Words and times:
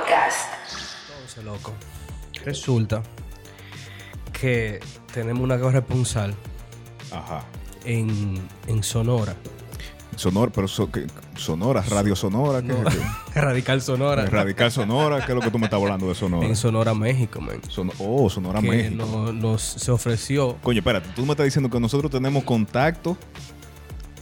Podcast. 0.00 0.48
Entonces, 1.14 1.44
loco, 1.44 1.72
resulta 2.44 3.02
que 4.32 4.78
tenemos 5.14 5.42
una 5.42 5.58
corresponsal 5.58 6.34
Ajá. 7.10 7.44
en, 7.84 8.36
en 8.66 8.82
Sonora. 8.82 9.34
Sonora, 10.16 10.52
pero 10.54 10.68
so- 10.68 10.90
que- 10.90 11.06
Sonora, 11.36 11.82
Radio 11.88 12.14
Sonora, 12.14 12.60
¿qué 12.60 12.68
No, 12.68 12.86
es 12.88 12.94
qué? 12.94 13.00
Radical 13.40 13.80
Sonora. 13.80 14.26
Radical 14.26 14.70
Sonora, 14.70 15.24
¿qué 15.24 15.32
es 15.32 15.36
lo 15.36 15.40
que 15.40 15.50
tú 15.50 15.58
me 15.58 15.64
estás 15.64 15.80
hablando 15.80 16.08
de 16.08 16.14
Sonora? 16.14 16.46
En 16.46 16.56
Sonora, 16.56 16.92
México, 16.92 17.40
man. 17.40 17.60
Son- 17.68 17.90
oh, 17.98 18.28
Sonora, 18.28 18.60
que 18.60 18.68
México. 18.68 19.02
no- 19.06 19.32
nos 19.32 19.62
se 19.62 19.90
ofreció. 19.90 20.56
Coño, 20.62 20.80
espérate, 20.80 21.08
tú 21.16 21.24
me 21.24 21.32
estás 21.32 21.44
diciendo 21.44 21.70
que 21.70 21.80
nosotros 21.80 22.10
tenemos 22.10 22.44
contacto 22.44 23.16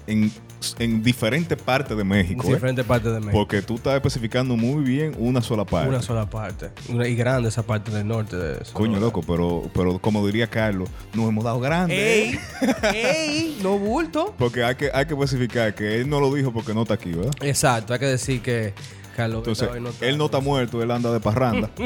en, 0.06 0.32
en 0.78 1.02
diferentes 1.02 1.60
partes 1.60 1.96
de 1.96 2.02
En 2.02 2.08
México. 2.08 2.46
¿eh? 2.48 2.54
diferentes 2.54 2.84
partes 2.84 3.12
de 3.12 3.20
México. 3.20 3.32
Porque 3.38 3.62
tú 3.62 3.74
estás 3.76 3.94
especificando 3.94 4.56
muy 4.56 4.82
bien 4.84 5.14
una 5.18 5.40
sola 5.42 5.64
parte. 5.64 5.88
Una 5.88 6.02
sola 6.02 6.28
parte. 6.28 6.70
Una- 6.88 7.06
y 7.08 7.14
grande 7.16 7.48
esa 7.48 7.62
parte 7.62 7.90
del 7.90 8.06
norte 8.06 8.36
de. 8.36 8.58
Coño, 8.72 8.98
loco, 8.98 9.22
pero, 9.22 9.68
pero 9.74 9.98
como 9.98 10.26
diría 10.26 10.46
Carlos, 10.46 10.88
nos 11.12 11.28
hemos 11.28 11.44
dado 11.44 11.60
grande. 11.60 11.94
¡Ey! 11.94 12.38
¡Ey! 12.94 13.58
No 13.62 13.78
bulto. 13.78 14.34
Porque 14.38 14.64
hay 14.64 14.74
que, 14.74 14.90
hay 14.92 15.06
que 15.06 15.14
especificar 15.14 15.74
que 15.74 16.00
él 16.00 16.08
no 16.08 16.20
lo 16.20 16.32
dijo 16.34 16.52
porque 16.52 16.74
no 16.74 16.82
está 16.82 16.94
aquí, 16.94 17.10
¿verdad? 17.12 17.32
Exacto, 17.40 17.92
hay 17.92 17.98
que 17.98 18.06
decir 18.06 18.40
que 18.42 18.74
Carlos 19.14 19.38
Entonces, 19.46 19.68
él 20.00 20.18
no 20.18 20.24
está 20.26 20.40
muerto, 20.40 20.82
él 20.82 20.90
anda 20.90 21.12
de 21.12 21.20
parranda. 21.20 21.70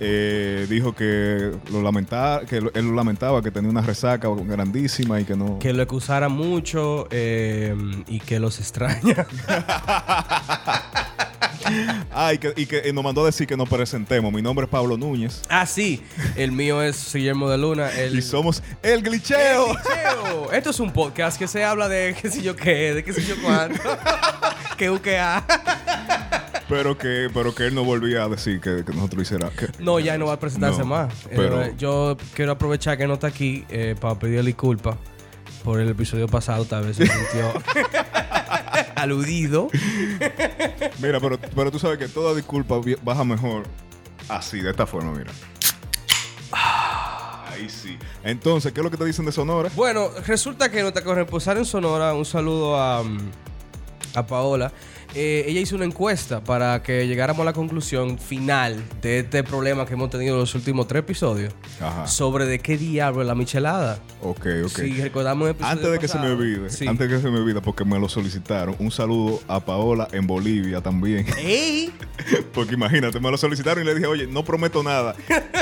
Eh, 0.00 0.66
dijo 0.68 0.94
que 0.94 1.52
lo 1.70 1.82
lamentaba, 1.82 2.44
que 2.44 2.56
él 2.56 2.70
lo 2.74 2.94
lamentaba, 2.94 3.42
que 3.42 3.50
tenía 3.50 3.70
una 3.70 3.82
resaca 3.82 4.28
grandísima 4.28 5.20
y 5.20 5.24
que 5.24 5.36
no. 5.36 5.58
Que 5.58 5.72
lo 5.72 5.82
acusara 5.82 6.28
mucho 6.28 7.06
eh, 7.10 7.74
y 8.06 8.20
que 8.20 8.38
los 8.40 8.58
extraña. 8.60 9.26
Ah, 12.12 12.32
y 12.32 12.38
que, 12.38 12.52
y 12.56 12.64
que 12.66 12.90
nos 12.92 13.04
mandó 13.04 13.22
a 13.22 13.26
decir 13.26 13.46
que 13.46 13.56
nos 13.56 13.68
presentemos. 13.68 14.32
Mi 14.32 14.40
nombre 14.40 14.64
es 14.64 14.70
Pablo 14.70 14.96
Núñez. 14.96 15.42
ah, 15.50 15.66
sí. 15.66 16.02
El 16.34 16.50
mío 16.52 16.82
es 16.82 17.12
Guillermo 17.12 17.48
de 17.50 17.58
Luna. 17.58 17.90
El, 17.90 18.16
Y 18.18 18.22
somos 18.22 18.62
El 18.82 19.02
Glitcheo. 19.02 19.74
Cheo, 19.74 20.52
Esto 20.52 20.70
es 20.70 20.80
un 20.80 20.92
podcast 20.92 21.38
que 21.38 21.46
se 21.46 21.64
habla 21.64 21.88
de 21.88 22.16
qué 22.20 22.30
sé 22.30 22.42
yo 22.42 22.56
qué, 22.56 22.94
de 22.94 23.04
qué 23.04 23.12
sé 23.12 23.22
yo 23.24 23.34
cuánto. 23.42 23.82
que 24.78 24.90
u 24.90 25.00
que 25.00 25.18
a. 25.18 25.44
pero 26.68 26.96
que, 26.98 27.30
pero 27.32 27.54
que 27.54 27.66
él 27.66 27.74
no 27.74 27.84
volvía 27.84 28.24
a 28.24 28.28
decir 28.28 28.60
que, 28.60 28.84
que 28.84 28.92
nosotros 28.92 29.22
hiciera. 29.22 29.50
que- 29.50 29.68
No, 29.82 29.98
ya 30.00 30.18
no 30.18 30.26
va 30.26 30.34
a 30.34 30.40
presentarse 30.40 30.80
No, 30.80 30.86
más. 30.86 31.12
pero- 31.34 31.62
Eh, 31.62 31.74
yo 31.78 32.16
quiero 32.34 32.52
aprovechar 32.52 32.96
que 32.98 33.06
no 33.06 33.14
está 33.14 33.28
aquí 33.28 33.64
eh, 33.68 33.96
para 33.98 34.18
pedirle 34.18 34.42
disculpas 34.44 34.96
por 35.64 35.80
el 35.80 35.88
episodio 35.88 36.28
pasado. 36.28 36.64
Tal 36.64 36.84
vez 36.86 36.96
se 36.96 37.06
sintió 37.06 37.52
aludido. 38.96 39.68
Mira, 41.00 41.20
pero, 41.20 41.38
pero 41.54 41.70
tú 41.70 41.78
sabes 41.78 41.98
que 41.98 42.08
toda 42.08 42.34
disculpa 42.34 42.76
baja 43.02 43.24
mejor 43.24 43.64
así, 44.28 44.60
de 44.60 44.70
esta 44.70 44.86
forma, 44.86 45.12
mira. 45.12 45.32
Ahí 47.50 47.68
sí. 47.68 47.98
Entonces, 48.24 48.72
¿qué 48.72 48.80
es 48.80 48.84
lo 48.84 48.90
que 48.90 48.96
te 48.96 49.04
dicen 49.04 49.24
de 49.24 49.32
Sonora? 49.32 49.70
Bueno, 49.74 50.08
resulta 50.26 50.70
que 50.70 50.82
nuestra 50.82 51.02
corresponsal 51.02 51.58
en 51.58 51.64
Sonora, 51.64 52.12
un 52.14 52.24
saludo 52.24 52.80
a, 52.80 53.02
mm, 53.02 53.18
a 54.14 54.26
Paola. 54.26 54.72
eh, 55.14 55.44
ella 55.48 55.60
hizo 55.60 55.74
una 55.74 55.86
encuesta 55.86 56.44
para 56.44 56.82
que 56.82 57.06
llegáramos 57.06 57.40
a 57.40 57.44
la 57.46 57.52
conclusión 57.54 58.18
final 58.18 58.82
de 59.00 59.20
este 59.20 59.42
problema 59.42 59.86
que 59.86 59.94
hemos 59.94 60.10
tenido 60.10 60.34
en 60.34 60.40
los 60.40 60.54
últimos 60.54 60.86
tres 60.86 61.00
episodios 61.00 61.54
Ajá. 61.80 62.06
sobre 62.06 62.44
de 62.44 62.58
qué 62.58 62.76
diablo 62.76 63.22
es 63.22 63.26
la 63.26 63.34
michelada. 63.34 63.98
Ok, 64.22 64.46
ok. 64.66 64.68
Si 64.70 65.00
recordamos 65.00 65.46
el 65.46 65.52
episodio 65.52 65.72
Antes 65.72 65.90
de 65.92 65.98
que 65.98 66.08
se 66.08 66.18
me 66.18 66.28
olvide, 66.30 66.68
Sí. 66.70 66.86
antes 66.86 67.08
de 67.08 67.16
que 67.16 67.22
se 67.22 67.30
me 67.30 67.38
olvide, 67.38 67.60
porque 67.62 67.84
me 67.86 67.98
lo 67.98 68.08
solicitaron, 68.08 68.76
un 68.78 68.90
saludo 68.90 69.40
a 69.48 69.60
Paola 69.60 70.08
en 70.12 70.26
Bolivia 70.26 70.82
también. 70.82 71.24
¡Ey! 71.38 71.90
porque 72.52 72.74
imagínate, 72.74 73.18
me 73.18 73.30
lo 73.30 73.38
solicitaron 73.38 73.82
y 73.82 73.86
le 73.86 73.94
dije, 73.94 74.06
oye, 74.06 74.26
no 74.26 74.44
prometo 74.44 74.82
nada. 74.82 75.14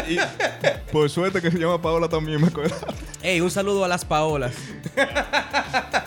Y 0.09 0.17
por 0.93 1.09
suerte 1.09 1.41
que 1.41 1.51
se 1.53 1.59
llama 1.59 1.81
Paola 1.81 2.09
también, 2.09 2.41
me 2.41 2.49
acuerdo. 2.49 2.75
¡Ey! 3.23 3.41
Un 3.41 3.51
saludo 3.51 3.85
a 3.85 3.89
las 3.89 4.05
Paolas. 4.05 4.55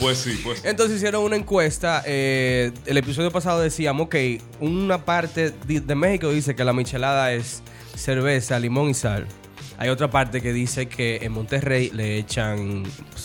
Pues 0.00 0.18
sí, 0.18 0.40
pues. 0.44 0.64
Entonces 0.64 0.96
hicieron 0.96 1.24
una 1.24 1.36
encuesta. 1.36 2.02
eh, 2.06 2.72
el 2.86 2.96
episodio 2.96 3.30
pasado 3.30 3.60
decíamos, 3.60 4.06
ok, 4.06 4.16
una 4.60 5.04
parte 5.04 5.52
de, 5.66 5.80
de 5.80 5.94
México 5.94 6.30
dice 6.30 6.54
que 6.54 6.64
la 6.64 6.72
michelada 6.72 7.32
es 7.32 7.62
cerveza, 7.96 8.58
limón 8.58 8.90
y 8.90 8.94
sal. 8.94 9.26
Hay 9.80 9.90
otra 9.90 10.10
parte 10.10 10.40
que 10.40 10.52
dice 10.52 10.88
que 10.88 11.20
en 11.22 11.30
Monterrey 11.30 11.90
le 11.94 12.18
echan 12.18 12.82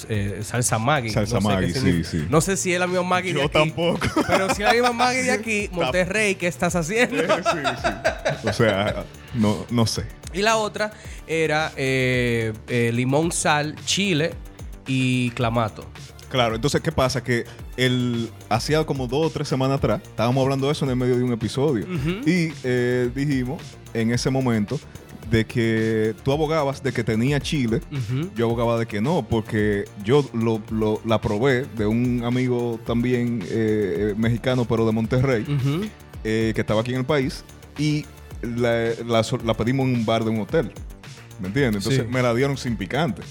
eh, 0.08 0.42
salsa 0.44 0.78
Maggi. 0.78 1.10
Salsa 1.10 1.36
no 1.40 1.42
sé 1.42 1.48
Maggi, 1.48 1.74
sí, 1.74 2.04
sí. 2.04 2.28
No 2.30 2.42
sé 2.42 2.58
si 2.58 2.72
es 2.74 2.80
la 2.80 2.86
misma 2.86 3.02
Maggi 3.02 3.34
de 3.34 3.40
Yo 3.40 3.46
aquí. 3.46 3.54
tampoco. 3.54 4.08
Pero 4.28 4.48
si 4.54 4.62
es 4.62 4.68
la 4.68 4.74
misma 4.74 4.92
Maggi 4.94 5.22
de 5.22 5.32
aquí, 5.32 5.70
Monterrey, 5.72 6.36
¿qué 6.36 6.46
estás 6.48 6.76
haciendo? 6.76 7.24
sí, 7.24 7.60
sí. 7.82 8.48
O 8.48 8.54
sea, 8.54 9.04
no, 9.34 9.66
no 9.72 9.88
sé. 9.88 10.04
Y 10.32 10.44
la 10.44 10.58
otra 10.58 10.92
era 11.26 11.72
eh, 11.76 12.54
eh, 12.68 12.92
limón, 12.94 13.32
sal, 13.32 13.76
chile 13.86 14.34
y 14.86 15.32
clamato. 15.32 15.86
Claro, 16.34 16.56
entonces, 16.56 16.82
¿qué 16.82 16.92
pasa? 16.92 17.24
Que 17.24 17.46
el, 17.78 18.28
hacía 18.50 18.84
como 18.88 19.06
dos 19.08 19.28
o 19.28 19.30
tres 19.30 19.48
semanas 19.48 19.78
atrás, 19.78 20.02
estábamos 20.04 20.42
hablando 20.44 20.66
de 20.66 20.72
eso 20.74 20.84
en 20.84 20.90
el 20.90 20.98
medio 20.98 21.16
de 21.16 21.24
un 21.24 21.32
episodio. 21.32 21.86
Y 22.26 22.52
eh, 22.64 23.12
dijimos 23.14 23.62
en 23.94 24.12
ese 24.12 24.32
momento 24.32 24.80
de 25.30 25.46
que 25.46 26.16
tú 26.24 26.32
abogabas 26.32 26.82
de 26.82 26.92
que 26.92 27.04
tenía 27.04 27.40
chile. 27.40 27.82
Yo 28.36 28.46
abogaba 28.48 28.80
de 28.80 28.88
que 28.88 29.00
no, 29.00 29.26
porque 29.30 29.86
yo 30.04 30.28
lo, 30.34 30.60
lo- 30.72 31.00
la 31.06 31.22
probé 31.22 31.66
de 31.78 31.86
un 31.86 32.24
amigo 32.26 32.80
también 32.84 33.44
eh, 33.44 33.48
eh, 34.12 34.14
mexicano, 34.18 34.66
pero 34.66 34.88
de 34.88 34.92
Monterrey, 34.92 35.46
eh, 36.24 36.52
que 36.56 36.62
estaba 36.62 36.82
aquí 36.82 36.94
en 36.94 36.98
el 37.02 37.06
país, 37.06 37.44
y 37.78 38.06
la, 38.42 38.90
la 39.46 39.54
pedimos 39.54 39.88
en 39.88 39.96
un 39.98 40.04
bar 40.06 40.24
de 40.24 40.32
un 40.32 40.40
hotel. 40.42 40.72
¿Me 41.40 41.48
entiendes? 41.50 41.84
Entonces 41.84 42.06
Sí. 42.08 42.12
me 42.12 42.24
la 42.24 42.34
dieron 42.34 42.58
sin 42.58 42.76
picante. 42.76 43.22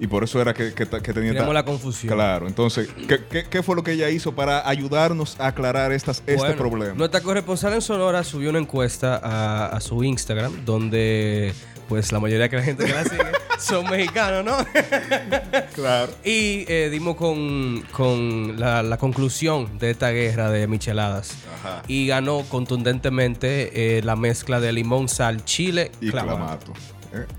Y 0.00 0.06
por 0.06 0.24
eso 0.24 0.40
era 0.40 0.54
que, 0.54 0.72
que, 0.72 0.86
que 0.88 1.12
tenía... 1.12 1.30
Teníamos 1.30 1.48
ta- 1.48 1.52
la 1.52 1.64
confusión. 1.64 2.14
Claro, 2.14 2.46
entonces, 2.48 2.88
¿qué, 3.06 3.20
qué, 3.30 3.44
qué 3.50 3.62
fue 3.62 3.76
lo 3.76 3.82
que 3.84 3.92
ella 3.92 4.08
hizo 4.08 4.34
para 4.34 4.66
ayudarnos 4.68 5.38
a 5.38 5.48
aclarar 5.48 5.92
estas, 5.92 6.18
este 6.20 6.36
Bueno, 6.36 6.56
problema? 6.56 6.94
Nuestra 6.94 7.20
corresponsal 7.20 7.74
en 7.74 7.82
Sonora 7.82 8.24
subió 8.24 8.48
una 8.50 8.58
encuesta 8.60 9.20
a, 9.22 9.66
a 9.66 9.80
su 9.80 10.02
Instagram 10.02 10.64
donde 10.64 11.52
pues 11.88 12.12
la 12.12 12.20
mayoría 12.20 12.48
de 12.48 12.56
la 12.56 12.62
gente 12.62 12.84
que 12.84 12.92
la 12.94 13.02
sigue 13.04 13.24
son 13.58 13.90
mexicanos, 13.90 14.44
¿no? 14.44 14.56
Claro. 15.74 16.12
y 16.24 16.64
eh, 16.68 16.88
dimos 16.90 17.16
con, 17.16 17.82
con 17.92 18.58
la, 18.60 18.82
la 18.82 18.96
conclusión 18.96 19.78
de 19.78 19.90
esta 19.90 20.10
guerra 20.10 20.50
de 20.50 20.66
micheladas. 20.66 21.32
Ajá. 21.58 21.82
Y 21.88 22.06
ganó 22.06 22.42
contundentemente 22.48 23.98
eh, 23.98 24.02
la 24.02 24.16
mezcla 24.16 24.60
de 24.60 24.72
limón, 24.72 25.08
sal, 25.08 25.44
chile, 25.44 25.90
Y 26.00 26.10
clamato. 26.10 26.36
clamato. 26.36 26.72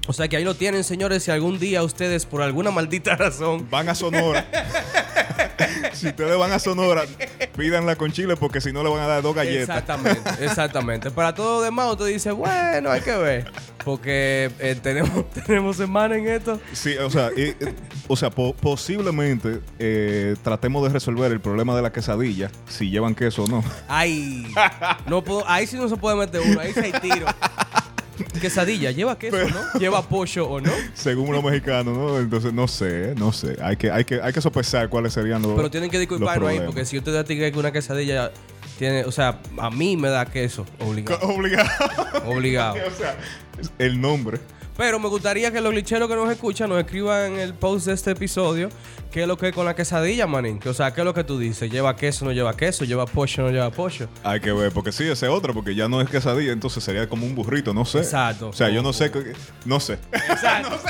O 0.07 0.13
sea 0.13 0.27
que 0.27 0.37
ahí 0.37 0.43
lo 0.43 0.55
tienen, 0.55 0.83
señores. 0.83 1.23
Si 1.23 1.31
algún 1.31 1.59
día 1.59 1.83
ustedes, 1.83 2.25
por 2.25 2.41
alguna 2.41 2.71
maldita 2.71 3.15
razón, 3.17 3.67
Van 3.69 3.87
a 3.89 3.95
Sonora. 3.95 4.45
si 5.93 6.07
ustedes 6.07 6.37
van 6.37 6.51
a 6.51 6.59
Sonora, 6.59 7.03
pídanla 7.55 7.95
con 7.95 8.11
chile 8.11 8.35
porque 8.35 8.61
si 8.61 8.71
no 8.73 8.83
le 8.83 8.89
van 8.89 9.01
a 9.01 9.07
dar 9.07 9.21
dos 9.21 9.35
galletas. 9.35 9.61
Exactamente, 9.69 10.29
exactamente. 10.45 11.11
Para 11.11 11.33
todo 11.33 11.57
lo 11.59 11.61
demás, 11.63 11.91
usted 11.91 12.05
dice, 12.07 12.31
bueno, 12.31 12.91
hay 12.91 13.01
que 13.01 13.15
ver. 13.15 13.51
Porque 13.83 14.51
eh, 14.59 14.75
tenemos, 14.81 15.29
tenemos 15.45 15.77
semana 15.77 16.15
en 16.15 16.27
esto. 16.27 16.59
Sí, 16.73 16.95
o 16.97 17.09
sea, 17.09 17.29
y- 17.35 17.41
eh, 17.59 17.73
o 18.07 18.15
sea 18.15 18.29
po- 18.29 18.53
posiblemente 18.55 19.59
eh, 19.79 20.35
tratemos 20.43 20.83
de 20.83 20.89
resolver 20.89 21.31
el 21.31 21.39
problema 21.39 21.75
de 21.75 21.81
la 21.81 21.91
quesadilla, 21.91 22.51
si 22.67 22.89
llevan 22.89 23.15
queso 23.15 23.43
o 23.45 23.47
no. 23.47 23.63
Ay, 23.87 24.45
no 25.07 25.23
puedo, 25.23 25.47
ahí 25.49 25.65
sí 25.65 25.77
no 25.77 25.87
se 25.89 25.95
puede 25.97 26.15
meter 26.15 26.41
uno, 26.41 26.59
ahí 26.59 26.73
sí 26.73 26.79
hay 26.79 26.91
tiro. 27.01 27.25
Quesadilla, 28.23 28.91
¿lleva 28.91 29.17
queso 29.17 29.37
o 29.37 29.49
no? 29.49 29.79
¿Lleva 29.79 30.01
pollo 30.07 30.47
o 30.47 30.61
no? 30.61 30.71
Según 30.93 31.31
los 31.31 31.43
mexicanos, 31.43 31.97
¿no? 31.97 32.17
Entonces, 32.17 32.53
no 32.53 32.67
sé, 32.67 33.13
no 33.17 33.31
sé. 33.31 33.57
Hay 33.61 33.77
que, 33.77 33.91
hay 33.91 34.05
que, 34.05 34.21
hay 34.21 34.33
que 34.33 34.41
sopesar 34.41 34.89
cuáles 34.89 35.13
serían 35.13 35.41
los. 35.41 35.53
Pero 35.55 35.69
tienen 35.71 35.89
que 35.89 35.99
disculparnos 35.99 36.49
ahí, 36.49 36.61
porque 36.65 36.85
si 36.85 36.97
yo 36.97 37.03
te 37.03 37.11
que 37.25 37.51
una 37.57 37.71
quesadilla 37.71 38.31
tiene, 38.77 39.05
o 39.05 39.11
sea, 39.11 39.39
a 39.57 39.69
mí 39.69 39.95
me 39.97 40.09
da 40.09 40.25
queso, 40.25 40.65
obligado. 40.79 41.27
Obligado. 41.27 41.69
obligado. 42.25 42.75
o 42.87 42.97
sea, 42.97 43.15
el 43.77 43.99
nombre. 43.99 44.39
Pero 44.77 44.99
me 44.99 45.09
gustaría 45.09 45.51
que 45.51 45.61
los 45.61 45.71
glitcheros 45.71 46.07
que 46.09 46.15
nos 46.15 46.31
escuchan 46.31 46.69
nos 46.69 46.79
escriban 46.79 47.33
en 47.33 47.39
el 47.39 47.53
post 47.53 47.85
de 47.87 47.93
este 47.93 48.11
episodio 48.11 48.69
qué 49.11 49.23
es 49.23 49.27
lo 49.27 49.37
que 49.37 49.49
es 49.49 49.53
con 49.53 49.65
la 49.65 49.75
quesadilla, 49.75 50.25
manín. 50.27 50.59
O 50.65 50.73
sea, 50.73 50.93
qué 50.93 51.01
es 51.01 51.05
lo 51.05 51.13
que 51.13 51.23
tú 51.23 51.37
dices. 51.37 51.69
¿Lleva 51.69 51.95
queso 51.95 52.25
no 52.25 52.31
lleva 52.31 52.55
queso? 52.55 52.85
¿Lleva 52.85 53.05
pollo 53.05 53.43
no 53.43 53.49
lleva 53.51 53.69
pollo? 53.69 54.07
Hay 54.23 54.39
que 54.39 54.51
ver, 54.53 54.71
porque 54.71 54.91
sí, 54.91 55.07
ese 55.07 55.27
otro, 55.27 55.53
porque 55.53 55.75
ya 55.75 55.87
no 55.87 55.99
es 56.01 56.09
quesadilla, 56.09 56.51
entonces 56.53 56.83
sería 56.83 57.07
como 57.09 57.25
un 57.25 57.35
burrito, 57.35 57.73
no 57.73 57.83
sé. 57.85 57.99
Exacto. 57.99 58.49
O 58.49 58.53
sea, 58.53 58.69
yo 58.69 58.81
no 58.81 58.93
sé. 58.93 59.11
qué- 59.11 59.33
No 59.65 59.79
sé. 59.79 59.99
Exacto. 60.13 60.79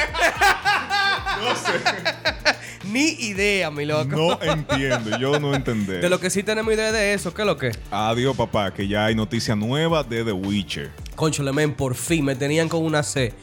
Ni 2.91 3.09
idea, 3.11 3.71
mi 3.71 3.85
loco. 3.85 4.15
No 4.15 4.39
entiendo, 4.41 5.17
yo 5.17 5.39
no 5.39 5.55
entendé. 5.55 5.99
De 5.99 6.09
lo 6.09 6.19
que 6.19 6.29
sí 6.29 6.43
tenemos 6.43 6.73
idea 6.73 6.91
de 6.91 7.13
eso, 7.13 7.33
¿qué 7.33 7.41
es 7.43 7.45
lo 7.45 7.57
que? 7.57 7.71
Adiós, 7.89 8.35
papá, 8.35 8.73
que 8.73 8.87
ya 8.87 9.05
hay 9.05 9.15
noticia 9.15 9.55
nueva 9.55 10.03
de 10.03 10.23
The 10.23 10.31
Witcher. 10.31 10.91
Concho, 11.15 11.43
men, 11.53 11.73
por 11.73 11.95
fin 11.95 12.25
me 12.25 12.35
tenían 12.35 12.67
con 12.67 12.83
una 12.83 13.03
C 13.03 13.33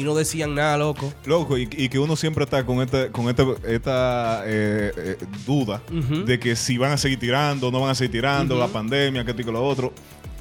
y 0.00 0.04
no 0.04 0.14
decían 0.14 0.54
nada, 0.54 0.76
loco. 0.76 1.12
Loco, 1.24 1.56
y, 1.58 1.68
y 1.72 1.88
que 1.88 1.98
uno 1.98 2.14
siempre 2.16 2.44
está 2.44 2.64
con 2.64 2.80
este, 2.80 3.08
con 3.10 3.28
este, 3.28 3.44
esta 3.66 4.42
eh, 4.46 4.92
eh, 4.96 5.16
duda 5.46 5.82
de 6.24 6.38
que 6.38 6.54
si 6.56 6.78
van 6.78 6.92
a 6.92 6.96
seguir 6.96 7.18
tirando, 7.18 7.70
no 7.70 7.80
van 7.80 7.90
a 7.90 7.94
seguir 7.94 8.12
tirando, 8.12 8.56
la 8.58 8.68
pandemia, 8.68 9.24
que 9.24 9.30
esto 9.32 9.42
y 9.42 9.44
lo 9.52 9.64
otro. 9.66 9.92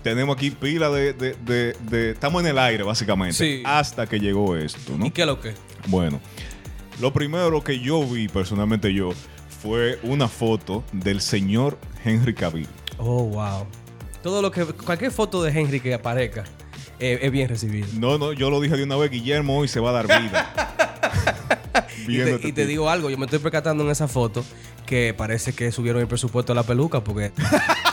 tenemos 0.03 0.35
aquí 0.37 0.51
pila 0.51 0.89
de, 0.89 1.13
de- 1.13 1.35
de- 1.45 1.75
de- 1.89 2.11
Estamos 2.11 2.41
en 2.43 2.49
el 2.49 2.57
aire, 2.59 2.83
básicamente. 2.83 3.35
Sí. 3.35 3.63
Hasta 3.65 4.07
que 4.07 4.19
llegó 4.19 4.55
esto, 4.55 4.97
¿no? 4.97 5.05
¿Y 5.05 5.11
qué 5.11 5.21
es 5.21 5.27
lo 5.27 5.39
que? 5.41 5.53
Bueno, 5.87 6.19
lo 7.01 7.11
primero 7.13 7.63
que 7.63 7.79
yo 7.79 8.03
vi, 8.05 8.27
personalmente 8.27 8.93
yo, 8.93 9.09
fue 9.61 9.99
una 10.03 10.27
foto 10.27 10.83
del 10.93 11.19
señor 11.21 11.77
Henry 12.05 12.33
Cavill. 12.33 12.67
Oh, 12.99 13.23
wow. 13.23 13.65
Todo 14.23 14.41
lo 14.41 14.51
que. 14.51 14.65
Cualquier 14.65 15.11
foto 15.11 15.41
de 15.43 15.51
Henry 15.51 15.79
que 15.79 15.93
aparezca 15.93 16.43
eh, 16.99 17.19
es 17.21 17.31
bien 17.31 17.49
recibida. 17.49 17.87
No, 17.99 18.17
no, 18.17 18.33
yo 18.33 18.49
lo 18.49 18.59
dije 18.59 18.75
de 18.77 18.83
una 18.83 18.95
vez, 18.95 19.11
Guillermo 19.11 19.57
hoy 19.57 19.67
se 19.67 19.79
va 19.79 19.91
a 19.91 20.03
dar 20.03 20.21
vida. 20.21 20.73
Y 22.07 22.17
te, 22.17 22.35
este 22.35 22.47
y 22.47 22.51
te 22.53 22.65
digo 22.65 22.89
algo, 22.89 23.09
yo 23.09 23.17
me 23.17 23.25
estoy 23.25 23.39
percatando 23.39 23.83
en 23.83 23.89
esa 23.89 24.07
foto 24.07 24.45
que 24.85 25.13
parece 25.13 25.51
que 25.51 25.73
subieron 25.73 26.01
el 26.01 26.07
presupuesto 26.07 26.53
de 26.53 26.55
la 26.55 26.63
peluca 26.63 27.03
porque. 27.03 27.31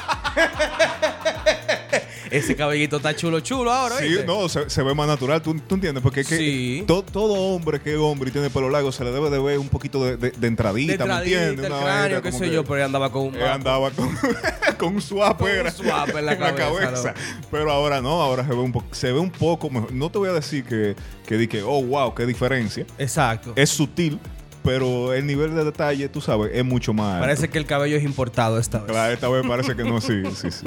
Ese 2.37 2.57
cabellito 2.57 2.97
está 2.97 3.15
chulo, 3.15 3.41
chulo 3.41 3.73
ahora, 3.73 3.97
Sí, 3.99 4.09
¿viste? 4.09 4.25
no, 4.27 4.49
se, 4.49 4.69
se 4.69 4.83
ve 4.83 4.95
más 4.95 5.07
natural, 5.07 5.41
¿tú, 5.41 5.55
tú 5.69 5.77
entiendes? 5.77 6.03
Porque 6.03 6.21
es 6.21 6.29
que 6.29 6.37
Sí. 6.37 6.85
to- 6.87 7.03
todo 7.05 7.35
hombre 7.35 7.81
que 7.81 7.93
es 7.93 7.99
hombre 7.99 8.31
y 8.31 8.33
tiene 8.33 8.51
pelo 8.51 8.69
largo 8.71 8.91
se 8.93 9.05
le 9.05 9.13
debe 9.13 9.31
de 9.31 9.39
ver 9.39 9.59
un 9.59 9.69
poquito 9.69 10.05
de, 10.05 10.17
de- 10.17 10.31
de 10.33 10.47
entradita, 10.47 10.93
De 10.93 10.99
¿me 10.99 11.05
entradita, 11.05 11.39
entiendes? 11.43 11.67
el 11.67 11.73
Una 11.73 11.81
cráneo, 11.83 12.23
qué 12.23 12.33
sé 12.33 12.51
yo, 12.51 12.65
pero 12.65 12.77
él 12.77 12.83
andaba 12.83 13.11
con 13.13 13.27
un 13.29 13.35
Él 13.37 13.43
andaba 13.45 13.91
con, 13.91 14.09
con 14.79 14.95
un 14.97 15.01
swap, 15.03 15.39
Con 15.39 15.49
un 15.51 15.57
era, 15.57 15.71
swap 15.71 16.09
en 16.17 16.27
la 16.27 16.37
cabeza, 16.39 17.15
Pero 17.51 17.71
ahora 17.71 18.01
no, 18.01 18.21
ahora 18.21 18.43
se 18.45 18.51
ve 18.51 18.57
un, 18.57 18.73
po- 18.73 18.85
se 18.91 19.13
ve 19.13 19.19
un 19.19 19.31
poco 19.31 19.71
mejor. 19.71 19.93
No 19.93 20.11
te 20.11 20.19
voy 20.19 20.29
a 20.29 20.33
decir 20.33 20.65
que, 20.65 20.97
que, 21.27 21.63
oh, 21.63 21.83
wow, 21.85 22.15
qué 22.15 22.27
diferencia. 22.27 22.85
Exacto. 22.99 23.53
Es 23.57 23.71
sutil, 23.71 24.19
pero 24.65 25.13
el 25.13 25.27
nivel 25.27 25.55
de 25.55 25.63
detalle, 25.63 26.09
tú 26.09 26.23
sabes, 26.23 26.51
es 26.55 26.65
mucho 26.65 26.95
más. 26.95 27.17
alto. 27.17 27.21
Parece 27.25 27.51
que 27.51 27.59
el 27.59 27.67
cabello 27.67 27.99
es 27.99 28.03
importado 28.03 28.59
esta 28.59 28.79
vez. 28.79 28.91
Claro, 28.91 29.13
esta 29.13 29.29
vez 29.29 29.47
parece 29.47 29.77
que 29.77 29.85
no, 29.85 30.01
sí, 30.01 30.23
sí, 30.35 30.51
sí. 30.51 30.67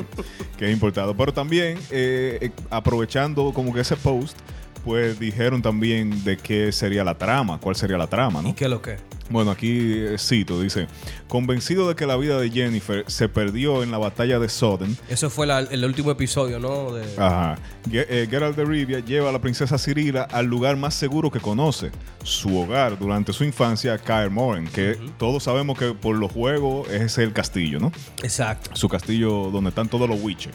Que 0.56 0.68
es 0.68 0.72
importado. 0.72 1.18
Pero 1.18 1.34
también, 1.34 1.80
eh, 1.90 2.38
eh, 2.42 2.52
aprovechando 2.70 3.52
como 3.54 3.74
que 3.74 3.82
ese 3.82 3.96
post, 3.96 4.38
pues 4.84 5.20
dijeron 5.20 5.62
también 5.62 6.24
de 6.24 6.38
qué 6.38 6.72
sería 6.72 7.04
la 7.04 7.18
trama, 7.18 7.60
cuál 7.60 7.76
sería 7.76 7.98
la 7.98 8.08
trama, 8.08 8.42
¿Y 8.42 8.44
¿no? 8.48 8.56
qué 8.56 8.66
es 8.66 8.70
lo 8.70 8.82
que? 8.82 8.98
Bueno, 9.30 9.52
aquí 9.52 9.78
eh, 9.94 10.16
cito, 10.18 10.62
dice, 10.62 10.88
convencido 11.28 11.90
de 11.90 11.96
que 11.96 12.06
la 12.06 12.16
vida 12.16 12.40
de 12.40 12.50
Jennifer 12.50 13.04
se 13.08 13.28
perdió 13.28 13.84
en 13.84 13.92
la 13.92 13.98
batalla 13.98 14.40
de 14.40 14.48
Soden, 14.48 14.98
Eso 15.10 15.30
fue 15.30 15.46
la- 15.46 15.60
el 15.60 15.84
último 15.84 16.12
episodio, 16.12 16.60
¿no? 16.60 16.94
De- 16.94 17.04
Ajá. 17.18 17.58
Eh, 17.92 18.26
Geralt 18.30 18.56
de 18.56 18.64
Rivia 18.64 19.00
lleva 19.00 19.30
a 19.30 19.32
la 19.34 19.42
princesa 19.42 19.78
Cirila 19.78 20.24
al 20.24 20.46
lugar 20.46 20.78
más 20.78 20.94
seguro 20.94 21.30
que 21.30 21.42
conoce, 21.42 21.92
su 22.24 22.58
hogar 22.58 22.98
durante 22.98 23.34
su 23.34 23.44
infancia, 23.44 23.98
Kaer 23.98 24.30
Morhen, 24.30 24.68
que 24.68 24.98
todos 25.18 25.44
sabemos 25.44 25.78
que 25.78 25.94
por 25.94 26.16
los 26.16 26.32
juegos 26.32 26.88
es 26.90 27.18
el 27.18 27.34
castillo, 27.34 27.80
¿no? 27.80 27.92
Exacto. 28.24 28.70
Su 28.76 28.88
castillo 28.88 29.50
donde 29.52 29.70
están 29.70 29.90
todos 29.90 30.08
los 30.08 30.22
Witcher. 30.22 30.54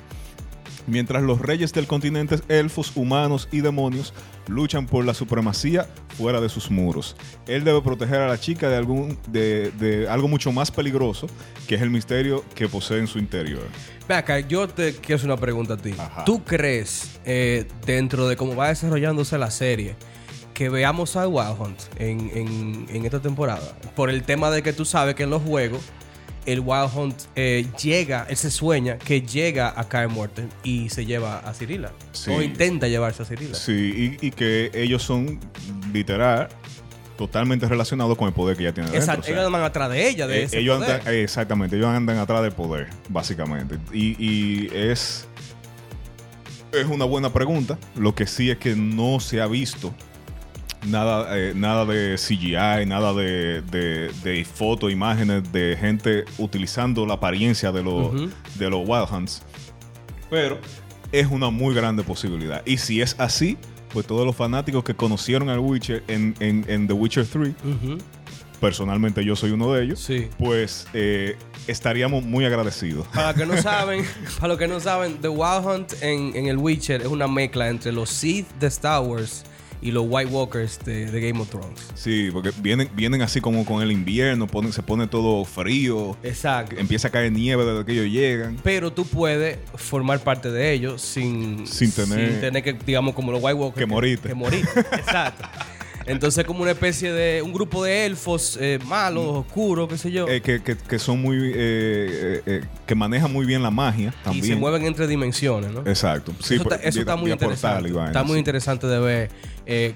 Mientras 0.87 1.23
los 1.23 1.40
reyes 1.40 1.73
del 1.73 1.87
continente, 1.87 2.37
elfos, 2.49 2.93
humanos 2.96 3.49
y 3.52 3.61
demonios 3.61 4.12
luchan 4.49 4.87
por 4.87 5.05
la 5.05 5.14
supremacía 5.14 5.87
fuera 6.19 6.40
de 6.40 6.49
sus 6.49 6.70
muros. 6.70 7.17
Él 7.46 7.62
debe 7.62 7.81
proteger 7.82 8.17
a 8.20 8.29
la 8.29 8.38
chica 8.38 8.69
de, 8.69 8.76
algún, 8.76 9.17
de, 9.29 9.70
de 9.79 10.08
algo 10.08 10.26
mucho 10.26 10.50
más 10.50 10.70
peligroso, 10.73 11.29
que 11.69 11.76
es 11.76 11.82
el 11.82 11.90
misterio 11.90 12.44
que 12.55 12.69
posee 12.69 12.99
en 12.99 13.06
su 13.06 13.19
interior. 13.20 13.62
Ve 14.08 14.14
acá, 14.17 14.40
yo 14.40 14.67
te 14.69 14.94
quiero 14.96 15.17
hacer 15.17 15.31
una 15.31 15.37
pregunta 15.40 15.75
a 15.75 15.76
ti. 15.76 15.94
Ajá. 15.96 16.25
¿Tú 16.25 16.43
crees, 16.43 17.20
eh, 17.25 17.69
dentro 17.87 18.26
de 18.26 18.34
cómo 18.37 18.56
va 18.56 18.69
desarrollándose 18.69 19.38
la 19.38 19.50
serie, 19.52 19.94
que 20.52 20.69
veamos 20.69 21.14
a 21.17 21.29
Wild 21.29 21.56
Hunt 21.61 21.79
en, 21.99 22.31
en- 22.34 22.87
en 22.90 23.05
esta 23.05 23.20
temporada? 23.20 23.79
Por 23.94 24.11
el 24.11 24.25
tema 24.25 24.50
de 24.50 24.62
que 24.64 24.73
tú 24.73 24.84
sabes 24.84 25.14
que 25.14 25.23
en 25.23 25.31
los 25.31 25.43
juegos 25.43 25.81
el 26.47 26.61
Wild 26.61 26.91
Hunt 26.94 27.17
eh, 27.37 27.67
llega, 27.81 28.27
él 28.29 28.37
se 28.37 28.50
sueña 28.50 28.99
que 28.99 29.23
llega 29.23 29.73
a 29.77 29.89
Kaer 29.89 30.09
Morten 30.09 30.49
y 30.65 30.89
se 30.89 31.06
lleva 31.06 31.39
a 31.39 31.55
Cirila. 31.55 31.93
Sí. 32.12 32.31
O 32.31 32.43
intenta 32.43 32.89
llevarse 32.89 33.23
a 33.23 33.27
Cirila. 33.27 33.55
Sí, 33.55 34.17
y, 34.21 34.27
y 34.27 34.31
que 34.31 34.71
ellos 34.75 35.03
son 35.03 35.39
literal 35.93 36.49
totalmente 37.17 37.69
relacionados 37.69 38.17
con 38.19 38.27
el 38.27 38.35
poder 38.35 38.56
que 38.56 38.65
ya 38.65 38.73
tienen 38.73 38.91
dentro. 38.91 39.05
Exacto. 39.05 39.27
sea, 39.27 39.35
ellos 39.35 39.47
andan 39.47 39.62
atrás 39.62 39.91
de 39.91 40.09
ella, 40.09 40.27
de 40.27 40.41
eh, 40.41 40.43
ese 40.44 40.59
ellos 40.59 40.79
poder. 40.79 41.00
andan, 41.00 41.15
eh, 41.15 41.23
exactamente, 41.23 41.77
ellos 41.77 41.89
andan 41.89 42.19
atrás 42.19 42.43
del 42.43 42.53
poder, 42.53 42.89
básicamente. 43.09 43.79
Y, 43.93 44.17
y 44.19 44.71
es, 44.75 45.29
es 46.73 46.87
una 46.87 47.05
buena 47.05 47.33
pregunta. 47.33 47.79
Lo 47.94 48.15
que 48.15 48.27
sí 48.27 48.50
es 48.50 48.59
que 48.59 48.75
no 48.75 49.21
se 49.21 49.41
ha 49.41 49.47
visto 49.47 49.94
nada, 50.87 51.38
eh, 51.38 51.52
nada 51.55 51.84
de 51.84 52.17
CGI, 52.17 52.87
nada 52.87 53.12
de, 53.14 53.62
de, 53.62 54.11
de 54.23 54.44
fotos, 54.44 54.90
imágenes 54.93 55.50
de 55.52 55.76
gente 55.79 56.25
utilizando 56.38 57.06
la 57.06 57.14
apariencia 57.14 57.73
de 57.73 57.82
los, 57.82 58.12
de 58.58 58.70
los 58.70 58.81
Wild 58.87 59.08
Hunts. 59.12 59.43
Pero 60.31 60.58
es 61.12 61.26
una 61.26 61.50
muy 61.50 61.75
grande 61.75 62.02
posibilidad. 62.02 62.62
Y 62.67 62.79
si 62.79 63.00
es 63.02 63.14
así, 63.19 63.58
pues 63.93 64.06
todos 64.06 64.25
los 64.26 64.34
fanáticos 64.34 64.82
que 64.84 64.94
conocieron 64.94 65.49
al 65.50 65.58
Witcher 65.58 66.02
en, 66.08 66.34
en, 66.40 66.64
en 66.69 66.87
The 66.87 66.94
Witcher 66.94 67.26
3, 67.26 67.49
Ujú. 67.64 67.99
personalmente 68.61 69.25
yo 69.25 69.37
soy 69.37 69.50
uno 69.50 69.73
de 69.73 69.84
ellos, 69.84 70.00
Sí. 70.00 70.29
pues 70.38 70.87
eh, 70.94 71.37
estaríamos 71.67 72.25
muy 72.25 72.44
agradecidos. 72.46 73.06
Para 73.08 73.29
los 73.32 73.37
que 73.37 73.46
no 73.46 73.56
saben, 73.62 74.05
para 74.37 74.49
los 74.49 74.58
que 74.58 74.69
no 74.69 74.81
saben, 74.81 75.19
The 75.20 75.29
Wild 75.29 75.67
Hunt 75.67 75.93
en, 76.02 76.34
en 76.34 76.46
el 76.46 76.56
Witcher 76.56 77.02
es 77.02 77.08
una 77.08 77.29
mezcla 77.29 77.69
entre 77.69 77.93
los 77.93 78.08
Sith 78.08 78.49
de 78.58 78.69
Star 78.69 79.02
Wars 79.02 79.44
y 79.82 79.90
los 79.90 80.06
White 80.08 80.31
Walkers 80.31 80.79
de, 80.84 81.11
de 81.11 81.20
Game 81.29 81.40
of 81.40 81.50
Thrones. 81.50 81.81
Sí, 81.94 82.31
porque 82.32 82.52
vienen, 82.62 82.88
vienen 82.94 83.20
así 83.20 83.40
como 83.40 83.64
con 83.64 83.82
el 83.82 83.90
invierno, 83.93 84.46
ponen, 84.46 84.73
se 84.73 84.82
pone 84.82 85.06
todo 85.08 85.44
frío, 85.44 86.17
Exacto. 86.23 86.76
empieza 86.79 87.08
a 87.08 87.11
caer 87.11 87.32
nieve 87.32 87.64
desde 87.64 87.84
que 87.84 87.93
ellos 87.93 88.06
llegan. 88.06 88.58
Pero 88.62 88.93
tú 88.93 89.05
puedes 89.05 89.58
formar 89.75 90.20
parte 90.20 90.50
de 90.50 90.73
ellos 90.73 91.02
sin, 91.02 91.67
Sin 91.67 91.90
tener- 91.93 92.31
sin 92.31 92.40
tener 92.40 92.62
que, 92.62 92.73
digamos, 92.75 93.14
como 93.14 93.32
los 93.32 93.43
White 93.43 93.55
Walkers. 93.55 93.79
Que 93.81 93.87
morirte. 93.87 94.29
Que 94.29 94.34
morir. 94.34 94.64
Exacto. 94.76 95.49
Entonces, 96.06 96.44
como 96.44 96.62
una 96.62 96.72
especie 96.72 97.12
de 97.12 97.43
un 97.43 97.52
grupo 97.52 97.84
de 97.84 98.06
elfos 98.06 98.58
eh, 98.60 98.78
malos, 98.87 99.25
oscuros, 99.46 99.88
qué 99.88 99.99
sé 99.99 100.10
yo. 100.10 100.28
Eh, 100.28 100.40
que, 100.40 100.62
que- 100.62 100.76
que 100.76 100.99
son 100.99 101.20
muy. 101.20 101.37
eh, 101.54 102.43
eh, 102.46 102.64
que 102.87 102.94
manejan 102.94 103.32
muy 103.32 103.46
bien 103.46 103.62
la 103.62 103.70
magia 103.70 104.14
y 104.20 104.25
también. 104.25 104.46
se 104.46 104.56
mueven 104.56 104.84
entre 104.84 105.06
dimensiones, 105.06 105.70
¿no? 105.72 105.81
Exacto. 105.87 106.32
Sí, 106.40 106.54
eso 106.54 106.64
pues, 106.64 106.76
está, 106.76 106.88
eso 106.88 107.00
está 107.00 107.16
muy 107.16 107.31
portal 107.31 107.49
interesante. 107.49 107.88
y 107.90 108.06
está 108.06 108.22
muy 108.25 108.38
interesante 108.38 108.87
de 108.87 108.99
ver 108.99 109.31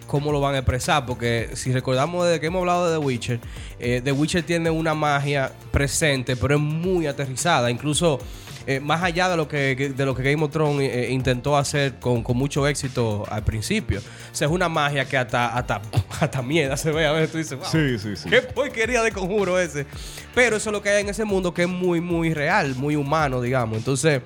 cómo 0.06 0.32
lo 0.32 0.40
van 0.40 0.54
a 0.54 0.58
expresar, 0.58 1.04
porque 1.06 1.50
si 1.54 1.72
recordamos 1.72 2.26
de 2.28 2.38
que 2.40 2.46
hemos 2.46 2.60
hablado 2.60 2.86
de 2.90 2.98
The 2.98 3.04
Witcher, 3.04 3.40
The 3.78 4.12
Witcher 4.12 4.42
tiene 4.44 4.70
una 4.70 4.94
magia 4.94 5.52
presente, 5.72 6.36
pero 6.36 6.54
es 6.54 6.60
muy 6.60 7.06
aterrizada. 7.06 7.70
Incluso 7.70 8.18
eh, 8.66 8.80
más 8.80 9.02
allá 9.02 9.28
de 9.28 9.36
lo 9.36 9.46
que, 9.46 9.92
de 9.96 10.04
lo 10.04 10.14
que 10.14 10.22
Game 10.24 10.42
of 10.42 10.50
Thrones 10.50 10.90
eh, 10.92 11.10
intentó 11.10 11.56
hacer 11.56 12.00
con, 12.00 12.24
con 12.24 12.36
mucho 12.36 12.66
éxito 12.66 13.24
al 13.30 13.44
principio. 13.44 14.00
O 14.00 14.34
sea, 14.34 14.48
es 14.48 14.52
una 14.52 14.68
magia 14.68 15.04
que 15.04 15.16
hasta, 15.16 15.56
hasta, 15.56 15.80
hasta 16.20 16.42
miedo 16.42 16.76
se 16.76 16.90
ve. 16.90 17.06
A 17.06 17.12
veces 17.12 17.30
tú 17.30 17.38
dices, 17.38 17.58
wow, 17.58 17.68
Sí, 17.70 17.98
sí, 17.98 18.16
sí. 18.16 18.28
¿Qué 18.28 18.42
porquería 18.42 19.02
de 19.02 19.12
conjuro 19.12 19.58
ese? 19.58 19.86
Pero 20.34 20.56
eso 20.56 20.70
es 20.70 20.72
lo 20.72 20.82
que 20.82 20.90
hay 20.90 21.02
en 21.02 21.08
ese 21.08 21.24
mundo 21.24 21.54
que 21.54 21.62
es 21.62 21.68
muy, 21.68 22.00
muy 22.00 22.34
real, 22.34 22.74
muy 22.74 22.96
humano, 22.96 23.40
digamos. 23.40 23.78
Entonces, 23.78 24.20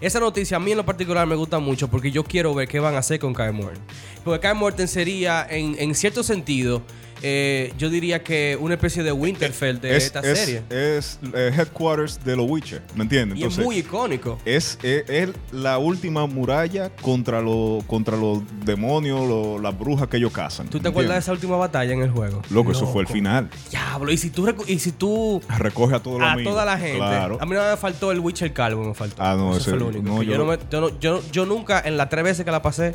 esa 0.00 0.18
noticia 0.18 0.56
a 0.56 0.60
mí 0.60 0.70
en 0.70 0.78
lo 0.78 0.86
particular 0.86 1.26
me 1.26 1.36
gusta 1.36 1.58
mucho 1.58 1.88
porque 1.88 2.10
yo 2.10 2.24
quiero 2.24 2.54
ver 2.54 2.68
qué 2.68 2.80
van 2.80 2.94
a 2.94 2.98
hacer 2.98 3.18
con 3.18 3.34
Kai 3.34 3.52
Morten. 3.52 3.82
Porque 4.24 4.40
Kai 4.40 4.54
Morten 4.54 4.88
sería, 4.88 5.46
en, 5.48 5.76
en 5.78 5.94
cierto 5.94 6.22
sentido, 6.22 6.82
eh, 7.22 7.72
yo 7.78 7.88
diría 7.90 8.22
que 8.22 8.58
una 8.60 8.74
especie 8.74 9.02
de 9.02 9.10
Winterfell 9.12 9.80
de 9.80 9.96
es, 9.96 10.04
esta 10.06 10.20
es- 10.20 10.38
serie. 10.38 10.62
es, 10.70 11.18
eh, 11.34 11.50
headquarters 11.56 12.22
de 12.24 12.36
los 12.36 12.48
Witcher, 12.48 12.82
¿me 12.94 13.02
entiendes? 13.04 13.38
y 13.38 13.44
es 13.44 13.58
muy 13.58 13.78
icónico. 13.78 14.38
es, 14.44 14.78
es- 14.82 15.08
es 15.08 15.30
la 15.52 15.78
última 15.78 16.26
muralla 16.26 16.90
contra, 17.00 17.40
los 17.40 17.82
contra 17.84 18.16
los 18.16 18.40
demonios, 18.64 19.26
lo- 19.26 19.58
las 19.58 19.76
brujas 19.78 20.08
que 20.08 20.18
ellos 20.18 20.32
cazan. 20.32 20.68
¿Tú 20.68 20.78
te 20.78 20.84
¿me 20.84 20.88
acuerdas 20.90 21.14
de 21.14 21.18
esa 21.20 21.32
última 21.32 21.56
batalla 21.56 21.92
en 21.94 22.02
el 22.02 22.10
juego? 22.10 22.42
Loco, 22.50 22.72
eso 22.72 22.86
fue 22.86 23.00
el 23.02 23.04
Loco. 23.04 23.14
final. 23.14 23.50
Diablo, 23.70 24.12
y 24.12 24.16
si 24.18 24.30
tú, 24.30 24.46
y 24.66 24.78
si 24.78 24.92
tú 24.92 25.40
Recoge 25.58 25.96
a 25.96 26.00
todos 26.00 26.20
los 26.20 26.28
a 26.28 26.32
amigos. 26.32 26.52
toda 26.52 26.64
la 26.64 26.78
gente. 26.78 26.98
Claro. 26.98 27.38
A 27.40 27.46
mí 27.46 27.54
no 27.54 27.62
me 27.70 27.76
faltó 27.76 28.12
el 28.12 28.20
Witcher 28.20 28.52
Calvo, 28.52 28.84
me 28.84 28.94
faltó. 28.94 29.16
Ah, 29.22 29.34
no, 29.36 29.52
Eso 29.52 29.60
ese- 29.60 29.70
fue 29.70 29.78
lo 29.80 29.86
único. 29.88 30.02
no, 30.04 30.20
que 30.20 30.26
yo, 30.26 30.32
yo- 30.32 30.38
no 30.38 30.44
me- 30.44 30.58
yo 30.70 30.80
no- 30.80 31.00
yo- 31.00 31.22
yo 31.32 31.46
nunca, 31.46 31.80
en 31.84 31.96
las 31.96 32.08
tres 32.08 32.24
veces 32.24 32.44
que 32.44 32.50
la 32.50 32.62
pasé, 32.62 32.94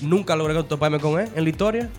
nunca 0.00 0.36
logré 0.36 0.60
toparme 0.64 0.98
con 0.98 1.20
él 1.20 1.28
en 1.34 1.44
la 1.44 1.50
historia. 1.50 1.90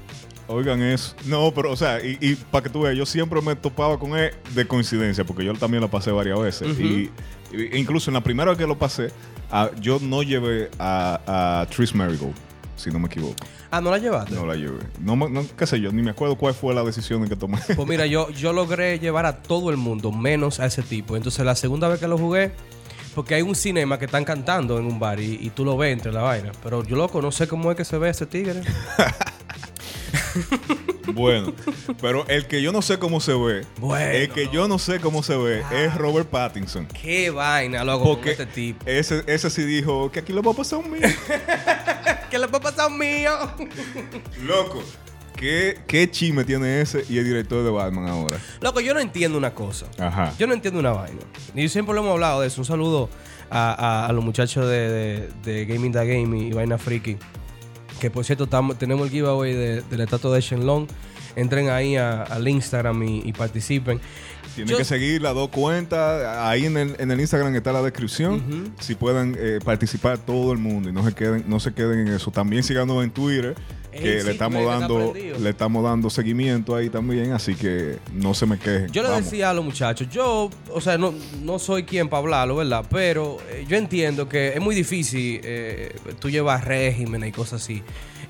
Oigan 0.48 0.82
eso. 0.82 1.16
No, 1.26 1.52
pero, 1.54 1.72
o 1.72 1.76
sea, 1.76 2.00
y, 2.04 2.36
para 2.52 2.64
que 2.64 2.70
tú 2.70 2.82
veas, 2.82 2.96
yo 2.98 3.06
siempre 3.06 3.42
me 3.42 3.56
topaba 3.56 3.98
con 3.98 4.18
él 4.18 4.32
de 4.54 4.68
coincidencia, 4.68 5.24
porque 5.24 5.46
yo 5.46 5.54
también 5.54 5.82
lo 5.82 5.90
pasé 5.90 6.12
varias 6.12 6.40
veces. 6.40 6.78
Y, 6.80 7.10
y- 7.54 7.78
incluso 7.78 8.10
en 8.10 8.16
la 8.16 8.22
primera 8.22 8.52
vez 8.52 8.58
que 8.58 8.68
lo 8.68 8.78
pasé, 8.78 9.08
ah, 9.52 9.70
yo 9.80 10.00
no 10.02 10.22
llevé 10.24 10.70
a, 10.80 11.62
a 11.62 11.66
Tris 11.68 11.96
Marigold, 11.96 12.34
si 12.76 12.90
no 12.92 13.00
me 13.00 13.08
equivoco. 13.08 13.36
Ah, 13.72 13.80
¿no 13.82 13.90
la 13.90 13.98
llevaste? 13.98 14.36
No 14.36 14.46
la 14.46 14.56
llevé. 14.56 14.80
No, 15.00 15.16
no, 15.16 15.46
qué 15.58 15.66
sé 15.66 15.80
yo, 15.80 15.92
ni 15.92 16.04
me 16.04 16.12
acuerdo 16.12 16.36
cuál 16.36 16.54
fue 16.54 16.74
la 16.76 16.84
decisión 16.84 17.28
que 17.28 17.36
tomé. 17.36 17.58
Pues 17.76 17.88
mira, 17.88 18.06
yo, 18.06 18.30
yo 18.30 18.54
logré 18.54 19.00
llevar 19.00 19.26
a 19.26 19.38
todo 19.38 19.70
el 19.72 19.78
mundo, 19.78 20.12
menos 20.12 20.60
a 20.60 20.66
ese 20.68 20.84
tipo. 20.84 21.16
Entonces, 21.18 21.44
la 21.46 21.56
segunda 21.56 21.88
vez 21.88 22.00
que 22.00 22.08
lo 22.08 22.18
jugué, 22.18 22.52
porque 23.16 23.34
hay 23.36 23.42
un 23.44 23.56
cinema 23.56 23.98
que 23.98 24.06
están 24.06 24.26
cantando 24.26 24.78
en 24.78 24.86
un 24.86 25.00
bar 25.00 25.20
y, 25.20 25.40
y 25.42 25.50
tú 25.52 25.64
lo 25.66 25.76
ves 25.78 25.94
entre 25.94 26.12
la 26.12 26.22
vaina. 26.22 26.52
Pero 26.62 26.84
yo, 26.84 26.96
loco, 26.96 27.22
no 27.22 27.32
sé 27.32 27.48
cómo 27.48 27.72
es 27.72 27.78
que 27.78 27.86
se 27.86 27.98
ve 27.98 28.10
ese 28.10 28.26
tigre. 28.28 28.62
Bueno, 31.14 31.54
pero 32.02 32.26
el 32.28 32.48
que 32.48 32.62
yo 32.62 32.72
no 32.72 32.82
sé 32.82 32.98
cómo 32.98 33.20
se 33.20 33.34
ve, 33.34 33.66
Bueno, 33.78 34.12
el 34.12 34.30
que 34.30 34.48
yo 34.52 34.68
no 34.68 34.80
sé 34.80 35.00
cómo 35.00 35.22
se 35.22 35.36
ve 35.38 35.62
es 35.72 35.94
Robert 35.96 36.28
Pattinson. 36.30 36.88
Qué 36.88 37.30
vaina, 37.30 37.84
loco, 37.84 38.06
con 38.06 38.16
Porque 38.16 38.32
este 38.32 38.46
tipo. 38.48 38.84
ese, 38.88 39.24
ese 39.28 39.50
sí 39.50 39.64
dijo 39.64 40.12
que 40.12 40.22
aquí 40.22 40.34
lo 40.34 40.42
va 40.42 40.54
a 40.54 40.56
pasar 40.56 40.80
un 40.80 40.92
mío. 40.92 41.02
¿Qué 42.32 42.40
le 42.40 42.48
puede 42.48 42.64
pasar 42.64 42.86
a 42.86 42.88
un 42.88 42.98
mío? 42.98 43.32
Loco, 44.44 44.82
¿qué, 45.36 45.82
¿qué 45.88 46.10
chisme 46.10 46.44
tiene 46.46 46.82
ese 46.82 47.04
y 47.10 47.18
el 47.20 47.26
director 47.26 47.64
de 47.64 47.70
Batman 47.70 48.08
ahora? 48.08 48.38
Loco, 48.62 48.80
yo 48.80 48.94
no 48.96 49.00
entiendo 49.00 49.38
una 49.38 49.54
cosa. 49.54 49.86
Ajá. 50.00 50.34
Yo 50.40 50.48
no 50.48 50.54
entiendo 50.54 50.80
una 50.80 50.92
vaina. 50.94 51.20
Y 51.54 51.70
siempre 51.70 51.94
lo 51.94 52.02
hemos 52.02 52.14
hablado 52.14 52.42
de 52.42 52.48
eso. 52.48 52.62
Un 52.62 52.66
saludo 52.66 53.10
a, 53.52 53.72
a- 53.74 54.08
a 54.08 54.14
los 54.14 54.24
muchachos 54.24 54.68
de, 54.68 54.90
de- 54.90 55.30
de 55.44 55.66
Gaming 55.66 55.92
the 55.92 56.06
Game 56.08 56.40
y, 56.40 56.52
Vaina 56.54 56.78
Freaky. 56.80 57.18
Que 58.04 58.12
por 58.12 58.26
cierto, 58.26 58.50
tenemos 58.78 59.06
el 59.06 59.12
giveaway 59.14 59.54
de, 59.54 59.82
de 59.82 59.98
la 59.98 60.04
estatua 60.04 60.36
de 60.36 60.42
Shenlong. 60.42 60.88
Entren 61.38 61.70
ahí 61.70 61.96
al 61.96 62.46
Instagram 62.46 63.02
y 63.02 63.32
participen. 63.32 64.02
Tienen 64.56 64.72
Yo- 64.72 64.78
que 64.78 64.84
seguir 64.86 65.22
las 65.22 65.34
dos 65.34 65.50
cuentas. 65.50 66.24
Ahí 66.40 66.66
en 66.66 66.78
el, 66.78 66.96
en 67.00 67.10
el 67.12 67.20
Instagram 67.20 67.56
está 67.56 67.72
la 67.72 67.82
descripción. 67.82 68.74
Si 68.80 68.96
pueden 68.96 69.36
eh, 69.40 69.60
participar 69.64 70.18
todo 70.20 70.52
el 70.52 70.60
mundo 70.60 70.90
y 70.90 70.92
no 70.92 71.04
se 71.04 71.14
queden, 71.14 71.44
no 71.48 71.60
se 71.60 71.74
queden 71.74 72.00
en 72.08 72.08
eso. 72.10 72.32
También 72.32 72.64
síganos 72.64 73.04
en 73.04 73.12
Twitter. 73.12 73.56
Que 73.92 74.22
sí, 74.22 74.26
le 74.26 74.32
estamos 74.32 74.66
dando, 74.66 75.14
le 75.14 75.50
estamos 75.52 75.84
dando 75.84 76.10
seguimiento 76.10 76.76
ahí 76.76 76.90
también, 76.90 77.32
así 77.32 77.54
que 77.54 78.00
no 78.12 78.34
se 78.34 78.48
me 78.48 78.58
quejen. 78.58 78.88
Yo 78.88 79.04
le 79.04 79.10
Vamos. 79.10 79.26
decía 79.26 79.52
a 79.52 79.54
los 79.54 79.64
muchachos, 79.64 80.08
yo, 80.10 80.50
o 80.72 80.82
sea, 80.82 80.98
no, 80.98 81.14
no 81.44 81.60
soy 81.60 81.84
quien 81.84 82.10
para 82.10 82.22
hablarlo, 82.22 82.56
¿verdad? 82.56 82.84
Pero 82.90 83.38
eh, 83.52 83.66
yo 83.70 83.78
entiendo 83.78 84.28
que 84.28 84.48
es 84.56 84.60
muy 84.60 84.74
difícil 84.74 85.42
eh, 85.44 85.96
tú 86.18 86.32
llevar 86.32 86.68
régimen 86.68 87.24
y 87.24 87.32
cosas 87.32 87.62
así. 87.62 87.84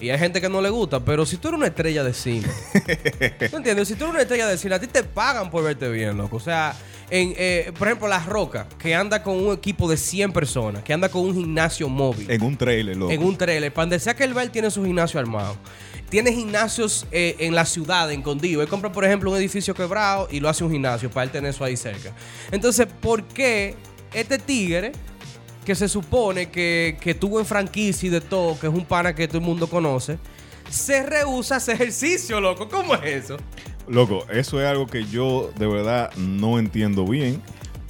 Y 0.03 0.09
hay 0.09 0.19
gente 0.19 0.41
que 0.41 0.49
no 0.49 0.61
le 0.61 0.69
gusta, 0.69 0.99
pero 0.99 1.25
si 1.25 1.37
tú 1.37 1.47
eres 1.47 1.57
una 1.59 1.67
estrella 1.67 2.03
de 2.03 2.13
cine, 2.13 2.47
¿tú 3.49 3.55
entiendes? 3.55 3.87
Si 3.87 3.95
tú 3.95 4.03
eres 4.03 4.13
una 4.13 4.21
estrella 4.23 4.47
de 4.47 4.57
cine, 4.57 4.75
a 4.75 4.79
ti 4.79 4.87
te 4.87 5.01
pagan 5.01 5.49
por 5.49 5.63
verte 5.63 5.87
bien, 5.87 6.17
loco. 6.17 6.35
O 6.35 6.39
sea, 6.41 6.75
en, 7.09 7.33
eh, 7.37 7.71
por 7.79 7.87
ejemplo, 7.87 8.09
La 8.09 8.19
Roca, 8.19 8.67
que 8.77 8.93
anda 8.93 9.23
con 9.23 9.35
un 9.37 9.53
equipo 9.53 9.89
de 9.89 9.95
100 9.95 10.33
personas, 10.33 10.83
que 10.83 10.91
anda 10.91 11.07
con 11.07 11.21
un 11.21 11.33
gimnasio 11.33 11.87
móvil 11.87 12.29
En 12.29 12.43
un 12.43 12.57
trailer, 12.57 12.97
loco. 12.97 13.13
en 13.13 13.23
un 13.23 13.37
trailer. 13.37 13.71
Para 13.71 13.85
donde 13.85 13.99
sea 13.99 14.13
que 14.13 14.25
él 14.25 14.35
va, 14.35 14.43
él 14.43 14.51
tiene 14.51 14.69
su 14.69 14.83
gimnasio 14.83 15.21
armado. 15.21 15.55
Tiene 16.09 16.33
gimnasios 16.33 17.07
eh, 17.11 17.37
en 17.39 17.55
la 17.55 17.65
ciudad, 17.65 18.11
en 18.11 18.21
Condío. 18.21 18.61
Él 18.61 18.67
compra, 18.67 18.91
por 18.91 19.05
ejemplo, 19.05 19.31
un 19.31 19.37
edificio 19.37 19.73
quebrado 19.73 20.27
y 20.29 20.41
lo 20.41 20.49
hace 20.49 20.65
un 20.65 20.71
gimnasio 20.71 21.09
para 21.09 21.23
él 21.23 21.31
tener 21.31 21.51
eso 21.51 21.63
ahí 21.63 21.77
cerca. 21.77 22.13
Entonces, 22.51 22.87
¿por 22.99 23.23
qué 23.23 23.75
este 24.13 24.37
tigre, 24.37 24.91
que 25.65 25.75
se 25.75 25.87
supone 25.87 26.49
que, 26.49 26.97
que 26.99 27.13
tuvo 27.13 27.39
en 27.39 27.45
franquicia 27.45 28.07
y 28.07 28.09
de 28.09 28.21
todo, 28.21 28.59
que 28.59 28.67
es 28.67 28.73
un 28.73 28.85
pana 28.85 29.15
que 29.15 29.27
todo 29.27 29.37
el 29.39 29.43
mundo 29.45 29.67
conoce, 29.67 30.17
se 30.69 31.03
rehúsa 31.03 31.55
a 31.55 31.57
hacer 31.57 31.75
ejercicio, 31.75 32.39
loco? 32.41 32.67
¿Cómo 32.69 32.95
es 32.95 33.25
eso? 33.25 33.37
Loco, 33.87 34.25
eso 34.29 34.61
es 34.61 34.67
algo 34.67 34.87
que 34.87 35.05
yo 35.05 35.51
de 35.57 35.67
verdad 35.67 36.11
no 36.15 36.57
entiendo 36.59 37.05
bien. 37.05 37.41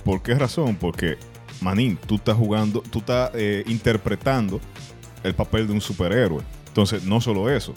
¿Por 0.03 0.21
qué 0.21 0.33
razón? 0.35 0.75
Porque, 0.75 1.17
manín, 1.61 1.97
tú 2.07 2.15
estás 2.15 2.35
jugando, 2.35 2.81
tú 2.81 2.99
estás 2.99 3.31
eh, 3.35 3.63
interpretando 3.67 4.59
el 5.23 5.33
papel 5.33 5.67
de 5.67 5.73
un 5.73 5.81
superhéroe. 5.81 6.41
Entonces, 6.67 7.03
no 7.03 7.21
solo 7.21 7.49
eso. 7.49 7.73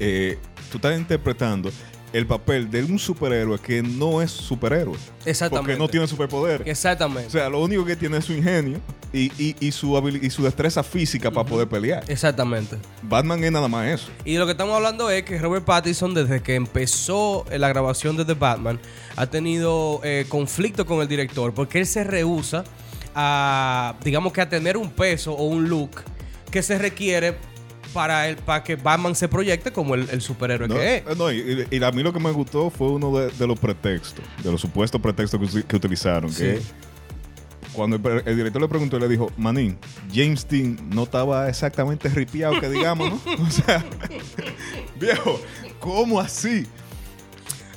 eh, 0.00 0.38
tú 0.70 0.78
estás 0.78 0.98
interpretando 0.98 1.70
el 2.12 2.26
papel 2.26 2.70
de 2.70 2.82
un 2.84 2.98
superhéroe 2.98 3.58
que 3.58 3.82
no 3.82 4.22
es 4.22 4.30
superhéroe. 4.30 4.96
Exactamente. 5.26 5.66
Porque 5.72 5.78
no 5.78 5.88
tiene 5.88 6.06
superpoder. 6.06 6.62
O 6.62 6.64
Exactamente. 6.64 7.30
sea, 7.30 7.48
lo 7.48 7.60
único 7.60 7.84
que 7.84 7.96
tiene 7.96 8.16
es 8.16 8.24
su 8.24 8.32
ingenio 8.32 8.80
y, 9.12 9.30
y- 9.42 9.56
y 9.60 9.72
su, 9.72 9.96
y 10.22 10.30
su 10.30 10.42
destreza 10.42 10.82
física 10.82 11.30
para 11.30 11.46
poder 11.48 11.68
pelear. 11.68 12.04
Exactamente. 12.08 12.76
Batman 13.02 13.44
es 13.44 13.52
nada 13.52 13.68
más 13.68 13.86
eso. 13.88 14.08
Y 14.24 14.36
lo 14.38 14.46
que 14.46 14.52
estamos 14.52 14.74
hablando 14.74 15.10
es 15.10 15.22
que 15.24 15.38
Robert 15.38 15.64
Pattinson, 15.64 16.14
desde 16.14 16.42
que 16.42 16.54
empezó 16.54 17.44
la 17.56 17.68
grabación 17.68 18.16
de 18.16 18.24
The 18.24 18.34
Batman, 18.34 18.78
ha 19.16 19.26
tenido 19.26 20.00
eh, 20.02 20.24
conflicto 20.28 20.86
con 20.86 21.00
el 21.02 21.08
director 21.08 21.52
porque 21.52 21.78
él 21.80 21.86
se 21.86 22.04
rehúsa 22.04 22.64
a, 23.14 23.96
digamos 24.04 24.32
que 24.32 24.40
a 24.40 24.48
tener 24.48 24.76
un 24.76 24.90
peso 24.90 25.32
o 25.34 25.44
un 25.44 25.68
look 25.68 25.90
que 26.50 26.62
se 26.62 26.78
requiere 26.78 27.36
para, 27.98 28.28
el, 28.28 28.36
para 28.36 28.62
que 28.62 28.76
Batman 28.76 29.16
se 29.16 29.26
proyecte 29.26 29.72
como 29.72 29.96
el, 29.96 30.08
el 30.10 30.20
superhéroe 30.20 30.68
No, 30.68 30.76
que 30.76 30.98
es. 30.98 31.02
eh, 31.02 31.14
no, 31.16 31.32
y, 31.32 31.66
y 31.68 31.82
a 31.82 31.90
mí 31.90 32.04
lo 32.04 32.12
que 32.12 32.20
me 32.20 32.30
gustó 32.30 32.70
fue 32.70 32.90
uno 32.92 33.18
de, 33.18 33.28
de 33.32 33.44
los 33.44 33.58
pretextos, 33.58 34.24
de 34.40 34.52
los 34.52 34.60
supuestos 34.60 35.00
pretextos 35.00 35.64
que, 35.64 35.74
utilizaron. 35.74 36.32
Que 36.32 36.60
cuando 37.72 37.96
el 38.24 38.36
director 38.36 38.62
le 38.62 38.68
preguntó, 38.68 39.00
le 39.00 39.08
dijo, 39.08 39.32
Manín, 39.36 39.76
James 40.14 40.46
Dean 40.48 40.78
no 40.90 41.02
estaba 41.02 41.48
exactamente 41.48 42.08
ripiado, 42.08 42.60
que 42.60 42.68
digamos, 42.68 43.10
¿no? 43.10 43.32
O 43.42 43.50
sea, 43.50 43.84
viejo, 45.00 45.40
¿cómo 45.80 46.20
así? 46.20 46.68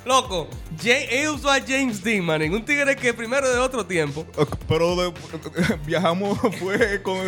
Loco, 0.04 0.48
Ja- 0.82 0.98
él 0.98 1.28
usó 1.28 1.50
a 1.50 1.60
James 1.60 2.02
Dean, 2.02 2.24
man, 2.24 2.42
un 2.52 2.64
tigre 2.64 2.96
que 2.96 3.14
primero 3.14 3.48
de 3.50 3.58
otro 3.58 3.86
tiempo. 3.86 4.26
Pero 4.68 4.96
de- 4.96 5.12
viajamos 5.86 6.38
fue 6.58 7.00
con, 7.02 7.18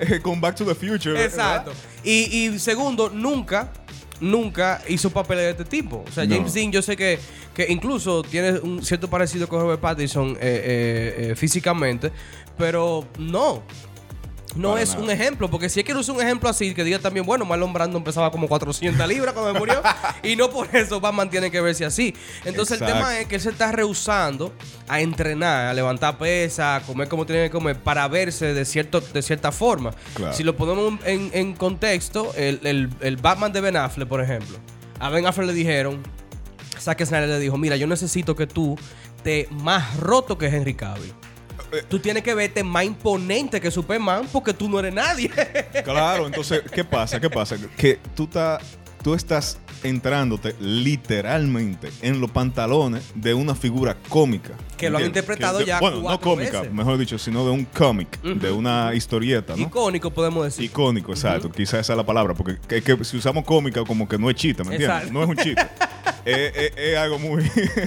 eh, 0.00 0.20
con 0.22 0.40
Back 0.40 0.56
to 0.56 0.64
the 0.66 0.74
Future. 0.74 1.22
Exacto. 1.24 1.72
Y, 2.04 2.10
y 2.48 2.58
segundo, 2.58 3.08
nunca, 3.08 3.72
nunca 4.20 4.82
hizo 4.88 5.08
papeles 5.10 5.44
de 5.44 5.50
este 5.50 5.64
tipo. 5.64 6.04
O 6.06 6.12
sea, 6.12 6.24
No. 6.26 6.34
James 6.36 6.52
Dean, 6.52 6.70
yo 6.70 6.82
sé 6.82 6.96
que, 6.96 7.18
que 7.54 7.66
incluso 7.70 8.22
tiene 8.22 8.58
un 8.58 8.84
cierto 8.84 9.08
parecido 9.08 9.48
con 9.48 9.60
Robert 9.60 9.80
Pattinson 9.80 10.32
eh, 10.32 10.36
eh, 10.42 11.26
eh, 11.30 11.34
físicamente, 11.36 12.12
pero 12.58 13.06
no. 13.18 13.62
No 14.56 14.70
Para 14.72 14.82
es 14.82 14.90
nada. 14.90 15.02
un 15.02 15.10
ejemplo, 15.10 15.50
porque 15.50 15.68
si 15.68 15.80
es 15.80 15.86
que 15.86 15.94
no 15.94 16.00
es 16.00 16.08
un 16.08 16.20
ejemplo 16.20 16.48
así, 16.48 16.74
que 16.74 16.82
diga 16.84 16.98
también, 16.98 17.24
bueno, 17.24 17.44
Marlon 17.44 17.72
Brando 17.72 17.96
empezaba 17.98 18.30
como 18.30 18.48
400 18.48 19.06
libras 19.08 19.32
cuando 19.34 19.58
murió, 19.58 19.80
y 20.22 20.34
no 20.36 20.50
por 20.50 20.74
eso 20.74 21.00
Batman 21.00 21.30
tiene 21.30 21.50
que 21.50 21.60
verse 21.60 21.84
así. 21.84 22.14
Entonces 22.44 22.80
el 22.80 22.86
tema 22.86 23.18
es 23.18 23.26
que 23.26 23.36
él 23.36 23.40
se 23.40 23.50
está 23.50 23.70
rehusando 23.72 24.52
a 24.88 25.00
entrenar, 25.00 25.66
a 25.68 25.74
levantar 25.74 26.18
pesas, 26.18 26.82
a 26.82 26.86
comer 26.86 27.08
como 27.08 27.26
tiene 27.26 27.44
que 27.44 27.50
comer, 27.50 27.76
para 27.78 28.06
verse 28.08 28.52
de, 28.54 28.64
cierto, 28.64 29.00
de 29.00 29.22
cierta 29.22 29.52
forma. 29.52 29.92
Claro. 30.14 30.32
Si 30.34 30.42
lo 30.42 30.56
ponemos 30.56 30.94
en, 31.04 31.30
en 31.32 31.54
contexto, 31.54 32.32
el, 32.36 32.60
el- 32.64 32.90
el 33.00 33.16
Batman 33.16 33.52
de 33.52 33.60
Ben 33.60 33.76
Affleck, 33.76 34.08
por 34.08 34.20
ejemplo. 34.22 34.58
A 34.98 35.08
Ben 35.10 35.26
Affleck 35.26 35.46
le 35.46 35.52
dijeron, 35.54 36.02
Zack 36.78 37.04
Snyder 37.04 37.28
le 37.28 37.38
dijo, 37.38 37.56
mira, 37.58 37.76
yo 37.76 37.86
necesito 37.86 38.34
que 38.34 38.46
tú 38.46 38.78
te 39.22 39.46
más 39.50 39.96
roto 39.98 40.38
que 40.38 40.46
Henry 40.46 40.74
Cavill. 40.74 41.12
Tú 41.88 41.98
tienes 41.98 42.22
que 42.22 42.34
verte 42.34 42.62
más 42.64 42.84
imponente 42.84 43.60
que 43.60 43.70
Superman 43.70 44.26
porque 44.32 44.52
tú 44.54 44.68
no 44.68 44.78
eres 44.80 44.94
nadie. 44.94 45.30
Claro, 45.84 46.26
entonces, 46.26 46.62
¿qué 46.72 46.84
pasa? 46.84 47.20
¿Qué 47.20 47.30
pasa? 47.30 47.56
Que 47.76 47.98
tú, 48.14 48.26
ta- 48.26 48.58
tú 49.02 49.14
estás 49.14 49.58
entrándote 49.82 50.54
literalmente 50.60 51.90
en 52.02 52.20
los 52.20 52.30
pantalones 52.30 53.02
de 53.14 53.34
una 53.34 53.54
figura 53.54 53.96
cómica. 54.08 54.50
Que 54.76 54.90
lo 54.90 54.98
han 54.98 55.06
interpretado 55.06 55.58
Que 55.60 55.66
ya 55.66 55.80
Bueno, 55.80 56.02
no 56.02 56.20
cómica, 56.20 56.60
veces. 56.60 56.74
mejor 56.74 56.98
dicho, 56.98 57.18
sino 57.18 57.44
de 57.44 57.50
un 57.50 57.64
cómic, 57.64 58.20
de 58.22 58.50
una 58.52 58.94
historieta, 58.94 59.56
¿no? 59.56 59.62
Icónico, 59.62 60.10
podemos 60.10 60.44
decir. 60.44 60.64
Icónico, 60.66 61.12
exacto. 61.12 61.50
Quizás 61.50 61.80
esa 61.80 61.92
es 61.92 61.96
la 61.96 62.04
palabra, 62.06 62.34
porque 62.34 62.58
que, 62.68 62.82
que 62.82 63.04
si 63.04 63.16
usamos 63.16 63.44
cómica, 63.44 63.82
como 63.84 64.08
que 64.08 64.18
no 64.18 64.28
es 64.30 64.36
chiste, 64.36 64.62
¿me 64.64 64.72
entiendes? 64.74 64.96
Exacto. 65.02 65.12
No 65.12 65.22
es 65.22 65.28
un 65.28 65.36
chiste. 65.36 65.66
es, 66.24 66.56
es- 66.56 66.72
es 66.76 66.96
algo 66.98 67.18
muy, 67.18 67.42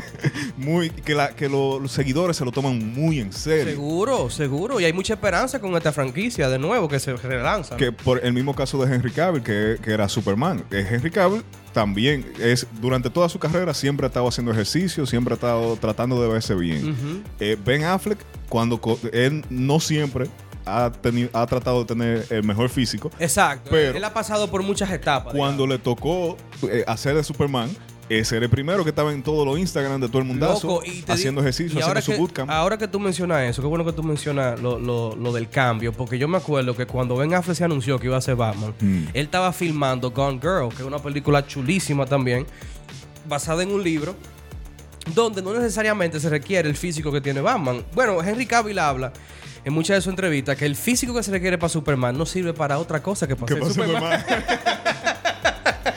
muy 0.57 0.89
que, 0.89 1.13
la- 1.15 1.35
que 1.35 1.49
lo- 1.49 1.79
los 1.79 1.91
seguidores 1.91 2.37
se 2.37 2.45
lo 2.45 2.51
toman 2.51 2.93
muy 2.93 3.19
en 3.19 3.31
serio. 3.33 3.65
Seguro, 3.73 4.29
seguro. 4.29 4.79
Y 4.79 4.85
hay 4.85 4.93
mucha 4.93 5.13
esperanza 5.13 5.59
con 5.59 5.75
esta 5.75 5.91
franquicia 5.91 6.49
de 6.49 6.59
nuevo 6.59 6.87
que 6.87 6.99
se 6.99 7.13
relanza. 7.15 7.77
Que 7.77 7.91
por 7.91 8.23
el 8.23 8.33
mismo 8.33 8.55
caso 8.55 8.83
de 8.83 8.93
Henry 8.93 9.11
Cavill, 9.11 9.43
que, 9.43 9.77
que 9.81 9.91
era 9.91 10.07
Superman. 10.09 10.63
Eh, 10.71 10.85
Henry 10.89 11.11
Cavill 11.11 11.43
también 11.73 12.25
es 12.39 12.67
durante 12.79 13.09
toda 13.09 13.27
su 13.29 13.39
carrera 13.39 13.73
siempre 13.73 14.05
ha 14.05 14.07
estado 14.09 14.27
haciendo 14.27 14.51
ejercicio, 14.51 15.05
siempre 15.05 15.33
ha 15.33 15.35
estado 15.35 15.75
tratando 15.77 16.21
de 16.21 16.27
verse 16.27 16.53
bien. 16.55 17.23
Eh, 17.39 17.57
ben 17.63 17.83
Affleck, 17.83 18.19
cuando 18.47 18.79
él 19.11 19.43
no 19.49 19.79
siempre 19.79 20.27
ha, 20.65 20.91
tenido, 20.91 21.29
ha 21.33 21.45
tratado 21.47 21.79
de 21.79 21.85
tener 21.85 22.25
el 22.29 22.43
mejor 22.43 22.69
físico, 22.69 23.09
Exacto. 23.19 23.69
Pero- 23.71 23.97
él 23.97 24.03
ha 24.03 24.13
pasado 24.13 24.49
por 24.51 24.61
muchas 24.63 24.91
etapas. 24.91 25.33
cuando 25.33 25.65
le 25.67 25.79
tocó 25.79 26.37
eh, 26.69 26.83
hacer 26.87 27.15
de 27.15 27.23
Superman, 27.23 27.69
ese 28.10 28.36
era 28.38 28.45
el 28.45 28.51
primero 28.51 28.83
que 28.83 28.89
estaba 28.89 29.12
en 29.13 29.24
todos 29.24 29.45
los 29.45 29.57
Instagram 29.57 30.00
de 30.01 30.07
todo 30.07 30.19
el 30.19 30.25
mundazo, 30.27 30.67
Loco, 30.67 30.83
y 30.86 31.03
haciendo 31.10 31.41
ejercicio, 31.41 31.65
y 31.65 31.69
haciendo 31.81 31.88
ahora 31.88 32.01
su 32.01 32.12
que, 32.12 32.17
bootcamp. 32.17 32.50
Ahora 32.51 32.77
que 32.77 32.88
tú 32.88 33.00
mencionas 33.00 33.43
eso, 33.50 33.62
qué 33.62 33.67
bueno 33.67 33.86
que 33.86 33.93
tú 33.93 34.03
mencionas 34.03 34.60
lo, 34.62 34.77
lo- 34.79 35.15
lo 35.15 35.31
del 35.33 35.50
cambio, 35.50 35.93
porque 35.93 36.17
yo 36.19 36.27
me 36.27 36.38
acuerdo 36.38 36.75
que 36.75 36.86
cuando 36.86 37.15
Ben 37.15 37.33
Affleck 37.33 37.57
se 37.57 37.63
anunció 37.63 37.98
que 38.00 38.07
iba 38.07 38.17
a 38.17 38.22
ser 38.22 38.36
Batman, 38.36 38.74
Mm. 38.79 39.05
él 39.13 39.25
estaba 39.25 39.51
filmando 39.53 40.12
Gone 40.12 40.39
Girl, 40.41 40.69
que 40.69 40.81
es 40.81 40.88
una 40.88 41.00
película 41.00 41.45
chulísima 41.48 42.05
también, 42.05 42.45
basada 43.27 43.63
en 43.63 43.72
un 43.72 43.81
libro, 43.83 44.15
donde 45.15 45.41
no 45.41 45.53
necesariamente 45.53 46.19
se 46.19 46.29
requiere 46.29 46.69
el 46.69 46.75
físico 46.75 47.12
que 47.12 47.22
tiene 47.22 47.41
Batman. 47.41 47.83
Bueno, 47.93 48.22
Henry 48.24 48.45
Cavill 48.45 48.79
habla 48.79 49.12
en 49.65 49.74
muchas 49.74 49.95
de 49.98 50.01
sus 50.01 50.10
entrevistas 50.12 50.57
que 50.57 50.65
el 50.65 50.75
físico 50.75 51.13
que 51.13 51.24
se 51.24 51.31
requiere 51.31 51.57
para 51.57 51.69
Superman 51.69 52.17
no 52.17 52.25
sirve 52.25 52.53
para 52.53 52.77
otra 52.79 53.01
cosa 53.01 53.27
que 53.27 53.36
para 53.36 53.53
¿Qué 53.55 53.62
ser 53.63 53.74
Superman. 53.74 54.19
Superman? 54.22 54.43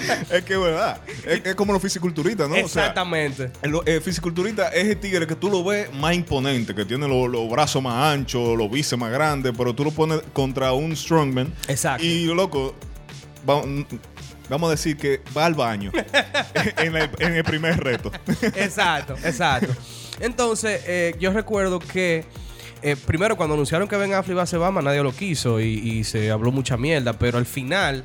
es 0.30 0.42
que 0.44 0.54
es 0.54 0.60
verdad. 0.60 1.00
Es, 1.26 1.42
es 1.44 1.54
como 1.54 1.72
los 1.72 1.82
fisiculturistas, 1.82 2.48
¿no? 2.48 2.54
O 2.54 2.58
sea, 2.68 2.82
Exactamente. 2.82 3.50
El, 3.62 3.78
el 3.86 4.00
fisiculturista 4.00 4.68
es 4.68 4.86
el 4.88 4.96
tigre 4.98 5.26
que 5.26 5.34
tú 5.36 5.50
lo 5.50 5.62
ves 5.64 5.92
más 5.92 6.14
imponente, 6.14 6.74
que 6.74 6.84
tiene 6.84 7.06
los, 7.08 7.28
los 7.30 7.48
brazos 7.50 7.82
más 7.82 8.12
anchos, 8.14 8.56
los 8.56 8.70
bíceps 8.70 8.98
más 9.00 9.10
grandes, 9.12 9.52
pero 9.56 9.74
tú 9.74 9.84
lo 9.84 9.90
pones 9.90 10.20
contra 10.32 10.72
un 10.72 10.94
strongman. 10.96 11.52
Exacto. 11.68 12.04
Y 12.04 12.24
loco, 12.26 12.74
va- 13.48 13.62
vamos 14.48 14.68
a 14.68 14.70
decir 14.72 14.96
que 14.96 15.20
va 15.36 15.46
al 15.46 15.54
baño 15.54 15.90
en, 16.78 16.96
el 17.34 17.44
primer 17.44 17.82
reto. 17.82 18.12
Exacto, 18.54 19.14
exacto. 19.24 19.72
Entonces, 20.20 20.80
eh, 20.86 21.14
yo 21.20 21.32
recuerdo 21.32 21.78
que 21.78 22.24
eh, 22.82 22.96
primero 22.96 23.36
cuando 23.36 23.54
anunciaron 23.54 23.88
que 23.88 23.96
Ben 23.96 24.14
Affleck 24.14 24.32
iba 24.34 24.42
a 24.42 24.46
ser 24.46 24.58
Batman, 24.60 24.84
nadie 24.84 25.02
lo 25.02 25.12
quiso 25.12 25.60
y, 25.60 25.66
y 25.66 26.04
se 26.04 26.30
habló 26.30 26.52
mucha 26.52 26.76
mierda, 26.76 27.12
pero 27.14 27.38
al 27.38 27.46
final 27.46 28.04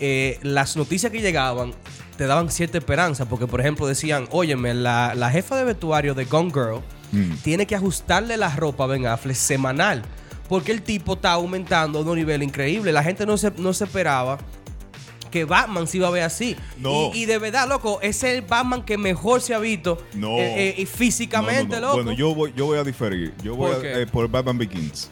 eh, 0.00 0.38
las 0.42 0.76
noticias 0.76 1.10
que 1.12 1.20
llegaban 1.20 1.72
te 2.16 2.26
daban 2.26 2.50
cierta 2.50 2.78
esperanza, 2.78 3.28
porque 3.28 3.46
por 3.46 3.60
ejemplo 3.60 3.86
decían, 3.86 4.26
óyeme, 4.32 4.74
la, 4.74 5.14
la 5.14 5.30
jefa 5.30 5.56
de 5.56 5.64
vestuario 5.64 6.14
de 6.14 6.24
Gone 6.24 6.50
Girl 6.52 6.80
Mm. 7.10 7.36
tiene 7.42 7.66
que 7.66 7.74
ajustarle 7.74 8.36
la 8.36 8.54
ropa 8.54 8.84
a 8.84 8.86
Ben 8.86 9.06
Affleck 9.06 9.34
semanal, 9.34 10.02
porque 10.46 10.72
el 10.72 10.82
tipo 10.82 11.14
está 11.14 11.32
aumentando 11.32 12.00
a 12.00 12.02
un 12.02 12.16
nivel 12.16 12.42
increíble. 12.42 12.92
La 12.92 13.02
gente 13.02 13.24
no 13.24 13.38
se, 13.38 13.50
no 13.52 13.72
se 13.72 13.84
esperaba 13.84 14.36
que 15.30 15.44
Batman 15.46 15.86
se 15.86 15.96
iba 15.98 16.08
a 16.08 16.10
ver 16.10 16.22
así. 16.24 16.54
No. 16.78 17.10
Y, 17.14 17.22
y 17.22 17.24
de 17.26 17.38
verdad, 17.38 17.66
loco, 17.66 17.98
es 18.02 18.22
el 18.24 18.42
Batman 18.42 18.82
que 18.82 18.98
mejor 18.98 19.40
se 19.40 19.54
ha 19.54 19.58
visto 19.58 20.02
No. 20.12 20.36
eh, 20.38 20.74
eh, 20.82 20.84
físicamente, 20.86 21.76
No, 21.76 21.80
loco. 21.86 21.94
Bueno, 21.96 22.12
yo 22.12 22.34
voy, 22.34 22.52
yo 22.54 22.66
voy 22.66 22.78
a 22.78 22.84
diferir. 22.84 23.32
Yo 23.42 23.54
voy 23.56 23.70
¿Por 23.72 23.78
a- 23.78 23.82
qué? 23.82 24.02
eh, 24.02 24.06
por 24.06 24.28
Batman 24.28 24.58
Begins. 24.58 25.10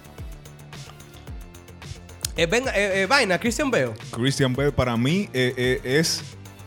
Eh, 2.37 2.49
eh, 2.51 2.63
eh, 3.03 3.07
vaina, 3.07 3.39
Christian 3.39 3.71
Bale. 3.71 3.93
Christian 4.11 4.55
Bale 4.55 4.73
para 4.73 4.97
mí 4.97 5.29
eh, 5.33 5.81
es 5.83 6.23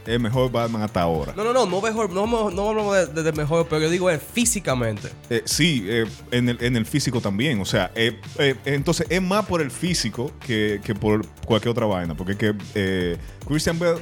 el 0.07 0.19
mejor 0.19 0.51
Batman 0.51 0.81
hasta 0.81 1.01
ahora. 1.01 1.33
No, 1.35 1.43
no, 1.43 1.53
no, 1.53 1.65
no 1.67 1.81
mejor, 1.81 2.09
no, 2.09 2.25
no, 2.49 2.69
hablamos 2.69 2.95
de, 2.95 3.05
de- 3.07 3.23
de 3.23 3.31
mejor, 3.33 3.67
pero 3.69 3.81
yo 3.83 3.89
digo 3.91 4.09
eh, 4.09 4.17
físicamente. 4.17 5.09
Eh, 5.29 5.43
sí, 5.45 5.85
eh, 5.87 6.05
en, 6.31 6.49
el, 6.49 6.57
en 6.63 6.75
el 6.75 6.85
físico 6.87 7.21
también. 7.21 7.61
O 7.61 7.65
sea, 7.65 7.91
eh, 7.93 8.19
entonces 8.65 9.05
es 9.09 9.21
más 9.21 9.45
por 9.45 9.61
el 9.61 9.69
físico 9.69 10.31
que, 10.45 10.81
que 10.83 10.95
por 10.95 11.25
cualquier 11.45 11.71
otra 11.71 11.85
vaina. 11.85 12.15
Porque 12.15 12.31
es 12.31 12.37
que 12.39 13.17
Christian 13.47 13.77
Bale 13.77 13.99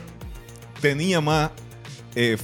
tenía 0.80 1.20
más 1.20 1.52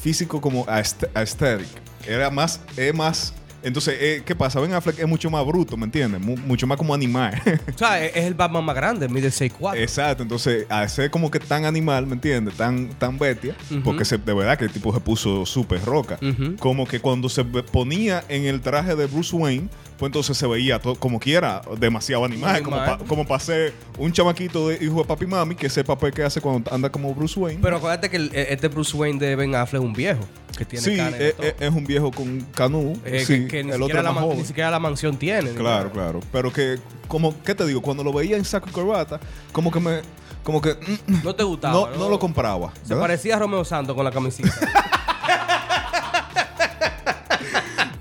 físico 0.01 0.41
como 0.41 0.65
aest- 0.65 1.07
aesthetic. 1.13 1.67
Era 2.05 2.29
más, 2.29 2.59
es 2.75 2.93
más. 2.93 3.33
Entonces, 3.63 3.95
eh, 3.99 4.23
¿qué 4.25 4.35
pasa? 4.35 4.59
Ben 4.59 4.73
Affleck 4.73 4.99
es 4.99 5.07
mucho 5.07 5.29
más 5.29 5.45
bruto, 5.45 5.77
¿me 5.77 5.85
entiendes? 5.85 6.19
Mu- 6.21 6.37
mucho 6.37 6.67
más 6.67 6.77
como 6.77 6.93
animal. 6.93 7.33
O 7.73 7.77
sea, 7.77 8.03
es, 8.05 8.15
el 8.15 8.33
Batman 8.33 8.63
más 8.65 8.75
grande, 8.75 9.07
mide 9.07 9.29
6'4". 9.29 9.77
Exacto, 9.77 10.23
entonces 10.23 10.65
a 10.69 10.87
ser 10.87 11.09
como 11.09 11.31
que 11.31 11.39
tan 11.39 11.65
animal, 11.65 12.05
¿me 12.05 12.13
entiendes? 12.13 12.55
Tan, 12.55 12.89
tan 12.99 13.17
bestia, 13.17 13.55
porque 13.83 14.05
se- 14.05 14.17
de 14.17 14.33
verdad 14.33 14.57
que 14.57 14.65
el 14.65 14.71
tipo 14.71 14.93
se 14.93 14.99
puso 14.99 15.45
súper 15.45 15.83
roca. 15.83 16.19
Como 16.59 16.85
que 16.85 16.99
cuando 16.99 17.29
se 17.29 17.43
ponía 17.43 18.23
en 18.29 18.45
el 18.45 18.61
traje 18.61 18.95
de 18.95 19.05
Bruce 19.07 19.35
Wayne, 19.35 19.69
pues 19.97 20.09
entonces 20.09 20.37
se 20.37 20.47
veía 20.47 20.79
to- 20.79 20.95
como 20.95 21.19
quiera 21.19 21.61
demasiado 21.79 22.25
animal, 22.25 22.55
Animal. 22.57 22.63
como, 22.63 22.97
pa- 22.97 23.05
como 23.07 23.27
para 23.27 23.39
ser 23.39 23.73
un 23.97 24.11
chamaquito 24.11 24.67
de 24.69 24.83
hijo 24.83 24.99
de 24.99 25.05
papi 25.05 25.25
y 25.25 25.27
mami, 25.27 25.55
que 25.55 25.67
ese 25.67 25.83
papel 25.83 26.11
que 26.13 26.23
hace 26.23 26.41
cuando 26.41 26.73
anda 26.73 26.89
como 26.89 27.13
Bruce 27.13 27.39
Wayne. 27.39 27.59
Pero 27.61 27.77
acuérdate 27.77 28.09
que 28.09 28.17
el- 28.17 28.31
eh, 28.33 28.47
este 28.49 28.67
Bruce 28.67 28.95
Wayne 28.97 29.19
de 29.19 29.35
Ben 29.35 29.55
Affleck 29.55 29.81
es 29.81 29.85
un 29.87 29.93
viejo, 29.93 30.21
que 30.57 30.65
tiene 30.65 30.83
sí, 30.83 30.99
es, 30.99 31.35
todo. 31.35 31.47
es- 31.47 31.55
es 31.59 31.69
un 31.69 31.85
viejo 31.85 32.11
con 32.11 32.41
canú. 32.55 32.99
Eh, 33.05 33.23
sí, 33.25 33.41
que, 33.43 33.47
que 33.47 33.63
ni, 33.63 33.69
el 33.71 33.75
otro 33.81 33.85
siquiera 33.87 34.09
es 34.09 34.15
la 34.15 34.35
ni 34.35 34.45
siquiera 34.45 34.71
la 34.71 34.79
mansión 34.79 35.17
tiene. 35.17 35.51
Claro, 35.51 35.91
claro. 35.91 36.19
Pero 36.31 36.51
que, 36.51 36.77
como, 37.07 37.33
¿qué 37.43 37.53
te 37.55 37.65
digo? 37.65 37.81
Cuando 37.81 38.03
lo 38.03 38.11
veía 38.11 38.35
en 38.37 38.45
saco 38.45 38.67
y 38.69 38.71
corbata, 38.71 39.19
como 39.51 39.71
que 39.71 39.79
me, 39.79 40.01
como 40.43 40.61
que 40.61 40.73
mm, 41.07 41.23
No 41.23 41.35
te 41.35 41.43
gustaba. 41.43 41.73
no, 41.73 41.97
no 41.97 42.09
lo 42.09 42.19
compraba. 42.19 42.73
Se 42.83 42.95
parecía 42.95 43.35
a 43.35 43.39
Romeo 43.39 43.63
Santos 43.63 43.95
con 43.95 44.03
la 44.03 44.11
camiseta. 44.11 44.51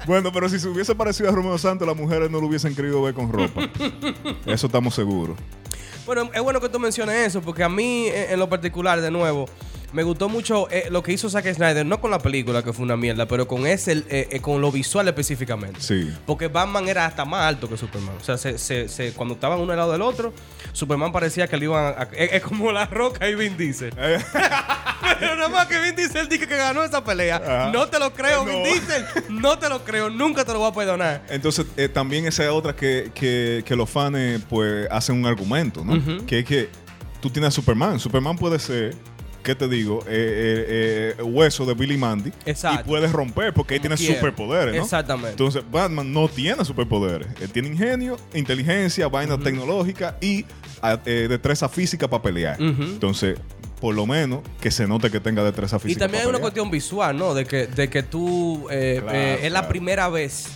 Bueno, 0.07 0.33
pero 0.33 0.49
si 0.49 0.59
se 0.59 0.69
hubiese 0.69 0.95
parecido 0.95 1.29
a 1.29 1.33
Romeo 1.33 1.57
Santos, 1.59 1.87
las 1.87 1.97
mujeres 1.97 2.31
no 2.31 2.41
lo 2.41 2.47
hubiesen 2.49 2.75
querido 2.75 3.03
ver 3.03 3.15
con 3.15 3.33
ropa. 3.33 3.69
Eso 4.47 4.67
estamos 4.67 4.95
seguros. 4.95 5.37
Bueno, 6.07 6.29
es 6.35 6.43
bueno 6.43 6.61
que 6.61 6.69
tú 6.69 6.81
menciones 6.81 7.15
eso, 7.29 7.41
porque 7.43 7.63
a 7.63 7.69
mí, 7.69 8.09
eh, 8.09 8.33
en 8.33 8.39
lo 8.41 8.49
particular, 8.49 9.01
de 9.01 9.13
nuevo, 9.13 9.49
me 9.93 10.03
gustó 10.03 10.29
mucho 10.29 10.69
eh, 10.69 10.89
lo 10.91 11.01
que 11.01 11.13
hizo 11.13 11.31
Zack 11.31 11.55
Snyder, 11.55 11.87
no 11.87 12.01
con 12.01 12.11
la 12.11 12.19
película, 12.19 12.65
que 12.65 12.73
fue 12.73 12.85
una 12.85 12.97
mierda, 12.97 13.27
pero 13.29 13.47
con 13.47 13.69
ese, 13.69 13.93
eh, 14.09 14.27
eh, 14.33 14.41
con 14.41 14.61
lo 14.61 14.73
visual 14.73 15.07
específicamente. 15.07 15.81
Sí. 15.81 16.13
Porque 16.27 16.49
Batman 16.49 16.89
era 16.89 17.07
hasta 17.07 17.25
más 17.25 17.43
alto 17.43 17.69
que 17.69 17.77
Superman. 17.77 18.17
O 18.21 18.25
sea, 18.25 18.37
se, 18.37 18.59
se- 18.59 18.89
se- 18.89 19.13
cuando 19.13 19.35
estaban 19.35 19.61
uno 19.61 19.71
al 19.71 19.79
lado 19.79 19.93
del 19.93 20.03
otro, 20.03 20.33
Superman 20.73 21.13
parecía 21.13 21.47
que 21.47 21.57
le 21.57 21.67
iban 21.67 21.95
a... 21.97 22.03
Es, 22.17 22.33
es 22.33 22.43
como 22.43 22.73
La 22.73 22.87
Roca 22.87 23.29
y 23.29 23.37
Vin 23.37 23.57
Diesel. 23.57 23.95
Eh, 25.13 25.17
Pero 25.21 25.37
nada 25.37 25.49
más 25.49 25.67
que 25.67 25.81
Vin 25.81 25.95
Diesel 25.97 26.29
dice 26.29 26.47
que 26.49 26.57
ganó 26.57 26.83
esa 26.85 27.03
pelea. 27.05 27.37
Ajá. 27.37 27.71
No 27.73 27.87
te 27.89 27.99
lo 27.99 28.13
creo, 28.13 28.45
No. 28.45 28.53
Vin 28.53 28.65
Diesel. 28.65 29.05
No 29.31 29.59
te 29.59 29.69
lo 29.69 29.85
creo. 29.85 30.11
Nunca 30.11 30.45
te 30.45 30.53
lo 30.53 30.59
voy 30.61 30.71
a 30.71 30.75
perdonar. 30.75 31.23
Entonces, 31.29 31.67
eh, 31.77 31.89
también 31.89 32.27
esa 32.27 32.45
es 32.45 32.51
otra 32.51 32.75
que, 32.75 33.11
que, 33.15 33.63
que 33.67 33.77
los 33.77 33.89
fans 33.91 34.43
pues 34.49 34.87
hacen 34.91 35.17
un 35.17 35.27
argumento, 35.27 35.85
¿no? 35.85 36.25
Que 36.27 36.41
es 36.41 36.45
que 36.45 36.69
tú 37.21 37.31
tienes 37.31 37.49
a 37.49 37.51
Superman. 37.53 37.99
Superman 38.01 38.37
puede 38.37 38.59
ser, 38.59 38.95
¿qué 39.43 39.55
te 39.55 39.69
digo? 39.69 40.01
Eh, 40.07 40.07
eh, 40.09 41.15
eh, 41.19 41.23
hueso 41.23 41.65
de 41.65 41.75
Billy 41.75 41.97
Mandy. 41.97 42.33
Exacto. 42.45 42.81
Y 42.81 42.85
puede 42.89 43.07
romper 43.07 43.53
porque 43.55 43.75
ahí 43.75 43.81
Como 43.81 43.95
tiene 43.95 43.97
quiera. 43.97 44.15
superpoderes, 44.21 44.75
¿no? 44.77 44.83
Exactamente. 44.83 45.31
Entonces, 45.31 45.63
Batman 45.71 46.13
no 46.13 46.29
tiene 46.29 46.65
superpoderes. 46.65 47.29
Él 47.41 47.51
tiene 47.51 47.69
ingenio, 47.69 48.17
inteligencia, 48.35 49.09
vaina 49.09 49.39
tecnológica 49.39 50.17
y 50.21 50.45
a- 50.83 50.99
eh, 51.07 51.27
destreza 51.29 51.69
física 51.69 52.09
para 52.09 52.23
pelear. 52.23 52.57
Entonces, 52.61 53.39
por 53.83 53.97
lo 53.97 54.07
menos 54.07 54.43
que 54.61 54.71
se 54.71 54.87
note 54.87 55.11
que 55.11 55.19
tenga 55.19 55.43
destreza 55.43 55.77
Y 55.79 55.81
física. 55.81 56.05
también 56.05 56.23
hay 56.23 56.29
una 56.29 56.39
cuestión 56.39 56.71
visual, 56.71 57.17
¿no? 57.19 57.35
De 57.35 57.45
que, 57.45 57.67
de 57.67 57.91
que 57.91 58.05
tú 58.05 58.69
eh, 58.71 59.01
Claro, 59.03 59.19
eh, 59.19 59.41
es 59.43 59.51
la 59.51 59.67
primera 59.67 60.09
vez. 60.09 60.47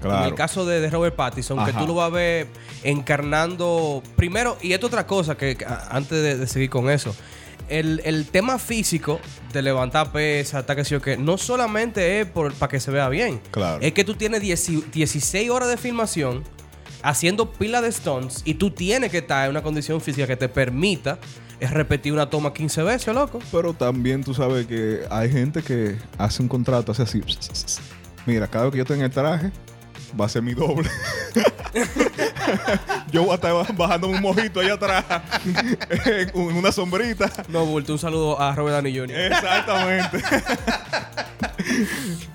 Claro. 0.00 0.22
En 0.22 0.28
el 0.28 0.34
caso 0.36 0.64
de, 0.64 0.80
de 0.80 0.88
Robert 0.88 1.16
Pattinson, 1.16 1.64
que 1.66 1.72
tú 1.72 1.88
lo 1.88 1.94
vas 1.96 2.06
a 2.06 2.14
ver 2.14 2.46
encarnando. 2.84 4.00
Primero, 4.14 4.56
y 4.62 4.74
esto 4.74 4.86
otra 4.86 5.08
cosa 5.08 5.36
que, 5.36 5.58
antes 5.90 6.22
de, 6.22 6.36
de 6.36 6.46
seguir 6.46 6.70
con 6.70 6.88
eso. 6.88 7.16
El, 7.68 8.00
el 8.04 8.26
tema 8.26 8.60
físico 8.60 9.18
de 9.52 9.60
levantar 9.60 10.12
pesas, 10.12 10.64
tal 10.64 10.76
que 10.76 10.84
sé 10.84 10.90
yo 10.92 11.02
que 11.02 11.16
no 11.16 11.36
solamente 11.36 12.20
es 12.20 12.26
por, 12.26 12.54
para 12.54 12.70
que 12.70 12.78
se 12.78 12.92
vea 12.92 13.08
bien. 13.08 13.40
Claro. 13.50 13.80
Es 13.82 13.92
que 13.92 14.04
tú 14.04 14.14
tienes 14.14 14.40
10 14.40 14.92
16 14.92 15.50
horas 15.50 15.68
de 15.68 15.76
filmación 15.76 16.44
haciendo 17.02 17.50
pila 17.52 17.80
de 17.80 17.90
stunts 17.90 18.42
y 18.44 18.54
tú 18.54 18.70
tienes 18.70 19.10
que 19.10 19.18
estar 19.18 19.44
en 19.46 19.50
una 19.50 19.62
condición 19.64 20.00
física 20.00 20.28
que 20.28 20.36
te 20.36 20.48
permita 20.48 21.18
es 21.60 21.70
repetir 21.70 22.12
una 22.12 22.30
toma 22.30 22.52
15 22.52 22.82
veces, 22.82 23.14
loco. 23.14 23.40
Pero 23.50 23.74
también 23.74 24.22
tú 24.22 24.34
sabes 24.34 24.66
que 24.66 25.00
hay 25.10 25.30
gente 25.30 25.62
que 25.62 25.96
hace 26.16 26.42
un 26.42 26.48
contrato, 26.48 26.92
hace 26.92 27.02
así. 27.02 27.22
Mira, 28.26 28.46
cada 28.46 28.64
vez 28.64 28.72
que 28.72 28.78
yo 28.78 28.84
tenga 28.84 29.04
el 29.04 29.10
traje, 29.10 29.50
va 30.18 30.26
a 30.26 30.28
ser 30.28 30.42
mi 30.42 30.54
doble. 30.54 30.88
yo 33.12 33.22
voy 33.22 33.32
a 33.32 33.34
estar 33.34 33.76
bajando 33.76 34.08
un 34.08 34.20
mojito 34.20 34.60
allá 34.60 34.74
atrás, 34.74 35.04
en 36.06 36.56
una 36.56 36.72
sombrita. 36.72 37.30
No, 37.48 37.64
Bulto, 37.66 37.92
un 37.92 37.98
saludo 37.98 38.40
a 38.40 38.54
Robert 38.54 38.76
Downey 38.76 38.96
Jr. 38.98 39.16
Exactamente. 39.32 40.18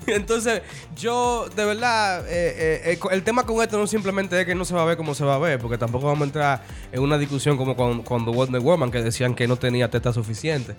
Entonces, 0.06 0.62
yo, 0.98 1.48
de 1.56 1.64
verdad, 1.64 2.26
eh, 2.28 2.82
eh, 2.84 2.92
eh, 2.92 2.98
el 3.10 3.22
tema 3.22 3.44
con 3.44 3.62
esto 3.62 3.78
no 3.78 3.86
simplemente 3.86 4.38
es 4.38 4.46
que 4.46 4.54
no 4.54 4.64
se 4.64 4.74
va 4.74 4.82
a 4.82 4.84
ver 4.84 4.96
como 4.98 5.14
se 5.14 5.24
va 5.24 5.34
a 5.36 5.38
ver, 5.38 5.58
porque 5.58 5.78
tampoco 5.78 6.06
vamos 6.06 6.20
a 6.22 6.24
entrar 6.24 6.62
en 6.92 7.00
una 7.02 7.16
discusión 7.18 7.56
como 7.56 7.74
con, 7.74 8.02
con 8.02 8.24
The 8.24 8.30
Wonder 8.30 8.60
Woman, 8.60 8.90
que 8.90 9.02
decían 9.02 9.34
que 9.34 9.48
no 9.48 9.56
tenía 9.56 9.90
teta 9.90 10.12
suficiente. 10.12 10.74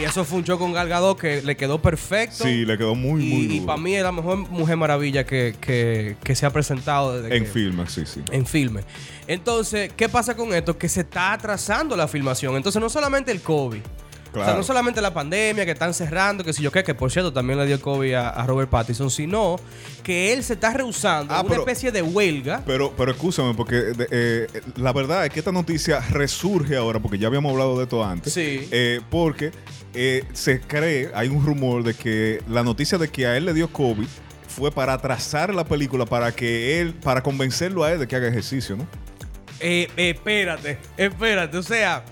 y 0.00 0.04
eso 0.04 0.24
fue 0.24 0.38
un 0.38 0.44
show 0.44 0.58
con 0.58 0.72
Gal 0.72 0.88
Gadot 0.88 1.18
que 1.18 1.42
le 1.42 1.56
quedó 1.56 1.80
perfecto. 1.80 2.44
Sí, 2.44 2.64
le 2.64 2.76
quedó 2.76 2.94
muy, 2.94 3.22
muy 3.24 3.44
y, 3.44 3.54
duro. 3.60 3.66
para 3.66 3.78
mí 3.78 3.94
es 3.94 4.02
la 4.02 4.12
mejor 4.12 4.36
Mujer 4.50 4.76
Maravilla 4.76 5.24
que, 5.24 5.54
que- 5.60 6.16
que 6.22 6.34
se 6.34 6.44
ha 6.44 6.50
presentado 6.50 7.20
desde 7.22 7.36
En 7.36 7.44
que- 7.44 7.50
filmes, 7.50 7.92
sí, 7.92 8.02
sí. 8.04 8.22
en 8.32 8.46
filme. 8.68 8.82
Entonces, 9.26 9.90
¿qué 9.96 10.08
pasa 10.08 10.36
con 10.36 10.52
esto? 10.54 10.76
Que 10.78 10.88
se 10.88 11.00
está 11.00 11.32
atrasando 11.32 11.96
la 11.96 12.08
filmación. 12.08 12.56
Entonces, 12.56 12.80
no 12.80 12.88
solamente 12.88 13.32
el 13.32 13.40
COVID. 13.40 13.80
O 13.80 14.38
sea, 14.38 14.44
Claro. 14.44 14.58
no 14.58 14.64
solamente 14.64 15.00
la 15.00 15.14
pandemia 15.14 15.64
que 15.64 15.70
están 15.70 15.94
cerrando, 15.94 16.44
que 16.44 16.52
si 16.52 16.62
yo 16.62 16.70
qué, 16.70 16.84
que 16.84 16.92
por 16.94 17.10
cierto 17.10 17.32
también 17.32 17.58
le 17.58 17.64
dio 17.64 17.80
COVID 17.80 18.12
a, 18.14 18.28
a 18.28 18.46
Robert 18.46 18.68
Pattinson, 18.68 19.10
sino 19.10 19.56
que 20.02 20.34
él 20.34 20.44
se 20.44 20.54
está 20.54 20.74
rehusando 20.74 21.32
Ah, 21.32 21.38
a 21.38 21.40
una 21.40 21.48
pero- 21.48 21.62
especie 21.62 21.90
de 21.90 22.02
huelga. 22.02 22.62
Pero, 22.66 22.92
pero 22.94 23.12
escúchame, 23.12 23.54
porque 23.54 23.76
de- 23.76 24.08
eh, 24.10 24.46
la 24.76 24.92
verdad 24.92 25.24
es 25.24 25.32
que 25.32 25.38
esta 25.38 25.52
noticia 25.52 26.00
resurge 26.10 26.76
ahora, 26.76 27.00
porque 27.00 27.16
ya 27.18 27.28
habíamos 27.28 27.50
hablado 27.50 27.78
de 27.78 27.84
esto 27.84 28.04
antes. 28.04 28.30
Sí. 28.34 28.68
Eh, 28.72 29.00
porque 29.08 29.52
eh, 29.94 30.22
se 30.34 30.60
cree, 30.60 31.10
hay 31.14 31.28
un 31.28 31.42
rumor 31.42 31.82
de 31.82 31.94
que 31.94 32.42
la 32.46 32.62
noticia 32.62 32.98
de 32.98 33.08
que 33.08 33.26
a 33.26 33.38
él 33.38 33.46
le 33.46 33.54
dio 33.54 33.72
COVID 33.72 34.06
fue 34.56 34.72
para 34.72 34.94
atrasar 34.94 35.54
la 35.54 35.64
película, 35.64 36.06
para 36.06 36.32
que 36.32 36.80
él, 36.80 36.94
para 36.94 37.22
convencerlo 37.22 37.84
a 37.84 37.92
él 37.92 37.98
de 37.98 38.08
que 38.08 38.16
haga 38.16 38.28
ejercicio, 38.28 38.74
¿no? 38.74 38.86
Eh, 39.60 39.88
espérate, 39.96 40.78
espérate. 40.96 41.58
O 41.58 41.62
sea, 41.62 42.02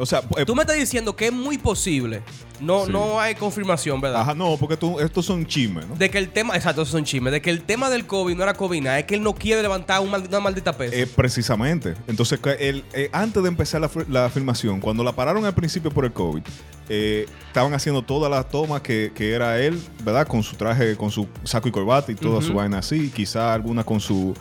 O 0.00 0.06
sea, 0.06 0.22
eh, 0.36 0.44
tú 0.44 0.54
me 0.54 0.62
estás 0.62 0.76
diciendo 0.76 1.14
que 1.14 1.26
es 1.26 1.32
muy 1.32 1.58
posible. 1.58 2.22
No, 2.60 2.84
Sí. 2.86 2.92
no 2.92 3.18
hay 3.20 3.34
confirmación, 3.34 4.00
¿verdad? 4.00 4.20
ajá, 4.20 4.34
no, 4.34 4.56
porque 4.58 4.76
tú- 4.76 5.00
estos 5.00 5.24
son 5.24 5.46
chismes, 5.46 5.86
¿no? 5.86 5.94
De 5.96 6.10
que 6.10 6.18
el 6.18 6.28
tema, 6.28 6.54
exacto, 6.56 6.82
esos 6.82 6.92
son 6.92 7.04
chismes, 7.04 7.32
de 7.32 7.40
que 7.40 7.48
el 7.50 7.62
tema 7.62 7.88
del 7.88 8.06
COVID 8.06 8.36
no 8.36 8.42
era 8.42 8.52
COVID, 8.54 8.86
es 8.86 9.04
que 9.04 9.14
él 9.14 9.22
no 9.22 9.34
quiere 9.34 9.62
levantar 9.62 10.00
una 10.02 10.40
maldita 10.40 10.72
pesa. 10.76 10.94
Eh, 10.94 11.06
precisamente. 11.06 11.94
Entonces, 12.06 12.38
él, 12.58 12.84
eh, 12.92 13.08
antes 13.12 13.42
de 13.42 13.48
empezar 13.48 13.80
la, 13.80 13.90
la 14.08 14.28
filmación, 14.28 14.80
cuando 14.80 15.02
la 15.04 15.12
pararon 15.12 15.44
al 15.46 15.54
principio 15.54 15.90
por 15.90 16.04
el 16.04 16.12
COVID, 16.12 16.42
eh, 16.90 17.26
estaban 17.46 17.72
haciendo 17.72 18.02
todas 18.02 18.30
las 18.30 18.48
tomas 18.48 18.82
que, 18.82 19.12
que 19.14 19.32
era 19.32 19.58
él, 19.60 19.80
¿verdad? 20.04 20.26
Con 20.26 20.42
su 20.42 20.56
traje, 20.56 20.96
con 20.96 21.10
su 21.10 21.28
saco 21.44 21.68
y 21.68 21.70
corbata 21.72 22.10
y 22.12 22.14
toda 22.14 22.42
su 22.42 22.52
vaina 22.52 22.78
así. 22.78 23.10
Quizá 23.14 23.54
alguna 23.54 23.84
con 23.84 24.00
su 24.00 24.34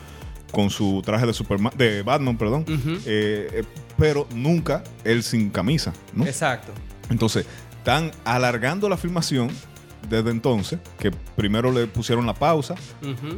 con 0.51 0.69
su 0.69 1.01
traje 1.03 1.25
de 1.25 1.33
Superman, 1.33 1.73
de 1.77 2.03
Batman, 2.03 2.37
perdón. 2.37 2.65
Eh, 2.67 3.49
eh, 3.51 3.63
pero 3.97 4.27
nunca 4.33 4.83
él 5.03 5.23
sin 5.23 5.49
camisa, 5.49 5.93
¿no? 6.13 6.25
Exacto. 6.25 6.71
Entonces, 7.09 7.45
están 7.77 8.11
alargando 8.25 8.87
la 8.89 8.97
filmación 8.97 9.49
desde 10.07 10.31
entonces, 10.31 10.79
que 10.97 11.11
primero 11.35 11.71
le 11.71 11.87
pusieron 11.87 12.25
la 12.25 12.33
pausa, 12.33 12.75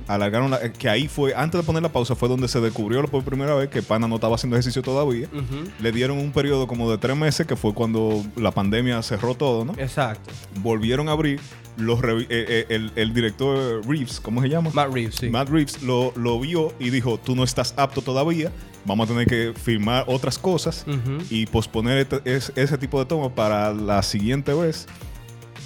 alargaron 0.07 0.51
la, 0.51 0.71
que 0.71 0.89
ahí 0.89 1.07
fue, 1.07 1.33
antes 1.35 1.59
de 1.59 1.65
poner 1.65 1.81
la 1.81 1.91
pausa, 1.91 2.15
fue 2.15 2.29
donde 2.29 2.47
se 2.47 2.59
descubrió 2.61 3.03
por 3.07 3.23
primera 3.23 3.55
vez 3.55 3.69
que 3.69 3.81
Pana 3.81 4.07
no 4.07 4.15
estaba 4.15 4.35
haciendo 4.35 4.55
ejercicio 4.55 4.81
todavía. 4.81 5.27
Le 5.79 5.91
dieron 5.91 6.17
un 6.17 6.31
periodo 6.31 6.67
como 6.67 6.89
de 6.91 6.97
tres 6.97 7.17
meses, 7.17 7.47
que 7.47 7.55
fue 7.55 7.73
cuando 7.73 8.23
la 8.35 8.51
pandemia 8.51 9.01
cerró 9.01 9.35
todo, 9.35 9.65
¿no? 9.65 9.73
Exacto. 9.77 10.31
Volvieron 10.61 11.09
a 11.09 11.13
abrir. 11.13 11.39
Los 11.77 11.99
eh, 12.03 12.25
eh, 12.29 12.65
el, 12.69 12.91
el 12.95 13.13
director 13.13 13.85
Reeves, 13.87 14.19
¿cómo 14.19 14.41
se 14.41 14.49
llama? 14.49 14.69
Matt 14.73 14.91
Reeves, 14.93 15.15
sí. 15.15 15.29
Matt 15.29 15.49
Reeves 15.49 15.81
lo, 15.81 16.11
lo 16.15 16.39
vio 16.39 16.73
y 16.79 16.89
dijo, 16.89 17.17
tú 17.17 17.35
no 17.35 17.43
estás 17.43 17.73
apto 17.77 18.01
todavía, 18.01 18.51
vamos 18.85 19.09
a 19.09 19.13
tener 19.13 19.25
que 19.27 19.53
filmar 19.57 20.03
otras 20.07 20.37
cosas 20.37 20.85
y 21.29 21.45
posponer 21.45 21.97
este- 21.99 22.21
es- 22.25 22.51
ese 22.55 22.77
tipo 22.77 22.99
de 22.99 23.05
toma 23.05 23.33
para 23.33 23.73
la 23.73 24.03
siguiente 24.03 24.53
vez. 24.53 24.85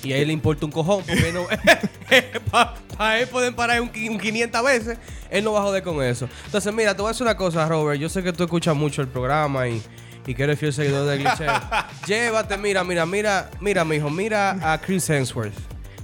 Y 0.04 0.13
a 0.13 0.18
él 0.18 0.28
le 0.28 0.34
importa 0.34 0.65
un 0.68 0.72
cojón, 0.72 1.04
porque 1.08 1.32
no. 1.34 1.46
Para 2.98 3.20
él 3.20 3.28
pueden 3.28 3.54
parar 3.56 3.82
un, 3.82 3.89
un 3.89 4.20
500 4.20 4.63
veces. 4.63 4.98
Él 5.32 5.44
no 5.44 5.54
va 5.54 5.60
a 5.60 5.63
joder 5.63 5.82
con 5.84 6.04
eso. 6.04 6.30
Entonces, 6.46 6.72
mira, 6.74 6.94
te 6.96 7.02
voy 7.02 7.10
a 7.10 7.12
decir 7.13 7.24
una 7.26 7.36
cosa, 7.36 7.68
Robert. 7.68 8.00
Yo 8.00 8.08
sé 8.10 8.22
que 8.24 8.32
tú 8.32 8.44
escuchas 8.44 8.76
mucho 8.76 9.02
el 9.02 9.08
programa 9.08 9.68
y, 9.68 9.82
y 10.28 10.36
que 10.36 10.44
eres 10.44 10.60
fiel 10.60 10.72
seguidor 10.72 11.08
de 11.08 11.18
Glitch. 11.18 11.41
Llévate, 12.08 12.58
mira, 12.58 12.84
mira, 12.84 13.06
mira, 13.08 13.50
mira, 13.60 13.84
mijo. 13.84 14.10
Mira 14.12 14.74
a 14.74 14.80
Chris 14.80 15.10
Hemsworth. 15.10 15.54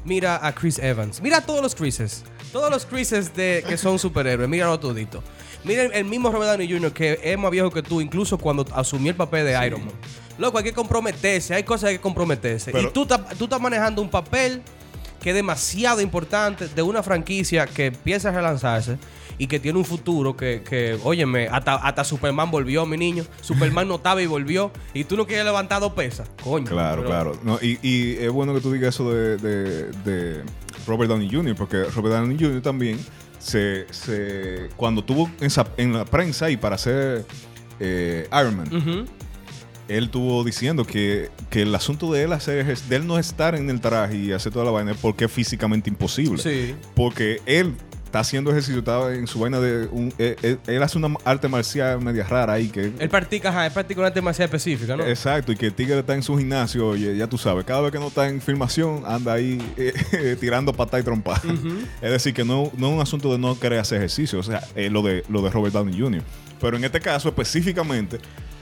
Mira 0.03 0.45
a 0.45 0.53
Chris 0.53 0.79
Evans. 0.79 1.21
Mira 1.21 1.37
a 1.37 1.41
todos 1.41 1.61
los 1.61 1.75
Chrises. 1.75 2.23
Todos 2.51 2.69
los 2.69 2.85
Chrises 2.85 3.35
de, 3.35 3.63
que 3.67 3.77
son 3.77 3.99
superhéroes. 3.99 4.49
Míralo 4.49 4.79
todito. 4.79 5.23
Mira 5.63 5.83
el, 5.83 6.05
mismo 6.05 6.31
Robert 6.31 6.51
Downey 6.51 6.71
Jr. 6.71 6.91
que 6.91 7.19
es 7.23 7.37
más 7.37 7.51
viejo 7.51 7.69
que 7.69 7.83
tú, 7.83 8.01
incluso 8.01 8.37
cuando 8.37 8.65
asumió 8.73 9.11
el 9.11 9.15
papel 9.15 9.45
de 9.45 9.65
Iron 9.65 9.85
Man. 9.85 9.93
Loco, 10.37 10.57
hay 10.57 10.63
que 10.63 10.73
comprometerse. 10.73 11.53
Hay 11.53 11.63
cosas 11.63 11.81
que 11.83 11.89
hay 11.89 11.95
que 11.97 12.01
comprometerse. 12.01 12.71
Pero- 12.71 12.89
y 12.89 12.91
tú, 12.91 13.05
tú 13.37 13.43
estás 13.43 13.61
manejando 13.61 14.01
un 14.01 14.09
papel 14.09 14.63
que 15.21 15.29
es 15.29 15.35
demasiado 15.35 16.01
importante 16.01 16.67
de 16.67 16.81
una 16.81 17.03
franquicia 17.03 17.67
que 17.67 17.87
empieza 17.87 18.29
a 18.29 18.31
relanzarse 18.31 18.97
y 19.43 19.47
que 19.47 19.59
tiene 19.59 19.79
un 19.79 19.85
futuro 19.85 20.37
que, 20.37 20.61
que 20.67 20.99
óyeme, 21.03 21.47
hasta, 21.47 21.73
hasta 21.75 22.03
Superman 22.03 22.51
volvió, 22.51 22.85
mi 22.85 22.95
niño. 22.95 23.23
Superman 23.41 23.87
no 23.87 23.95
estaba 23.95 24.21
y 24.21 24.27
volvió. 24.27 24.71
Y 24.93 25.03
tú 25.05 25.17
no 25.17 25.25
quieres 25.25 25.45
levantar 25.45 25.81
dos 25.81 25.93
pesas. 25.93 26.29
Coño. 26.43 26.65
Claro, 26.67 26.97
pero- 27.01 27.07
claro. 27.09 27.39
No, 27.43 27.57
y, 27.59 27.79
y 27.81 28.17
es 28.19 28.29
bueno 28.31 28.53
que 28.53 28.61
tú 28.61 28.71
digas 28.71 28.93
eso 28.93 29.11
de, 29.11 29.37
de- 29.37 29.91
de 30.05 30.43
Robert 30.85 31.09
Downey 31.09 31.27
Jr., 31.31 31.55
porque 31.55 31.85
Robert 31.85 32.15
Downey 32.15 32.37
Jr. 32.39 32.61
también 32.61 32.99
se, 33.39 33.87
se 33.91 34.69
cuando 34.77 35.03
tuvo 35.03 35.27
en, 35.77 35.93
la 35.93 36.05
prensa 36.05 36.51
y 36.51 36.57
para 36.57 36.75
hacer 36.75 37.25
eh, 37.79 38.27
Iron 38.31 38.55
Man, 38.57 39.07
él 39.87 40.03
estuvo 40.05 40.43
diciendo 40.43 40.85
que, 40.85 41.29
que 41.49 41.63
el 41.63 41.73
asunto 41.73 42.13
de 42.13 42.23
él 42.23 42.33
hacer 42.33 42.65
ejer- 42.65 42.81
de 42.87 42.95
él 42.97 43.07
no 43.07 43.17
estar 43.17 43.55
en 43.55 43.69
el 43.71 43.81
traje 43.81 44.17
y 44.17 44.31
hacer 44.31 44.53
toda 44.53 44.65
la 44.65 44.71
vaina 44.71 44.91
es 44.91 44.97
porque 44.97 45.25
es 45.25 45.31
físicamente 45.31 45.89
imposible. 45.89 46.37
Sí. 46.41 46.75
Porque 46.95 47.41
él 47.47 47.73
está 48.11 48.19
haciendo 48.19 48.51
ejercicio, 48.51 48.79
está 48.79 49.13
en 49.15 49.25
su 49.25 49.39
vaina 49.39 49.59
de 49.61 49.87
un, 49.87 50.13
él, 50.17 50.35
él- 50.41 50.59
él 50.67 50.83
hace 50.83 50.97
una 50.97 51.15
arte 51.23 51.47
marcial 51.47 52.01
media 52.01 52.25
rara 52.25 52.53
ahí 52.53 52.67
que 52.67 52.91
Él 52.99 53.09
practica, 53.09 53.49
ajá, 53.49 53.65
él 53.67 53.71
practica 53.71 54.01
una 54.01 54.09
demasiado 54.11 54.45
específica, 54.47 54.97
¿no? 54.97 55.05
Exacto, 55.05 55.53
y 55.53 55.55
que 55.55 55.67
el 55.67 55.73
tigre 55.73 55.97
está 55.99 56.13
en 56.13 56.21
su 56.21 56.37
gimnasio, 56.37 56.89
oye, 56.89 57.15
ya 57.15 57.27
tú 57.27 57.37
sabes, 57.37 57.63
cada 57.63 57.79
vez 57.81 57.91
que 57.93 57.99
no 57.99 58.07
está 58.07 58.27
en 58.27 58.41
filmación, 58.41 59.03
anda 59.07 59.31
ahí 59.33 59.59
eh, 59.77 60.35
tirando 60.41 60.73
patada 60.73 60.99
y 60.99 61.03
trompa. 61.03 61.41
Es 62.01 62.11
decir, 62.11 62.33
que 62.33 62.43
no, 62.43 62.69
no 62.77 62.87
es 62.89 62.93
un 62.95 62.99
asunto 63.01 63.31
de 63.31 63.37
no 63.39 63.57
querer 63.57 63.79
hacer 63.79 63.99
ejercicio, 63.99 64.39
o 64.39 64.43
sea, 64.43 64.61
es 64.75 64.91
lo 64.91 65.01
de, 65.01 65.23
lo 65.29 65.41
de 65.41 65.49
Robert 65.49 65.73
Downey 65.73 65.97
Jr. 65.97 66.21
Pero 66.59 66.75
en 66.77 66.83
este 66.83 66.99
caso 66.99 67.29
específicamente, 67.29 68.19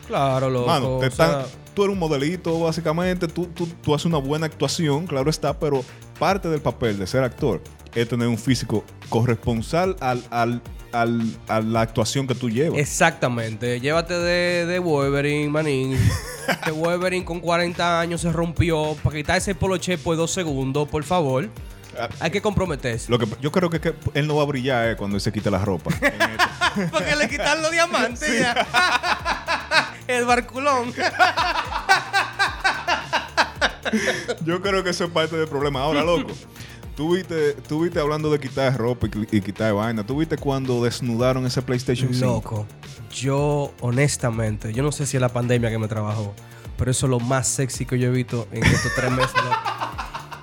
Claro, 0.07 0.49
loco. 0.49 0.67
mano, 0.67 0.97
te 0.99 1.05
o 1.05 1.09
están- 1.09 1.29
sea, 1.29 1.45
tú 1.73 1.83
eres 1.83 1.93
un 1.93 1.99
modelito, 1.99 2.59
básicamente, 2.59 3.27
tú, 3.27 3.45
tú, 3.47 3.67
tú 3.81 3.93
haces 3.95 4.05
una 4.05 4.17
buena 4.17 4.45
actuación, 4.47 5.05
claro 5.07 5.29
está, 5.29 5.57
pero 5.59 5.83
parte 6.19 6.49
del 6.49 6.61
papel 6.61 6.97
de 6.99 7.07
ser 7.07 7.23
actor 7.23 7.61
es 7.95 8.07
tener 8.07 8.27
un 8.27 8.37
físico 8.37 8.83
corresponsal 9.09 9.95
al, 9.99 10.23
al, 10.29 10.61
al- 10.91 11.37
a 11.47 11.59
la 11.61 11.81
actuación 11.81 12.27
que 12.27 12.35
tú 12.35 12.49
llevas. 12.49 12.79
Exactamente. 12.79 13.79
Llévate 13.79 14.13
de, 14.13 14.65
de 14.65 14.79
Wolverine, 14.79 15.49
manín. 15.49 15.97
que 16.63 16.71
Wolverine 16.71 17.25
con 17.25 17.39
40 17.39 17.99
años 17.99 18.21
se 18.21 18.31
rompió. 18.31 18.95
Para 19.03 19.15
quitarse 19.15 19.51
el 19.51 19.57
poloche 19.57 19.97
por 19.97 20.15
dos 20.17 20.31
segundos, 20.31 20.87
por 20.89 21.03
favor. 21.03 21.49
Ah, 21.99 22.07
Hay 22.19 22.31
que 22.31 22.41
comprometerse. 22.41 23.11
Lo 23.11 23.19
que, 23.19 23.27
yo 23.41 23.51
creo 23.51 23.69
que, 23.69 23.79
que 23.81 23.93
él 24.13 24.27
no 24.27 24.35
va 24.37 24.43
a 24.43 24.45
brillar 24.45 24.89
eh, 24.91 24.95
cuando 24.95 25.17
él 25.17 25.21
se 25.21 25.31
quite 25.31 25.49
la 25.51 25.57
ropa. 25.59 25.91
Porque 26.91 27.15
le 27.15 27.27
quitan 27.27 27.61
los 27.61 27.71
diamantes 27.71 28.39
ya. 28.39 29.95
el 30.07 30.23
barculón. 30.25 30.93
Yo 34.45 34.61
creo 34.61 34.83
que 34.83 34.91
eso 34.91 35.05
es 35.05 35.11
parte 35.11 35.35
del 35.35 35.47
problema. 35.47 35.81
Ahora, 35.81 36.03
loco, 36.03 36.31
tú 36.99 37.15
viste, 37.15 37.53
tú 37.65 37.83
viste 37.83 37.97
hablando 38.01 38.29
de 38.29 38.39
quitar 38.41 38.77
ropa 38.77 39.07
y, 39.07 39.37
y 39.37 39.41
quitar 39.41 39.73
vaina. 39.73 40.05
¿Tú 40.05 40.17
viste 40.17 40.35
cuando 40.35 40.83
desnudaron 40.83 41.45
ese 41.45 41.61
PlayStation 41.61 42.13
5? 42.13 42.25
Loco. 42.25 42.67
Yo, 43.09 43.71
honestamente, 43.79 44.73
yo 44.73 44.83
no 44.83 44.91
sé 44.91 45.05
si 45.05 45.15
es 45.15 45.21
la 45.21 45.29
pandemia 45.29 45.69
que 45.69 45.77
me 45.77 45.87
trabajó. 45.87 46.33
Pero 46.77 46.91
eso 46.91 47.05
es 47.05 47.09
lo 47.09 47.21
más 47.21 47.47
sexy 47.47 47.85
que 47.85 47.97
yo 47.97 48.09
he 48.09 48.11
visto 48.11 48.49
en 48.51 48.65
estos 48.65 48.93
tres 48.95 49.11
meses. 49.11 49.31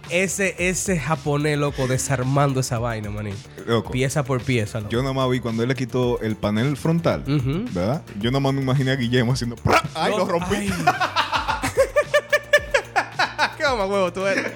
Ese, 0.09 0.55
ese 0.71 1.01
japonés, 1.01 1.59
loco, 1.59 1.89
desarmando 1.89 2.61
esa 2.61 2.79
vaina, 2.79 3.11
manín. 3.11 3.35
Loco, 3.67 3.91
Pieza 3.91 4.23
por 4.25 4.41
pieza, 4.41 4.79
loco. 4.79 4.91
yo 4.93 5.03
nada 5.03 5.13
más 5.13 5.29
vi 5.29 5.41
cuando 5.41 5.65
él 5.65 5.69
le 5.69 5.75
quitó 5.75 6.21
el 6.21 6.37
panel 6.37 6.77
frontal, 6.77 7.25
Ujú. 7.27 7.65
¿verdad? 7.73 8.05
Yo 8.21 8.31
nada 8.31 8.39
más 8.39 8.55
me 8.55 8.63
imaginé 8.63 8.93
a 8.93 8.97
Guillermo 8.97 9.33
haciendo... 9.33 9.57
¡pra! 9.57 9.83
¡Ay, 9.97 10.13
lo 10.13 10.19
Loco, 10.19 10.31
rompí! 10.31 10.55
ay. 10.55 10.71
¿Qué 13.59 13.65
mamá 13.65 13.87
huevo 13.87 14.13
tú 14.13 14.25
eres? 14.25 14.47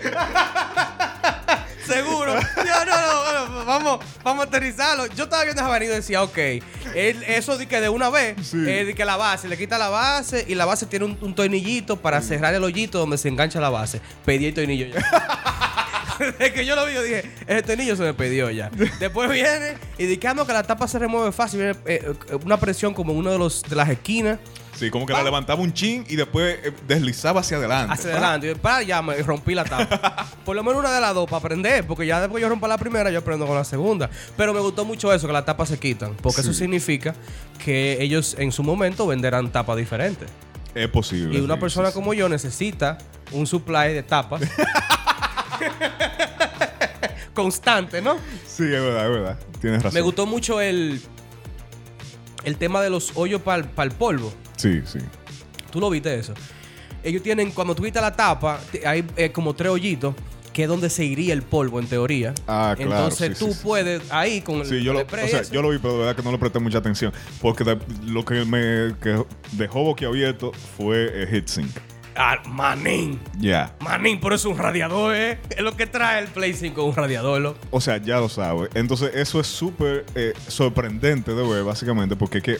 Seguro. 1.95 2.35
No, 2.35 2.85
no, 2.85 3.47
no, 3.47 3.49
no, 3.61 3.65
Vamos, 3.65 4.01
vamos 4.23 4.45
a 4.45 4.49
aterrizarlo. 4.49 5.07
Yo 5.09 5.25
estaba 5.25 5.45
viendo 5.45 5.61
esa 5.61 5.69
vaina 5.71 5.87
y 5.87 5.89
decía, 5.89 6.23
ok, 6.23 6.39
él- 6.95 7.23
eso 7.27 7.57
de 7.59 7.67
que 7.67 7.81
de 7.81 7.89
una 7.89 8.11
vez, 8.11 8.37
Sí. 8.47 8.57
eh, 8.69 8.85
de 8.85 8.95
que 8.95 9.05
la 9.05 9.17
base, 9.17 9.49
le 9.49 9.57
quita 9.57 9.79
la 9.79 9.89
base 9.89 10.45
y 10.49 10.55
la 10.55 10.65
base 10.65 10.87
tiene 10.87 11.05
un, 11.05 11.19
un 11.21 11.35
tornillito 11.35 11.97
para 11.97 12.21
cerrar 12.23 12.55
el 12.55 12.63
hoyito 12.65 12.99
donde 12.99 13.19
se 13.19 13.29
engancha 13.29 13.61
la 13.61 13.71
base. 13.71 14.01
Pedí 14.25 14.47
el 14.47 14.55
tornillo 14.55 14.87
ya. 14.87 15.01
Desde 16.19 16.53
que 16.53 16.67
yo 16.67 16.75
lo 16.77 16.85
vi, 16.85 16.93
yo 16.93 17.03
dije, 17.03 17.31
ese 17.47 17.63
tornillo 17.63 17.97
se 17.97 18.03
me 18.03 18.13
pidió 18.13 18.51
ya. 18.51 18.71
Después 18.99 19.31
viene 19.31 19.77
y 19.97 20.05
indicando 20.05 20.47
que 20.47 20.53
la 20.53 20.63
tapa 20.63 20.87
se 20.87 20.99
remueve 20.99 21.33
fácil. 21.33 21.61
Viene 21.61 21.79
eh, 21.87 22.13
eh, 22.31 22.35
una 22.45 22.59
presión 22.59 22.93
como 22.93 23.13
en 23.13 23.19
uno 23.19 23.33
de 23.33 23.39
los 23.39 23.63
de 23.63 23.75
las 23.77 23.89
esquinas. 23.89 24.39
Sí, 24.81 24.91
como 24.91 25.05
que 25.05 25.13
la 25.13 25.23
levantaba 25.23 25.61
un 25.61 25.75
chin 25.75 26.07
y 26.09 26.17
después 26.17 26.59
eh, 26.65 26.73
deslizaba 26.89 27.41
hacia 27.41 27.59
adelante. 27.59 27.93
Hacia 27.93 28.13
adelante. 28.13 28.51
Y 28.51 28.55
para 28.55 28.83
ya 28.83 29.03
me 29.03 29.23
rompí 29.23 29.55
la 29.55 29.65
tapa. 29.65 30.27
Por 30.47 30.57
lo 30.57 30.65
menos 30.65 30.81
una 30.81 30.91
de 30.91 31.03
las 31.03 31.15
dos 31.15 31.27
para 31.27 31.37
aprender. 31.37 31.87
Porque 31.87 32.07
ya 32.07 32.19
después 32.19 32.41
yo 32.41 32.49
rompo 32.49 32.67
la 32.67 32.79
primera, 32.79 33.11
yo 33.11 33.19
aprendo 33.19 33.47
con 33.47 33.57
la 33.57 33.65
segunda. 33.65 34.09
Pero 34.39 34.55
me 34.55 34.61
gustó 34.61 34.87
mucho 34.87 35.13
eso, 35.13 35.27
que 35.27 35.35
las 35.35 35.45
tapas 35.45 35.69
se 35.69 35.79
quitan. 35.79 36.15
Porque 36.15 36.41
eso 36.41 36.55
significa 36.55 37.15
que 37.63 37.99
ellos 38.01 38.37
en 38.39 38.53
su 38.53 38.63
momento 38.63 39.07
venderán 39.07 39.53
tapas 39.53 39.77
diferentes. 39.77 40.31
Es 40.75 40.89
posible. 40.89 41.39
Y 41.39 41.43
una 41.43 41.57
sí, 41.57 41.61
persona 41.61 41.89
sí, 41.89 41.95
como 41.95 42.15
yo 42.15 42.31
necesita 42.31 42.97
un 43.33 43.47
supply 43.47 43.93
de 43.93 44.03
tapas. 44.03 44.41
Constante, 47.35 48.01
¿no? 48.01 48.17
Sí, 48.47 48.65
es 48.65 48.71
verdad, 48.71 49.05
es 49.05 49.11
verdad. 49.11 49.39
Tienes 49.61 49.83
razón. 49.83 49.95
Me 49.95 50.01
gustó 50.01 50.25
mucho 50.25 50.59
el, 50.59 51.03
el 52.45 52.57
tema 52.57 52.81
de 52.81 52.89
los 52.89 53.13
hoyos 53.15 53.43
para 53.43 53.61
el 53.61 53.91
polvo. 53.91 54.33
Sí, 54.61 54.83
sí. 54.85 54.99
¿Tú 55.71 55.81
lo 55.81 55.89
viste 55.91 56.15
eso? 56.19 56.35
Ellos 57.03 57.23
tienen, 57.23 57.51
cuando 57.53 57.75
tú 57.75 57.83
quitas 57.83 58.03
la 58.03 58.15
tapa, 58.15 58.61
hay 58.85 59.05
eh, 59.17 59.31
como 59.33 59.55
tres 59.55 59.71
hoyitos, 59.71 60.15
que 60.53 60.65
es 60.65 60.69
donde 60.69 60.91
se 60.91 61.05
iría 61.05 61.33
el 61.33 61.43
polvo, 61.43 61.79
en 61.81 61.87
teoría. 61.87 62.35
Ah, 62.47 62.75
claro, 62.77 62.93
Entonces 62.93 63.39
sí, 63.39 63.45
tú 63.45 63.53
sí, 63.53 63.59
sí. 63.59 63.61
puedes, 63.63 64.03
ahí 64.13 64.41
con 64.43 64.57
el, 64.57 64.67
Sí, 64.67 64.83
yo 64.83 64.93
lo, 64.93 65.01
el 65.01 65.07
o 65.07 65.29
sea, 65.29 65.43
yo 65.45 65.63
lo 65.63 65.71
vi, 65.71 65.79
pero 65.79 65.95
de 65.95 65.99
verdad 66.01 66.17
que 66.17 66.23
no 66.23 66.33
le 66.33 66.39
presté 66.39 66.59
mucha 66.59 66.79
atención. 66.79 67.13
Porque 67.41 67.65
de- 67.65 67.79
lo 68.07 68.25
que 68.25 68.45
me 68.45 68.95
que 69.01 69.25
dejó 69.53 69.83
boquiabierto 69.85 70.53
fue 70.77 71.09
eh, 71.23 71.29
HeatSync. 71.31 71.71
Ah, 72.17 72.43
manín. 72.47 73.19
Ya. 73.39 73.75
Manín, 73.81 74.21
por 74.21 74.33
eso 74.35 74.51
un 74.51 74.59
radiador, 74.59 75.15
¿eh? 75.15 75.39
Es 75.51 75.61
lo 75.63 75.75
que 75.77 75.87
trae 75.87 76.21
el 76.21 76.27
Play 76.29 76.53
5, 76.53 76.85
un 76.85 76.95
radiador. 76.97 77.41
loco. 77.41 77.59
O 77.71 77.81
sea, 77.81 77.97
ya 77.99 78.19
lo 78.19 78.29
sabes. 78.29 78.69
Entonces, 78.75 79.13
eso 79.15 79.41
es 79.41 79.47
súper 79.47 80.05
eh, 80.17 80.35
sorprendente 80.49 81.33
de 81.33 81.49
ver, 81.49 81.63
básicamente, 81.65 82.17
porque 82.17 82.39
es 82.39 82.45
que 82.45 82.57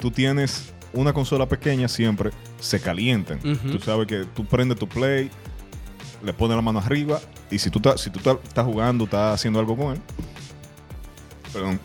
tú 0.00 0.10
tienes 0.12 0.72
una 0.92 1.12
consola 1.12 1.46
pequeña 1.48 1.88
siempre, 1.88 2.30
se 2.60 2.80
calientan. 2.80 3.38
Ujú. 3.38 3.72
Tú 3.72 3.78
sabes 3.80 4.06
que 4.06 4.24
tú 4.34 4.44
prendes 4.44 4.78
tu 4.78 4.88
play, 4.88 5.30
le 6.24 6.32
pones 6.32 6.56
la 6.56 6.62
mano 6.62 6.78
arriba, 6.78 7.20
y 7.50 7.58
si 7.58 7.70
tú, 7.70 7.78
estás- 7.78 8.00
si 8.00 8.10
tú 8.10 8.18
estás- 8.18 8.36
estás 8.44 8.64
jugando, 8.64 9.04
estás 9.04 9.34
haciendo 9.34 9.58
algo 9.60 9.76
con 9.76 9.94
él, 9.94 10.00
perdón, 11.52 11.80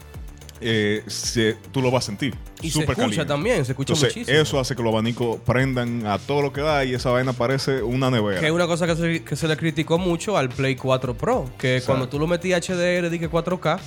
eh, 0.59 1.03
se- 1.07 1.55
tú 1.71 1.81
lo 1.81 1.91
vas 1.91 2.03
a 2.05 2.07
sentir. 2.07 2.35
Y 2.61 2.67
se 2.69 2.73
súper 2.73 2.89
escucha 2.91 3.01
caliente. 3.03 3.25
también, 3.25 3.65
se 3.65 3.73
escucha 3.73 3.93
Entonces, 3.93 4.15
muchísimo. 4.17 4.39
eso 4.41 4.59
hace 4.59 4.75
que 4.75 4.81
los 4.81 4.91
abanicos 4.91 5.37
prendan 5.45 6.05
a 6.07 6.17
todo 6.17 6.41
lo 6.41 6.51
que 6.51 6.61
da 6.61 6.83
y 6.83 6.93
esa 6.95 7.11
vaina 7.11 7.33
parece 7.33 7.83
una 7.83 8.09
nevera. 8.09 8.39
Que 8.39 8.47
es 8.47 8.51
una 8.51 8.65
cosa 8.65 8.87
que 8.87 8.95
se, 8.95 9.23
que 9.23 9.35
se 9.35 9.47
le 9.47 9.55
criticó 9.55 9.99
mucho 9.99 10.35
al 10.37 10.49
Play 10.49 10.75
4 10.75 11.15
Pro. 11.15 11.47
Que 11.59 11.83
cuando 11.85 12.09
tú 12.09 12.17
lo 12.17 12.25
metías 12.25 12.61
HDR, 12.67 13.09
dije 13.11 13.29
4K, 13.29 13.79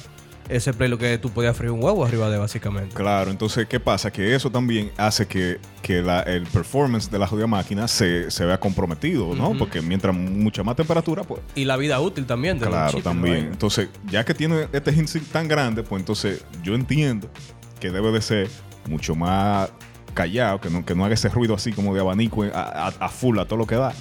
ese 0.50 0.72
Play 0.72 0.88
lo 0.88 0.98
que 0.98 1.16
tú 1.18 1.30
podías 1.30 1.56
freír 1.56 1.70
un 1.72 1.82
huevo 1.82 2.04
arriba 2.04 2.28
de 2.30 2.38
básicamente. 2.38 2.94
Claro, 2.94 3.30
entonces, 3.30 3.66
¿qué 3.66 3.78
pasa? 3.80 4.10
Que 4.10 4.34
eso 4.34 4.50
también 4.50 4.90
hace 4.96 5.26
que, 5.26 5.58
que 5.82 6.02
la- 6.02 6.20
el 6.22 6.44
performance 6.44 7.10
de 7.10 7.18
la 7.18 7.26
jodida 7.26 7.46
máquina 7.46 7.86
se, 7.88 8.30
se 8.30 8.44
vea 8.44 8.58
comprometido, 8.60 9.34
¿no? 9.34 9.56
Porque 9.56 9.80
mientras 9.80 10.14
mucha 10.14 10.62
más 10.62 10.76
temperatura, 10.76 11.22
pues 11.24 11.40
Y 11.54 11.64
la 11.64 11.76
vida 11.76 12.00
útil 12.00 12.26
también. 12.26 12.58
de 12.58 12.66
Claro, 12.66 13.00
también. 13.00 13.46
¿no? 13.46 13.52
Entonces, 13.52 13.88
ya 14.10 14.24
que 14.24 14.34
tiene 14.34 14.68
este 14.72 14.92
heatsink 14.92 15.24
tan 15.28 15.48
grande, 15.48 15.82
pues 15.82 16.00
entonces 16.00 16.44
yo 16.62 16.74
entiendo 16.74 17.30
que 17.80 17.90
debe 17.90 18.10
de 18.12 18.20
ser 18.20 18.48
mucho 18.88 19.14
más 19.14 19.70
callado, 20.14 20.60
que 20.60 20.68
no, 20.70 20.84
que 20.84 20.94
no 20.94 21.04
haga 21.04 21.14
ese 21.14 21.28
ruido 21.28 21.54
así 21.54 21.72
como 21.72 21.94
de 21.94 22.00
abanico 22.00 22.42
a, 22.42 22.48
a- 22.88 22.88
a 22.88 23.08
full, 23.08 23.38
a 23.38 23.44
todo 23.44 23.58
lo 23.58 23.66
que 23.66 23.76
da. 23.76 23.92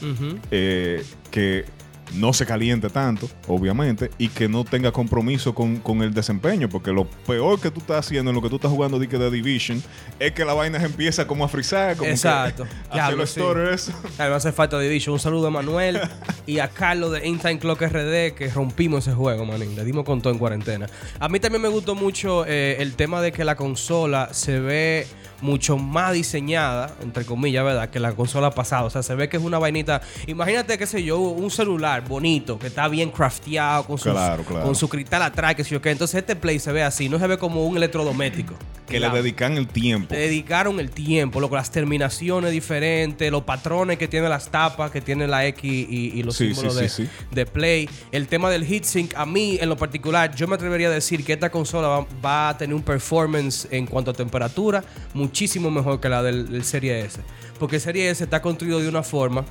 Eh, 0.51 1.03
que 1.31 1.65
no 2.13 2.34
se 2.34 2.45
caliente 2.45 2.89
tanto, 2.89 3.30
obviamente, 3.48 4.12
y 4.17 4.30
que 4.30 4.48
no 4.48 4.63
tenga 4.63 4.91
compromiso 4.91 5.54
con, 5.54 5.78
con 5.78 6.02
el 6.02 6.13
desempeño, 6.13 6.69
porque 6.69 6.91
lo 6.91 7.06
peor 7.06 7.60
que 7.60 7.72
tú 7.72 7.80
estás 7.80 8.06
haciendo 8.06 8.32
en 8.32 8.36
lo 8.36 8.41
que 8.41 8.50
tú 8.50 8.56
estás 8.56 8.72
jugando 8.72 8.98
de, 9.00 9.10
Division 9.30 9.84
es 10.19 10.32
que 10.32 10.45
la 10.45 10.54
vaina 10.54 10.80
se 10.80 10.86
empieza 10.86 11.28
como 11.28 11.43
a 11.43 11.48
frizar, 11.48 11.98
como 11.98 12.10
Exacto. 12.10 12.65
que 12.91 13.00
a 13.00 13.12
los 13.12 13.32
sí. 13.32 13.41
eso. 13.74 13.91
Claro, 14.15 14.36
hace 14.36 14.52
falta 14.52 14.80
Division. 14.80 15.13
Un 15.13 15.19
saludo 15.19 15.48
a 15.48 15.50
Manuel 15.50 16.00
y 16.45 16.60
a 16.60 16.69
Carlos 16.69 17.12
de 17.12 17.28
In 17.28 17.39
Time 17.39 17.60
Clock 17.60 17.82
RD 17.82 18.34
que 18.34 18.52
rompimos 18.54 19.08
ese 19.08 19.15
juego, 19.15 19.45
manín. 19.45 19.76
Le 19.76 19.84
dimos 19.84 20.06
con 20.06 20.22
todo 20.22 20.32
en 20.34 20.39
cuarentena. 20.39 20.88
A 21.19 21.30
mí 21.30 21.39
también 21.39 21.62
me 21.62 21.67
gustó 21.67 21.95
mucho 21.95 22.45
eh, 22.45 22.78
el 22.80 22.95
tema 22.95 23.22
de 23.22 23.32
que 23.32 23.43
la 23.43 23.56
consola 23.56 24.30
se 24.32 24.60
ve 24.60 25.08
mucho 25.41 25.78
más 25.78 26.13
diseñada, 26.13 26.93
entre 27.02 27.25
comillas, 27.25 27.63
¿verdad? 27.63 27.89
Que 27.89 27.99
la 27.99 28.13
consola 28.13 28.52
pasada. 28.52 28.84
O 28.84 28.89
sea, 28.89 29.04
se 29.04 29.15
ve 29.15 29.30
que 29.30 29.38
es 29.38 29.43
una 29.43 29.58
vainita. 29.60 30.02
Imagínate, 30.28 30.78
qué 30.78 30.86
sé 30.86 31.04
yo, 31.04 31.17
un 31.19 31.49
celular 31.52 32.04
bonito, 32.08 32.60
que 32.60 32.67
está 32.67 32.88
bien 32.88 33.12
crafteado, 33.12 33.86
con, 33.86 33.97
sus- 33.97 34.12
Claro, 34.12 34.43
claro. 34.43 34.65
con 34.65 34.75
su 34.75 34.88
cristal 34.89 35.21
atrás, 35.21 35.56
que 35.56 35.63
sé 35.63 35.71
yo 35.71 35.82
qué. 35.82 35.91
Entonces 35.91 36.19
este 36.19 36.36
Play 36.36 36.60
se 36.60 36.71
ve 36.71 36.84
así, 36.84 37.10
no 37.10 37.19
se 37.19 37.28
ve 37.28 37.38
como 37.38 37.65
un 37.65 37.78
electrodoméstico. 37.78 38.54
Que 38.88 38.93
le 38.99 39.06
Claro. 39.06 39.17
dedican 39.21 39.56
el 39.56 39.67
tiempo. 39.67 40.15
Le 40.15 40.21
dedicaron 40.21 40.80
el 40.80 40.89
tiempo, 40.89 41.39
loco, 41.39 41.56
las 41.56 41.69
terminaciones 41.69 42.52
diferentes, 42.52 43.32
los 43.32 43.43
patrones 43.43 43.99
que 43.99 44.08
tiene 44.08 44.28
las 44.28 44.49
tapas, 44.49 44.89
que 44.89 44.99
tiene 44.99 45.28
la 45.28 45.45
X 45.45 45.63
y, 45.63 46.12
y 46.19 46.23
los 46.23 46.36
Sí, 46.36 46.47
símbolos 46.47 46.73
sí, 46.73 46.82
de, 46.82 46.89
sí, 46.89 47.10
de 47.32 47.45
play. 47.45 47.88
El 48.12 48.28
tema 48.28 48.49
del 48.49 48.63
heatsink, 48.63 49.13
a 49.15 49.28
mí 49.28 49.60
en 49.62 49.69
lo 49.69 49.78
particular, 49.78 50.34
yo 50.34 50.47
me 50.47 50.56
atrevería 50.56 50.88
a 50.88 50.91
decir 50.91 51.23
que 51.23 51.34
esta 51.34 51.52
consola 51.52 51.88
va, 51.88 52.08
va 52.25 52.49
a 52.49 52.58
tener 52.58 52.73
un 52.75 52.82
performance 52.82 53.67
en 53.69 53.86
cuanto 53.86 54.10
a 54.10 54.13
temperatura 54.15 54.84
muchísimo 55.29 55.69
mejor 55.69 55.99
que 55.99 56.09
la 56.09 56.23
del, 56.23 56.63
Serie 56.63 57.01
S. 57.01 57.21
Porque 57.59 57.79
Serie 57.79 58.09
S 58.09 58.23
está 58.23 58.41
construido 58.41 58.79
de 58.79 58.89
una 58.89 59.03
forma 59.03 59.45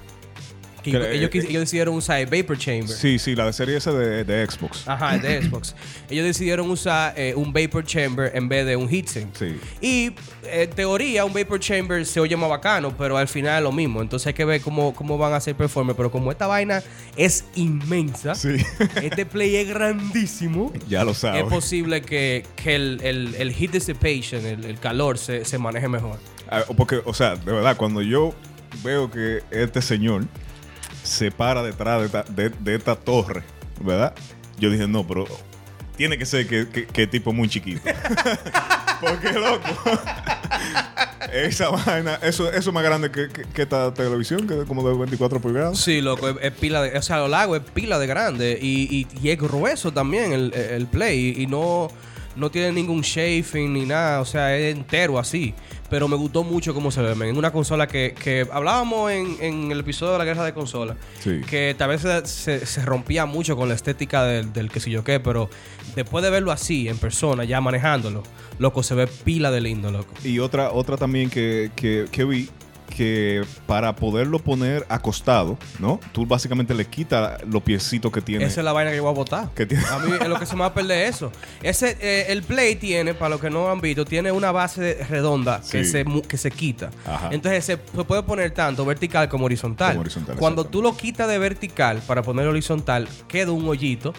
que 0.93 1.15
ellos, 1.15 1.31
ellos 1.35 1.61
decidieron 1.61 1.95
usar 1.95 2.21
el 2.21 2.27
Vapor 2.27 2.59
Chamber. 2.59 2.89
Sí, 2.89 3.19
sí, 3.19 3.35
la 3.35 3.47
de 3.47 3.53
serie 3.53 3.77
S 3.77 3.91
de, 3.91 4.25
de 4.25 4.47
Xbox. 4.47 4.87
Ajá, 4.89 5.15
el 5.17 5.23
de 5.23 5.43
Xbox. 5.43 5.75
Ellos 6.11 6.25
decidieron 6.25 6.71
usar 6.71 7.13
eh, 7.17 7.35
un 7.37 7.53
Vapor 7.53 7.85
Chamber 7.85 8.31
en 8.35 8.49
vez 8.49 8.65
de 8.67 8.77
un 8.77 8.89
heatsink. 8.89 9.35
Sí. 9.35 9.57
Y 9.81 10.07
eh, 10.45 10.63
en 10.65 10.71
teoría, 10.71 11.25
un 11.25 11.33
Vapor 11.33 11.61
Chamber 11.61 12.05
se 12.07 12.19
oye 12.21 12.37
más 12.37 12.49
bacano, 12.49 12.97
pero 12.97 13.17
al 13.19 13.29
final 13.29 13.59
es 13.59 13.63
lo 13.63 13.73
mismo. 13.73 14.01
Entonces 14.01 14.27
hay 14.29 14.35
que 14.35 14.45
ver 14.45 14.61
cómo, 14.61 14.95
cómo 14.95 15.19
van 15.19 15.33
a 15.35 15.37
hacer 15.37 15.55
performance. 15.55 15.97
Pero 15.97 16.11
como 16.11 16.31
esta 16.31 16.47
vaina 16.47 16.83
es 17.17 17.45
inmensa, 17.55 18.35
Sí. 18.35 18.57
este 19.03 19.27
play 19.27 19.57
es 19.57 19.69
grandísimo. 19.69 20.73
ya 20.89 21.05
lo 21.05 21.15
sabes. 21.15 21.45
Es 21.45 21.49
posible 21.51 22.03
que, 22.03 22.45
que 22.57 22.75
el, 22.75 23.01
el, 23.03 23.35
el 23.35 23.53
heat 23.53 23.73
dissipation, 23.73 24.45
el, 24.47 24.65
el 24.65 24.79
calor, 24.79 25.19
se, 25.19 25.45
se 25.45 25.59
maneje 25.59 25.89
mejor. 25.89 26.19
Ah, 26.51 26.63
Porque, 26.77 27.01
o 27.05 27.13
sea, 27.13 27.37
de 27.37 27.53
verdad, 27.53 27.77
cuando 27.77 28.01
yo 28.01 28.35
veo 28.83 29.11
que 29.11 29.43
este 29.51 29.83
señor 29.83 30.25
se 31.09 31.31
para 31.31 31.63
detrás 31.63 32.01
de 32.01 32.07
esta, 32.07 32.23
de, 32.23 32.75
esta 32.75 32.95
torre, 32.95 33.43
¿verdad? 33.81 34.15
Yo 34.59 34.71
dije, 34.71 34.87
no, 34.87 35.07
pero 35.07 35.25
tiene 35.97 36.19
que 36.19 36.27
ser 36.27 36.47
que, 36.47 36.87
que, 36.87 37.07
tipo 37.07 37.33
muy 37.33 37.49
chiquito. 37.49 37.81
Porque, 39.01 39.33
loco, 39.33 39.63
esa 41.33 41.71
vaina, 41.71 42.17
eso, 42.17 42.51
eso 42.51 42.71
es 42.71 42.75
más 42.75 42.83
grande 42.83 43.11
que, 43.11 43.29
que- 43.29 43.63
esta 43.63 43.95
televisión, 43.95 44.47
que 44.47 44.61
es 44.61 44.65
como 44.67 44.87
de 44.87 44.97
24 44.97 45.41
pulgadas. 45.41 45.79
Sí, 45.79 46.01
loco, 46.01 46.29
es, 46.29 46.53
pila 46.53 46.83
de. 46.83 46.99
O 46.99 47.03
sea, 47.03 47.19
lo 47.19 47.29
largo 47.29 47.57
es 47.57 47.63
pila 47.63 47.99
de 47.99 48.07
grande. 48.07 48.59
Y, 48.61 49.07
y, 49.23 49.31
es 49.31 49.39
grueso 49.39 49.93
también 49.93 50.33
el, 50.33 50.53
el 50.53 50.87
play. 50.89 51.35
Y, 51.37 51.47
no, 51.47 51.89
no 52.35 52.51
tiene 52.51 52.73
ningún 52.73 53.03
shaping 53.03 53.73
ni 53.73 53.87
nada. 53.87 54.21
O 54.21 54.25
sea, 54.25 54.57
es 54.57 54.75
entero 54.75 55.19
así. 55.19 55.55
Pero 55.91 56.07
me 56.07 56.17
gustó 56.17 56.45
mucho 56.45 56.75
cómo 56.75 56.91
se 56.91 57.01
ve. 57.01 57.13
En 57.29 57.37
una 57.39 57.51
consola 57.51 57.87
que, 57.87 58.15
que 58.23 58.47
hablábamos 58.53 59.11
en, 59.11 59.37
en 59.41 59.73
el 59.73 59.81
episodio 59.81 60.13
de 60.13 60.19
la 60.19 60.25
guerra 60.27 60.45
de 60.45 60.53
consolas. 60.53 60.97
Sí. 61.21 61.41
Que 61.49 61.75
tal 61.79 61.89
vez 61.89 62.03
se, 62.03 62.27
se- 62.27 62.67
se 62.67 62.85
rompía 62.85 63.25
mucho 63.25 63.57
con 63.57 63.69
la 63.69 63.75
estética 63.75 64.25
del, 64.25 64.53
del 64.53 64.71
que 64.71 64.81
sé 64.81 64.91
yo 64.91 65.03
qué. 65.03 65.19
Pero 65.19 65.49
después 65.97 66.23
de 66.23 66.31
verlo 66.31 66.53
así, 66.53 66.89
en 66.89 66.99
persona, 66.99 67.45
ya 67.45 67.61
manejándolo, 67.63 68.23
loco, 68.59 68.83
se 68.83 68.95
ve 68.95 69.07
pila 69.07 69.51
de 69.51 69.63
lindo, 69.63 69.91
loco. 69.91 70.13
Y 70.25 70.39
otra, 70.41 70.73
otra 70.73 70.97
también 70.99 71.31
que, 71.31 71.71
que, 71.75 72.05
que 72.13 72.25
vi, 72.25 72.51
que 72.99 73.45
para 73.65 73.95
poderlo 73.95 74.41
poner 74.41 74.85
acostado, 74.89 75.57
¿no? 75.79 76.01
Tú 76.11 76.27
básicamente 76.27 76.75
le 76.75 76.85
quitas 76.85 77.41
los 77.47 77.63
piecitos 77.63 78.11
que 78.11 78.21
tiene. 78.21 78.45
Esa 78.45 78.61
es 78.61 78.65
la 78.65 78.73
vaina 78.73 78.91
que 78.91 78.97
yo 78.97 79.05
voy 79.05 79.13
a 79.13 79.15
botar. 79.15 79.51
Que 79.55 79.67
tiene- 79.67 79.85
A 79.87 80.01
mí 80.01 80.11
es 80.21 80.27
lo 80.27 80.37
que 80.37 80.47
se 80.47 80.55
me 80.57 80.63
va 80.63 80.67
a 80.67 80.75
perder 80.75 81.07
eso. 81.07 81.31
Ese, 81.63 81.97
eh, 82.01 82.27
el 82.31 82.43
Play 82.43 82.75
tiene, 82.75 83.15
para 83.15 83.29
los 83.29 83.41
que 83.41 83.51
no 83.51 83.71
han 83.71 83.81
visto, 83.81 84.05
tiene 84.05 84.33
una 84.33 84.51
base 84.51 84.99
redonda 85.09 85.61
que, 85.71 85.85
se, 85.85 86.05
que 86.27 86.37
se 86.37 86.51
quita. 86.51 86.91
Ajá. 87.07 87.29
Entonces 87.31 87.65
se, 87.65 87.77
puede 87.77 88.25
poner 88.25 88.51
tanto 88.51 88.85
vertical 88.85 89.29
como 89.29 89.45
horizontal. 89.45 89.91
Como 89.93 90.01
horizontal, 90.01 90.37
Cuando 90.37 90.65
tú 90.65 90.83
lo 90.83 90.97
quitas 90.97 91.29
de 91.29 91.39
vertical 91.39 92.03
para 92.05 92.23
poner 92.23 92.49
horizontal, 92.49 93.07
queda 93.29 93.53
un 93.53 93.69
hoyito 93.69 94.13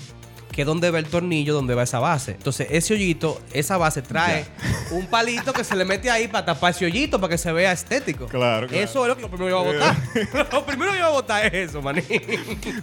que 0.51 0.61
es 0.61 0.65
donde 0.67 0.89
va 0.91 0.99
el 0.99 1.05
tornillo, 1.05 1.53
donde 1.53 1.75
va 1.75 1.83
esa 1.83 1.99
base. 1.99 2.31
Entonces, 2.31 2.67
ese 2.71 2.93
hoyito, 2.95 3.39
esa 3.53 3.77
base 3.77 4.01
trae 4.01 4.45
un 4.91 5.05
palito 5.07 5.53
que 5.53 5.63
se 5.63 5.75
le 5.75 5.85
mete 5.85 6.09
ahí 6.09 6.27
para 6.27 6.45
tapar 6.45 6.71
ese 6.71 6.85
hoyito 6.85 7.19
para 7.19 7.31
que 7.31 7.37
se 7.37 7.51
vea 7.51 7.71
estético. 7.71 8.25
Claro, 8.25 8.67
claro. 8.67 8.83
Eso 8.83 9.03
es 9.03 9.07
lo 9.09 9.15
que 9.17 9.27
primero 9.27 9.45
que 9.45 9.51
iba 9.51 9.59
a 9.59 9.63
botar. 9.63 10.53
lo 10.53 10.65
primero 10.65 10.91
que 10.91 10.97
iba 10.97 11.07
a 11.07 11.11
botar 11.11 11.45
es 11.53 11.69
eso, 11.69 11.81
maní. 11.81 12.01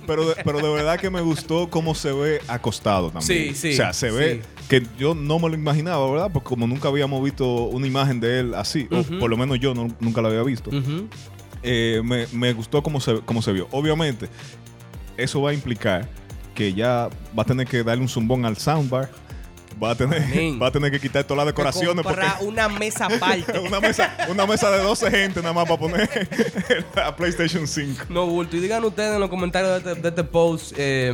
Pero 0.07 0.29
de, 0.29 0.35
pero 0.45 0.59
de 0.61 0.69
verdad 0.75 0.99
que 0.99 1.11
me 1.11 1.21
gustó 1.21 1.69
cómo 1.69 1.95
se 1.95 2.13
ve 2.13 2.41
acostado 2.47 3.11
también. 3.11 3.55
Sí, 3.55 3.55
sí, 3.55 3.73
O 3.75 3.77
sea, 3.77 3.93
se 3.93 4.11
ve 4.11 4.43
que 4.69 4.83
yo 4.99 5.15
no 5.15 5.39
me 5.39 5.49
lo 5.49 5.55
imaginaba, 5.55 6.09
¿verdad? 6.11 6.31
Porque 6.33 6.49
como 6.49 6.67
nunca 6.67 6.89
habíamos 6.89 7.23
visto 7.25 7.47
una 7.65 7.87
imagen 7.87 8.21
de 8.21 8.41
él 8.41 8.55
así, 8.55 8.89
o 8.91 9.03
por 9.19 9.29
lo 9.29 9.37
menos 9.37 9.59
yo 9.61 9.75
no- 9.75 9.89
nunca 10.01 10.23
la 10.23 10.29
había 10.29 10.43
visto, 10.45 10.71
eh, 11.63 12.01
me, 12.05 12.27
me 12.33 12.53
gustó 12.53 12.83
cómo 12.83 13.01
se, 13.01 13.21
cómo 13.25 13.43
se 13.43 13.53
vio. 13.53 13.67
Obviamente, 13.73 14.29
eso 15.17 15.43
va 15.43 15.51
a 15.51 15.55
implicar 15.55 16.09
que 16.57 16.75
ya 16.75 17.09
va 17.39 17.43
a 17.43 17.47
tener 17.47 17.69
que 17.69 17.85
darle 17.85 18.03
un 18.03 18.09
zumbón 18.09 18.45
al 18.45 18.57
soundbar. 18.57 19.09
Va 19.81 19.91
a 19.91 19.95
tener, 19.95 20.23
va 20.63 20.69
a 20.69 20.71
tener 20.73 20.91
que 20.91 20.99
quitar 20.99 21.23
todas 21.25 21.45
las 21.45 21.55
decoraciones. 21.55 22.03
Porque 22.03 22.23
comprar 22.23 22.43
una 22.43 22.69
mesa 22.69 23.07
aparte. 23.15 23.59
una, 23.61 23.79
mesa, 23.79 24.17
una 24.29 24.47
mesa 24.47 24.71
de 24.71 24.79
12 24.83 25.11
gente 25.11 25.41
nada 25.43 25.53
más 25.53 25.67
para 25.67 25.79
poner 25.79 26.09
la 26.97 27.15
PlayStation 27.15 27.69
5. 27.69 28.07
no 28.09 28.27
bulto. 28.27 28.57
Y 28.57 28.61
digan 28.61 28.83
ustedes 28.85 29.15
en 29.15 29.21
los 29.21 29.29
comentarios 29.31 29.85
de 29.85 29.91
este, 29.91 30.03
de 30.03 30.09
este 30.09 30.25
post 30.25 30.73
eh, 30.79 31.13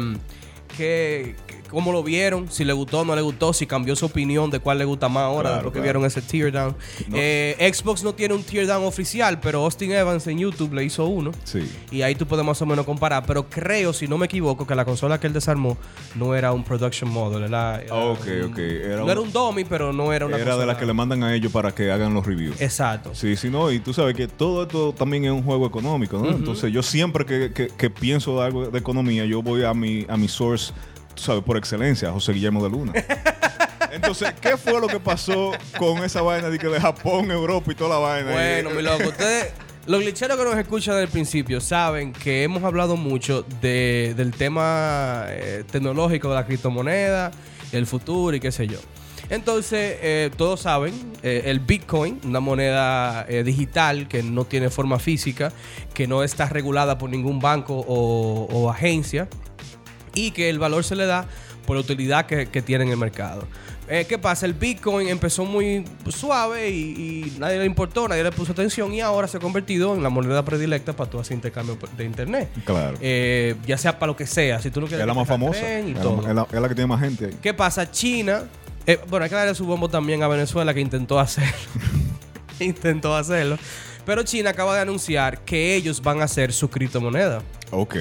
que- 0.77 1.35
cómo 1.73 1.91
lo 1.93 2.03
vieron, 2.05 2.49
si 2.51 2.65
le 2.65 2.73
gustó 2.73 3.01
o 3.01 3.05
no 3.05 3.17
le 3.17 3.23
gustó, 3.23 3.53
si 3.53 3.67
cambió 3.67 3.97
su 3.97 4.07
opinión 4.07 4.51
de 4.51 4.61
cuál 4.61 4.79
le 4.79 4.85
gusta 4.85 5.09
más 5.09 5.25
ahora, 5.25 5.43
Claro, 5.51 5.57
de 5.59 5.63
lo 5.65 5.73
que 5.73 5.81
vieron 5.81 6.05
ese 6.05 6.23
teardown. 6.23 6.77
No. 7.09 7.17
Eh, 7.19 7.73
Xbox 7.75 8.05
no 8.05 8.15
tiene 8.15 8.35
un 8.35 8.43
teardown 8.45 8.85
oficial, 8.85 9.41
pero 9.41 9.65
Austin 9.65 9.93
Evans 9.93 10.27
en 10.27 10.39
YouTube 10.39 10.73
le 10.75 10.85
hizo 10.85 11.07
uno. 11.07 11.33
Sí. 11.45 11.61
Y 11.91 12.03
ahí 12.03 12.15
tú 12.15 12.27
puedes 12.27 12.45
más 12.45 12.61
o 12.63 12.67
menos 12.67 12.85
comparar. 12.87 13.25
Pero 13.27 13.49
creo, 13.49 13.93
si 13.93 14.07
no 14.07 14.19
me 14.19 14.27
equivoco, 14.27 14.67
que 14.67 14.75
la 14.75 14.85
consola 14.85 15.19
que 15.19 15.27
él 15.27 15.33
desarmó 15.33 15.77
no 16.15 16.35
era 16.35 16.53
un 16.53 16.63
production 16.65 17.11
model. 17.11 17.45
Era, 17.45 17.81
era 17.83 17.95
Ok, 17.95 18.21
un- 18.45 18.53
ok. 18.53 18.59
Era 18.59 18.97
no 18.99 19.05
un- 19.05 19.11
era 19.11 19.21
un 19.21 19.33
dummy, 19.33 19.65
pero 19.65 19.93
no 19.93 20.13
era 20.13 20.27
una 20.27 20.37
Era 20.37 20.57
de 20.57 20.67
las 20.67 20.77
que 20.77 20.87
le 20.87 20.93
mandan 20.93 21.23
a 21.25 21.35
ellos 21.35 21.51
para 21.53 21.73
que 21.75 21.91
hagan 21.91 22.15
los 22.15 22.27
reviews. 22.27 22.61
Exacto. 22.61 23.15
Sí, 23.15 23.37
sí, 23.37 23.49
no, 23.51 23.71
y 23.71 23.81
tú 23.81 23.93
sabes 23.95 24.15
que 24.15 24.29
todo 24.29 24.63
esto 24.63 24.93
también 24.93 25.25
es 25.25 25.31
un 25.31 25.43
juego 25.43 25.67
económico, 25.67 26.19
¿no? 26.19 26.31
Entonces 26.31 26.73
yo 26.73 26.83
siempre 26.83 27.25
que, 27.25 27.53
que- 27.53 27.69
que 27.69 27.91
pienso 27.91 28.39
de 28.41 28.47
algo 28.47 28.67
de 28.71 28.79
economía, 28.79 29.25
yo 29.25 29.43
voy 29.43 29.65
a 29.65 29.73
mi, 29.75 30.05
a 30.09 30.17
mi 30.17 30.29
source, 30.29 30.73
sabes, 31.15 31.43
por 31.45 31.57
excelencia, 31.57 32.11
José 32.13 32.33
Guillermo 32.33 32.63
de 32.63 32.71
Luna. 32.71 32.93
Entonces, 33.93 34.33
¿qué 34.41 34.57
fue 34.57 34.81
lo 34.81 34.87
que 34.87 34.99
pasó 35.01 35.53
con 35.79 35.99
esa 36.05 36.23
vaina 36.23 36.49
de 36.49 36.59
que 36.59 36.67
de 36.69 36.81
Japón, 36.81 37.31
Europa 37.31 37.73
y 37.73 37.75
toda 37.75 37.91
la 37.91 37.97
vaina? 37.99 38.33
Bueno, 38.33 38.71
mi 38.71 38.83
loco, 38.83 39.09
ustedes, 39.09 39.53
los 39.87 40.01
glitcheros 40.01 40.37
que 40.39 40.45
nos 40.45 40.57
escuchan 40.57 40.95
desde 40.95 41.05
el 41.05 41.11
principio, 41.11 41.61
saben 41.61 42.13
que 42.13 42.43
hemos 42.43 42.63
hablado 42.65 42.97
mucho 42.97 43.45
de- 43.61 44.15
del 44.17 44.31
tema 44.33 45.25
eh, 45.29 45.65
tecnológico 45.71 46.29
de 46.31 46.35
la 46.37 46.47
criptomoneda, 46.47 47.31
el 47.73 47.87
futuro 47.87 48.35
y 48.37 48.41
qué 48.41 48.51
sé 48.51 48.67
yo. 48.67 48.79
Entonces, 49.29 49.97
eh, 50.03 50.31
todos 50.37 50.61
saben, 50.61 50.93
eh, 51.23 51.43
el 51.47 51.61
Bitcoin, 51.61 52.21
una 52.25 52.41
moneda 52.41 53.25
eh, 53.29 53.43
digital 53.45 54.07
que 54.09 54.23
no 54.23 54.45
tiene 54.45 54.69
forma 54.69 54.99
física, 54.99 55.53
que 55.95 56.07
no 56.07 56.23
está 56.23 56.47
regulada 56.47 56.99
por 56.99 57.09
ningún 57.09 57.41
banco 57.41 57.75
o, 57.87 58.47
o 58.51 58.71
agencia, 58.71 59.29
y 60.15 60.31
que 60.33 60.49
el 60.51 60.59
valor 60.59 60.85
se 60.85 60.97
le 60.97 61.07
da 61.07 61.27
por 61.67 61.77
la 61.77 61.81
utilidad 61.83 62.27
que, 62.27 62.47
que 62.47 62.63
tiene 62.63 62.85
en 62.85 62.91
el 62.91 62.97
mercado. 62.97 63.47
Eh, 63.89 64.07
¿Qué 64.09 64.17
pasa? 64.17 64.47
El 64.47 64.55
Bitcoin 64.55 65.09
empezó 65.09 65.45
muy 65.45 65.85
suave 66.09 66.71
y, 66.71 67.33
y 67.35 67.37
nadie 67.39 67.59
le 67.59 67.65
importó, 67.67 68.09
nadie 68.09 68.23
le 68.23 68.31
puso 68.33 68.53
atención 68.53 68.93
y 68.95 69.01
ahora 69.01 69.27
se 69.29 69.37
ha 69.37 69.41
convertido 69.41 69.95
en 69.95 70.03
la 70.03 70.09
moneda 70.09 70.45
predilecta 70.45 70.95
para 70.95 71.11
todo 71.11 71.21
ese 71.23 71.35
intercambio 71.35 71.77
de 71.97 72.05
internet. 72.05 72.49
Claro. 72.65 72.97
Eh, 73.01 73.55
ya 73.67 73.77
sea 73.77 73.99
para 73.99 74.13
lo 74.13 74.17
que 74.17 74.27
sea, 74.27 74.61
si 74.63 74.71
tú 74.71 74.81
no 74.81 74.87
quieres 74.87 75.03
es 75.03 75.07
la 75.07 75.15
más 75.15 75.29
famosa. 75.29 75.61
rastreen 75.61 75.89
y 75.89 75.91
Es 75.91 75.97
la, 75.99 76.03
todo. 76.03 76.29
es 76.29 76.35
la- 76.35 76.47
es 76.51 76.61
la 76.61 76.69
que 76.69 76.75
tiene 76.75 76.87
más 76.87 77.01
gente 77.01 77.27
ahí. 77.27 77.37
¿Qué 77.43 77.53
pasa? 77.55 77.91
China 77.91 78.45
Eh, 78.87 78.99
bueno, 79.09 79.25
hay 79.25 79.31
que 79.31 79.37
darle 79.37 79.55
su 79.55 79.65
bombo 79.67 79.89
también 79.89 80.23
a 80.23 80.29
Venezuela 80.29 80.73
que 80.75 80.81
intentó 80.81 81.19
hacerlo. 81.21 81.53
intentó 82.61 83.15
hacerlo. 83.17 83.59
Pero 84.07 84.23
China 84.25 84.51
acaba 84.51 84.75
de 84.75 84.81
anunciar 84.81 85.41
que 85.45 85.75
ellos 85.77 86.03
van 86.03 86.21
a 86.21 86.25
hacer 86.25 86.53
su 86.53 86.69
criptomoneda. 86.71 87.43
Ok. 87.71 87.97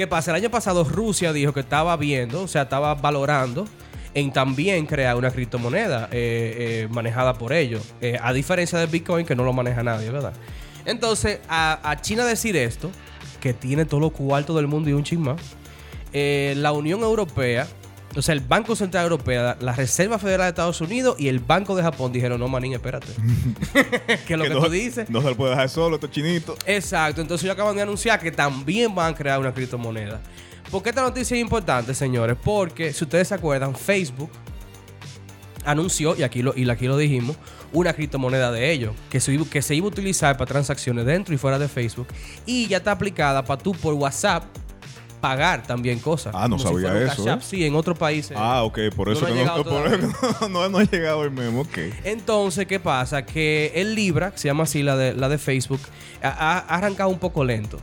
¿Qué 0.00 0.06
pasa? 0.06 0.30
El 0.30 0.38
año 0.38 0.50
pasado 0.50 0.82
Rusia 0.82 1.30
dijo 1.30 1.52
que 1.52 1.60
estaba 1.60 1.94
viendo, 1.98 2.44
o 2.44 2.48
sea, 2.48 2.62
estaba 2.62 2.94
valorando 2.94 3.66
en 4.14 4.32
también 4.32 4.86
crear 4.86 5.14
una 5.14 5.30
criptomoneda 5.30 6.08
eh, 6.10 6.56
eh, 6.56 6.88
manejada 6.90 7.34
por 7.34 7.52
ellos. 7.52 7.92
Eh, 8.00 8.18
a 8.18 8.32
diferencia 8.32 8.78
del 8.78 8.88
Bitcoin, 8.88 9.26
que 9.26 9.36
no 9.36 9.44
lo 9.44 9.52
maneja 9.52 9.82
nadie, 9.82 10.08
¿verdad? 10.10 10.32
Entonces, 10.86 11.40
a, 11.50 11.98
China 12.00 12.24
decir 12.24 12.56
esto, 12.56 12.90
que 13.42 13.52
tiene 13.52 13.84
todo 13.84 14.00
lo 14.00 14.08
cuarto 14.08 14.56
del 14.56 14.68
mundo 14.68 14.88
y 14.88 14.94
un 14.94 15.04
chisma, 15.04 15.36
la 16.14 16.72
Unión 16.72 17.02
Europea 17.02 17.66
o 18.16 18.22
sea, 18.22 18.34
el 18.34 18.40
Banco 18.40 18.74
Central 18.74 19.04
Europeo, 19.04 19.54
la 19.60 19.72
Reserva 19.72 20.18
Federal 20.18 20.46
de 20.46 20.48
Estados 20.48 20.80
Unidos 20.80 21.14
y 21.18 21.28
el 21.28 21.38
Banco 21.38 21.76
de 21.76 21.82
Japón 21.82 22.12
dijeron, 22.12 22.40
no, 22.40 22.48
manín, 22.48 22.72
espérate. 22.72 23.06
que 24.26 24.36
lo 24.36 24.44
que, 24.44 24.50
no, 24.50 24.60
tú 24.60 24.70
dices. 24.70 25.08
No 25.08 25.22
se 25.22 25.28
lo 25.28 25.36
puede 25.36 25.50
dejar 25.50 25.68
solo, 25.68 25.94
estos 25.94 26.10
chinitos. 26.10 26.58
Exacto. 26.66 27.20
Entonces 27.20 27.44
ellos 27.44 27.54
acaban 27.54 27.76
de 27.76 27.82
anunciar 27.82 28.18
que 28.18 28.32
también 28.32 28.94
van 28.94 29.14
a 29.14 29.16
crear 29.16 29.38
una 29.38 29.54
criptomoneda. 29.54 30.20
¿Por 30.72 30.82
qué 30.82 30.90
esta 30.90 31.02
noticia 31.02 31.36
es 31.36 31.40
importante, 31.40 31.94
señores? 31.94 32.36
Porque, 32.42 32.92
si 32.92 33.04
ustedes 33.04 33.28
se 33.28 33.34
acuerdan, 33.34 33.76
Facebook 33.76 34.30
anunció, 35.64 36.16
y 36.16 36.22
aquí 36.24 36.42
lo, 36.42 36.56
y 36.56 36.68
aquí 36.68 36.86
lo 36.86 36.96
dijimos, 36.96 37.36
una 37.72 37.92
criptomoneda 37.92 38.50
de 38.50 38.72
ellos, 38.72 38.92
que 39.08 39.20
se, 39.20 39.36
que 39.44 39.62
se 39.62 39.76
iba 39.76 39.86
a 39.86 39.88
utilizar 39.88 40.36
para 40.36 40.48
transacciones 40.48 41.06
dentro 41.06 41.32
y 41.32 41.38
fuera 41.38 41.60
de 41.60 41.68
Facebook. 41.68 42.08
Y 42.44 42.66
ya 42.66 42.78
está 42.78 42.92
aplicada 42.92 43.44
para 43.44 43.62
tú 43.62 43.72
por 43.72 43.94
WhatsApp 43.94 44.44
pagar 45.20 45.62
también 45.62 45.98
cosas. 45.98 46.34
Ah, 46.34 46.48
no 46.48 46.58
sabía 46.58 46.96
eso. 47.02 47.28
¿eh? 47.28 47.38
Sí, 47.40 47.64
en 47.64 47.74
otros 47.74 47.96
países. 47.98 48.36
Ah, 48.38 48.62
ok, 48.62 48.78
por 48.96 49.10
eso 49.10 49.28
no, 49.28 49.34
que 49.34 50.48
no, 50.48 50.68
no, 50.68 50.78
ha 50.78 50.84
llegado 50.84 51.24
el 51.24 51.30
memo, 51.30 51.62
ok. 51.62 51.78
Entonces, 52.04 52.66
¿qué 52.66 52.80
pasa? 52.80 53.24
Que 53.24 53.72
el 53.74 53.94
Libra, 53.94 54.32
que 54.32 54.38
se 54.38 54.48
llama 54.48 54.64
así 54.64 54.82
la 54.82 54.96
de, 54.96 55.14
la 55.14 55.28
de 55.28 55.38
Facebook, 55.38 55.80
ha, 56.22 56.58
arrancado 56.58 57.10
un 57.10 57.18
poco 57.18 57.44
lento. 57.44 57.78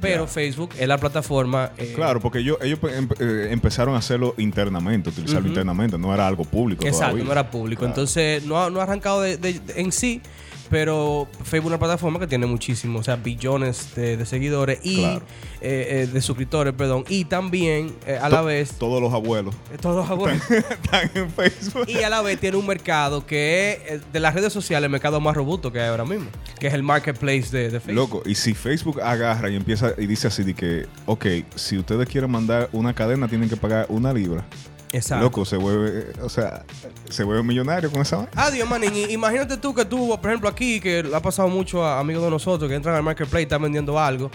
Pero 0.00 0.26
Facebook 0.26 0.70
es 0.78 0.88
la 0.88 0.96
plataforma. 0.96 1.72
Eh, 1.76 1.92
claro, 1.94 2.20
porque 2.20 2.38
ellos, 2.38 2.56
ellos 2.62 2.78
eh, 3.18 3.48
empezaron 3.50 3.94
a 3.94 3.98
hacerlo 3.98 4.34
internamente, 4.38 5.10
utilizarlo 5.10 5.46
internamente, 5.46 5.98
no 5.98 6.14
era 6.14 6.26
algo 6.26 6.44
público. 6.44 6.86
Exacto, 6.86 7.22
no 7.22 7.30
era 7.30 7.50
público. 7.50 7.84
Entonces, 7.84 8.42
no 8.46 8.62
ha, 8.62 8.70
no 8.70 8.80
ha 8.80 8.84
arrancado 8.84 9.20
de, 9.20 9.60
en 9.76 9.92
sí, 9.92 10.22
pero 10.70 11.26
Facebook 11.42 11.66
es 11.66 11.66
una 11.66 11.78
plataforma 11.78 12.20
que 12.20 12.28
tiene 12.28 12.46
muchísimos, 12.46 13.00
o 13.00 13.04
sea, 13.04 13.16
billones 13.16 13.94
de, 13.96 14.24
seguidores 14.24 14.78
y 14.84 15.02
eh, 15.02 15.20
eh, 15.60 16.08
de 16.10 16.20
suscriptores, 16.22 16.72
perdón. 16.74 17.04
Y 17.08 17.24
también, 17.24 17.96
eh, 18.06 18.16
a 18.16 18.28
la 18.28 18.40
vez. 18.40 18.74
Todos 18.78 19.02
los 19.02 19.12
abuelos. 19.12 19.54
todos 19.80 19.96
los 19.96 20.08
abuelos. 20.08 20.40
Están, 20.50 21.10
en 21.14 21.30
Facebook. 21.30 21.88
Y 21.88 22.02
a 22.04 22.08
la 22.08 22.22
vez 22.22 22.38
tiene 22.38 22.56
un 22.56 22.66
mercado 22.66 23.26
que 23.26 23.82
es 23.88 24.12
de 24.12 24.20
las 24.20 24.32
redes 24.32 24.52
sociales 24.52 24.86
el 24.86 24.90
mercado 24.90 25.20
más 25.20 25.36
robusto 25.36 25.72
que 25.72 25.80
hay 25.80 25.88
ahora 25.88 26.04
mismo, 26.04 26.30
que 26.60 26.68
es 26.68 26.74
el 26.74 26.84
marketplace 26.84 27.50
de, 27.50 27.70
Facebook. 27.80 27.94
Loco, 27.94 28.22
y 28.24 28.36
si 28.36 28.54
Facebook 28.54 29.00
agarra 29.02 29.50
y 29.50 29.56
empieza 29.56 29.92
y 29.98 30.06
dice 30.06 30.28
así 30.28 30.44
de 30.44 30.54
que, 30.54 30.86
ok, 31.06 31.26
si 31.56 31.78
ustedes 31.78 32.08
quieren 32.08 32.30
mandar 32.30 32.68
una 32.72 32.94
cadena, 32.94 33.26
tienen 33.26 33.48
que 33.48 33.56
pagar 33.56 33.86
una 33.88 34.12
libra. 34.12 34.46
Exacto. 34.92 35.24
Loco, 35.24 35.44
se 35.44 35.56
vuelve, 35.56 36.12
o 36.20 36.28
sea, 36.28 36.64
se 37.08 37.22
vuelve 37.22 37.42
millonario 37.42 37.90
con 37.90 38.02
esa. 38.02 38.28
Adiós, 38.34 38.68
manín. 38.68 39.10
Imagínate 39.10 39.56
tú 39.56 39.72
que 39.74 39.84
tú, 39.84 40.18
por 40.20 40.30
ejemplo, 40.30 40.48
aquí, 40.48 40.80
que 40.80 41.08
ha 41.14 41.22
pasado 41.22 41.48
mucho 41.48 41.84
a 41.84 42.00
amigos 42.00 42.24
de 42.24 42.30
nosotros 42.30 42.68
que 42.68 42.74
entran 42.74 42.96
al 42.96 43.02
marketplace 43.02 43.42
y 43.42 43.44
están 43.44 43.62
vendiendo 43.62 43.98
algo. 43.98 44.30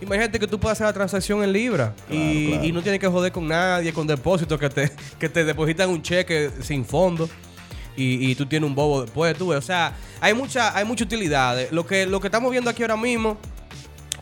Imagínate 0.00 0.38
que 0.38 0.46
tú 0.46 0.58
puedas 0.58 0.76
hacer 0.76 0.86
la 0.86 0.92
transacción 0.92 1.44
en 1.44 1.52
Libra 1.52 1.94
y, 2.10 2.70
no 2.72 2.82
tienes 2.82 3.00
que 3.00 3.06
joder 3.06 3.30
con 3.30 3.46
nadie, 3.46 3.92
con 3.92 4.06
depósitos 4.06 4.58
que 4.58 4.70
te, 4.70 4.90
que 5.18 5.28
te 5.28 5.44
depositan 5.44 5.90
un 5.90 6.02
cheque 6.02 6.50
sin 6.62 6.84
fondo 6.84 7.28
y, 7.96 8.34
tú 8.34 8.46
tienes 8.46 8.66
un 8.66 8.74
bobo 8.74 9.02
después, 9.02 9.36
tú 9.36 9.52
O 9.52 9.60
sea, 9.60 9.94
hay 10.20 10.32
mucha, 10.32 10.76
hay 10.76 10.86
mucha 10.86 11.04
utilidad. 11.04 11.70
Lo 11.70 11.86
que, 11.86 12.06
lo 12.06 12.18
que 12.18 12.28
estamos 12.28 12.50
viendo 12.50 12.70
aquí 12.70 12.82
ahora 12.82 12.96
mismo 12.96 13.36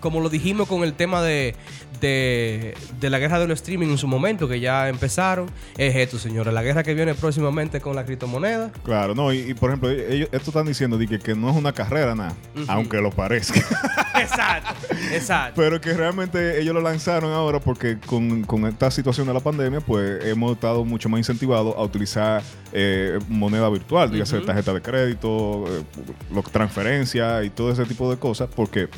como 0.01 0.21
lo 0.21 0.29
dijimos 0.29 0.69
con 0.69 0.83
el 0.83 0.95
tema 0.95 1.23
de, 1.23 1.55
de, 2.01 2.75
la 3.11 3.19
guerra 3.19 3.39
de 3.39 3.47
los 3.47 3.61
streaming 3.61 3.89
en 3.89 3.99
su 3.99 4.07
momento, 4.07 4.49
que 4.49 4.61
ya 4.61 4.89
empezaron, 4.89 5.51
es 5.77 5.97
esto, 5.97 6.19
señores. 6.19 6.53
La 6.55 6.63
guerra 6.63 6.83
que 6.83 6.95
viene 6.95 7.15
próximamente 7.15 7.81
con 7.81 7.97
la 7.97 8.05
criptomoneda. 8.05 8.71
Claro, 8.85 9.15
no, 9.15 9.33
y, 9.33 9.55
por 9.55 9.71
ejemplo, 9.71 9.91
ellos 9.91 10.29
esto 10.33 10.51
están 10.51 10.67
diciendo 10.67 10.99
que, 10.99 11.19
que 11.19 11.35
no 11.35 11.51
es 11.51 11.57
una 11.57 11.73
carrera 11.73 12.15
nada, 12.15 12.35
aunque 12.69 13.01
lo 13.01 13.11
parezca. 13.11 13.61
exacto, 14.21 14.75
exacto. 15.13 15.61
Pero 15.61 15.81
que 15.81 15.93
realmente 15.95 16.61
ellos 16.61 16.75
lo 16.75 16.81
lanzaron 16.81 17.33
ahora 17.33 17.61
porque 17.61 17.99
con, 17.99 18.47
esta 18.67 18.91
situación 18.91 19.27
de 19.27 19.35
la 19.35 19.41
pandemia, 19.41 19.81
pues 19.81 20.25
hemos 20.25 20.53
estado 20.53 20.85
mucho 20.85 21.09
más 21.09 21.19
incentivados 21.19 21.75
a 21.77 21.83
utilizar 21.83 22.43
eh, 22.73 23.19
moneda 23.29 23.69
virtual, 23.69 24.11
dígase 24.11 24.41
tarjeta 24.41 24.73
de 24.73 24.83
crédito, 24.83 25.65
eh, 25.69 26.43
transferencia 26.53 27.43
y 27.45 27.51
todo 27.51 27.73
ese 27.73 27.85
tipo 27.85 28.11
de 28.11 28.19
cosas, 28.19 28.49
porque 28.55 28.89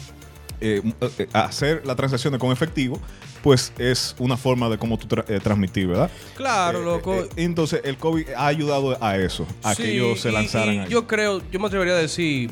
eh, 0.60 0.82
eh, 1.18 1.28
hacer 1.32 1.82
las 1.86 1.96
transacciones 1.96 2.38
con 2.38 2.52
efectivo, 2.52 3.00
pues 3.42 3.72
es 3.78 4.14
una 4.18 4.36
forma 4.36 4.68
de 4.68 4.78
cómo 4.78 4.98
tú 4.98 5.06
eh, 5.28 5.40
transmitir, 5.42 5.86
¿verdad? 5.86 6.10
Claro, 6.36 6.82
loco. 6.82 7.26
entonces, 7.36 7.80
el 7.84 7.96
COVID 7.96 8.30
ha 8.36 8.46
ayudado 8.46 8.96
a 9.02 9.16
eso, 9.16 9.46
a 9.62 9.74
que 9.74 9.92
ellos 9.92 10.20
se 10.20 10.30
lanzaran. 10.30 10.86
yo 10.88 11.06
creo, 11.06 11.40
yo 11.50 11.60
me 11.60 11.66
atrevería 11.66 11.94
a 11.94 11.98
decir, 11.98 12.50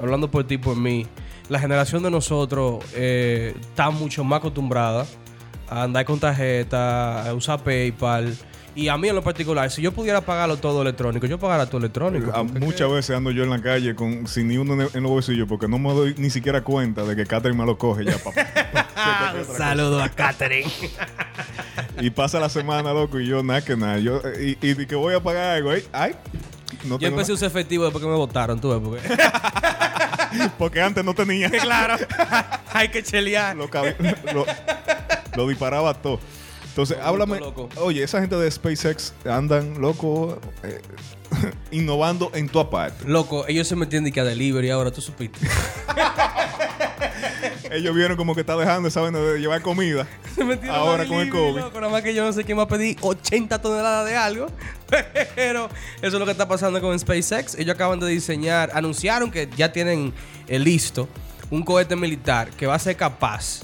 hablando 0.00 0.30
por 0.30 0.46
ti, 0.46 0.58
por 0.58 0.76
mí, 0.76 1.06
la 1.48 1.58
generación 1.58 2.02
de 2.02 2.10
nosotros 2.10 2.84
está 2.94 3.90
mucho 3.90 4.22
más 4.22 4.38
acostumbrada 4.38 5.06
a 5.68 5.84
andar 5.84 6.04
con 6.04 6.18
tarjeta, 6.18 7.28
a 7.28 7.34
usar 7.34 7.62
PayPal 7.62 8.36
y 8.74 8.88
a 8.88 8.96
mí 8.96 9.08
en 9.08 9.16
lo 9.16 9.22
particular, 9.22 9.70
si 9.70 9.82
yo 9.82 9.92
pudiera 9.92 10.20
pagarlo 10.20 10.56
todo 10.56 10.82
electrónico, 10.82 11.26
yo 11.26 11.38
pagara 11.38 11.66
todo 11.66 11.78
electrónico. 11.78 12.32
muchas 12.44 12.90
veces 12.90 13.16
ando 13.16 13.30
yo 13.30 13.44
en 13.44 13.50
la 13.50 13.60
calle 13.60 13.94
con 13.94 14.26
sin 14.26 14.48
ni 14.48 14.56
uno 14.56 14.74
en, 14.74 15.02
los 15.02 15.10
bolsillos 15.10 15.48
porque 15.48 15.68
no 15.68 15.78
me 15.78 15.92
doy 15.92 16.14
ni 16.18 16.30
siquiera 16.30 16.62
cuenta 16.62 17.04
de 17.04 17.16
que 17.16 17.26
Catherine 17.26 17.58
me 17.58 17.66
lo 17.66 17.78
coge 17.78 18.04
ya, 18.04 18.18
papá. 18.18 19.34
Un 19.38 19.44
saludo 19.56 20.02
a 20.02 20.08
Catherine. 20.08 20.70
y 22.00 22.10
pasa 22.10 22.38
la 22.38 22.48
semana, 22.48 22.92
loco, 22.92 23.20
y 23.20 23.26
yo 23.26 23.42
nada 23.42 23.62
que 23.62 23.76
nada. 23.76 23.98
Yo, 23.98 24.22
y, 24.40 24.58
y, 24.60 24.86
que 24.86 24.94
voy 24.94 25.14
a 25.14 25.22
pagar 25.22 25.56
algo, 25.56 25.72
ay, 25.92 26.14
no 26.84 26.98
yo 26.98 27.08
empecé 27.08 27.32
a 27.32 27.34
usar 27.34 27.48
efectivo 27.48 27.84
después 27.84 28.02
que 28.02 28.10
me 28.10 28.16
votaron, 28.16 28.60
tú 28.60 28.70
ves, 28.70 28.80
porque... 28.82 29.00
porque 30.58 30.80
antes 30.80 31.04
no 31.04 31.14
tenía. 31.14 31.50
claro. 31.60 31.96
Hay 32.72 32.88
que 32.88 33.02
chelear. 33.02 33.56
Lo, 33.56 33.68
lo, 34.32 34.46
lo 35.36 35.48
disparaba 35.48 35.94
todo. 35.94 36.20
Entonces, 36.70 36.98
háblame. 37.02 37.40
Oye, 37.76 38.02
esa 38.02 38.20
gente 38.20 38.36
de 38.36 38.50
SpaceX 38.50 39.12
andan, 39.24 39.80
loco, 39.80 40.38
eh, 40.62 40.80
innovando 41.72 42.30
en 42.32 42.48
tu 42.48 42.60
aparte. 42.60 43.04
Loco, 43.06 43.44
ellos 43.48 43.66
se 43.66 43.76
metían 43.76 44.10
que 44.10 44.20
a 44.20 44.24
delivery 44.24 44.70
ahora, 44.70 44.90
tú 44.90 45.00
supiste. 45.00 45.38
ellos 47.72 47.94
vieron 47.94 48.16
como 48.16 48.34
que 48.34 48.42
está 48.42 48.56
dejando 48.56 48.88
esa 48.88 49.00
de 49.10 49.38
llevar 49.38 49.62
comida. 49.62 50.06
Se 50.34 50.70
ahora 50.70 51.06
con 51.06 51.18
el 51.18 51.30
COVID. 51.30 51.60
Loco, 51.60 51.80
nada 51.80 51.92
más 51.92 52.02
que 52.02 52.14
yo 52.14 52.24
no 52.24 52.32
sé 52.32 52.44
quién 52.44 52.56
va 52.56 52.62
a 52.62 52.68
pedir 52.68 52.96
80 53.00 53.60
toneladas 53.60 54.06
de 54.06 54.16
algo. 54.16 54.46
Pero 55.34 55.68
eso 55.96 56.06
es 56.06 56.14
lo 56.14 56.24
que 56.24 56.32
está 56.32 56.46
pasando 56.46 56.80
con 56.80 56.96
SpaceX. 56.98 57.56
Ellos 57.56 57.74
acaban 57.74 57.98
de 57.98 58.06
diseñar, 58.06 58.70
anunciaron 58.74 59.30
que 59.30 59.48
ya 59.56 59.72
tienen 59.72 60.14
eh, 60.46 60.58
listo 60.58 61.08
un 61.50 61.64
cohete 61.64 61.96
militar 61.96 62.50
que 62.50 62.66
va 62.66 62.76
a 62.76 62.78
ser 62.78 62.96
capaz 62.96 63.62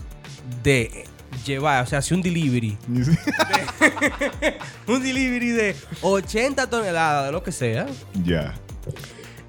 de 0.62 1.05
llevar, 1.44 1.85
o 1.85 1.87
sea, 1.87 1.99
hacer 1.99 2.16
un 2.16 2.22
delivery. 2.22 2.77
un 4.87 5.03
delivery 5.03 5.51
de 5.51 5.77
80 6.03 6.68
toneladas, 6.68 7.27
de 7.27 7.33
lo 7.33 7.42
que 7.42 7.53
sea. 7.53 7.87
Ya. 8.25 8.55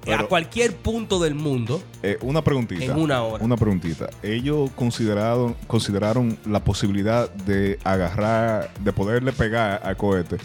a 0.06 0.24
cualquier 0.26 0.74
punto 0.74 1.20
del 1.20 1.34
mundo. 1.34 1.82
Eh, 2.02 2.18
una 2.22 2.42
preguntita. 2.42 2.84
En 2.84 2.98
una 2.98 3.22
hora. 3.22 3.44
Una 3.44 3.56
preguntita. 3.56 4.10
Ellos 4.22 4.70
consideraron, 4.74 5.54
consideraron 5.66 6.38
la 6.46 6.64
posibilidad 6.64 7.30
de 7.30 7.78
agarrar, 7.84 8.72
de 8.80 8.92
poderle 8.92 9.32
pegar 9.32 9.80
al 9.84 9.96
cohete 9.96 10.38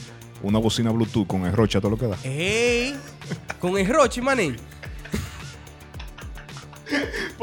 una 0.44 0.60
bocina 0.60 0.92
Bluetooth 0.92 1.26
con 1.26 1.46
el 1.46 1.54
roche 1.54 1.78
a 1.78 1.82
todo 1.82 1.92
lo 1.92 1.98
que 1.98 2.08
da. 2.08 2.18
¡Ey! 2.24 2.96
con 3.60 3.78
el 3.78 3.88
roche, 3.88 4.22
manín. 4.22 4.58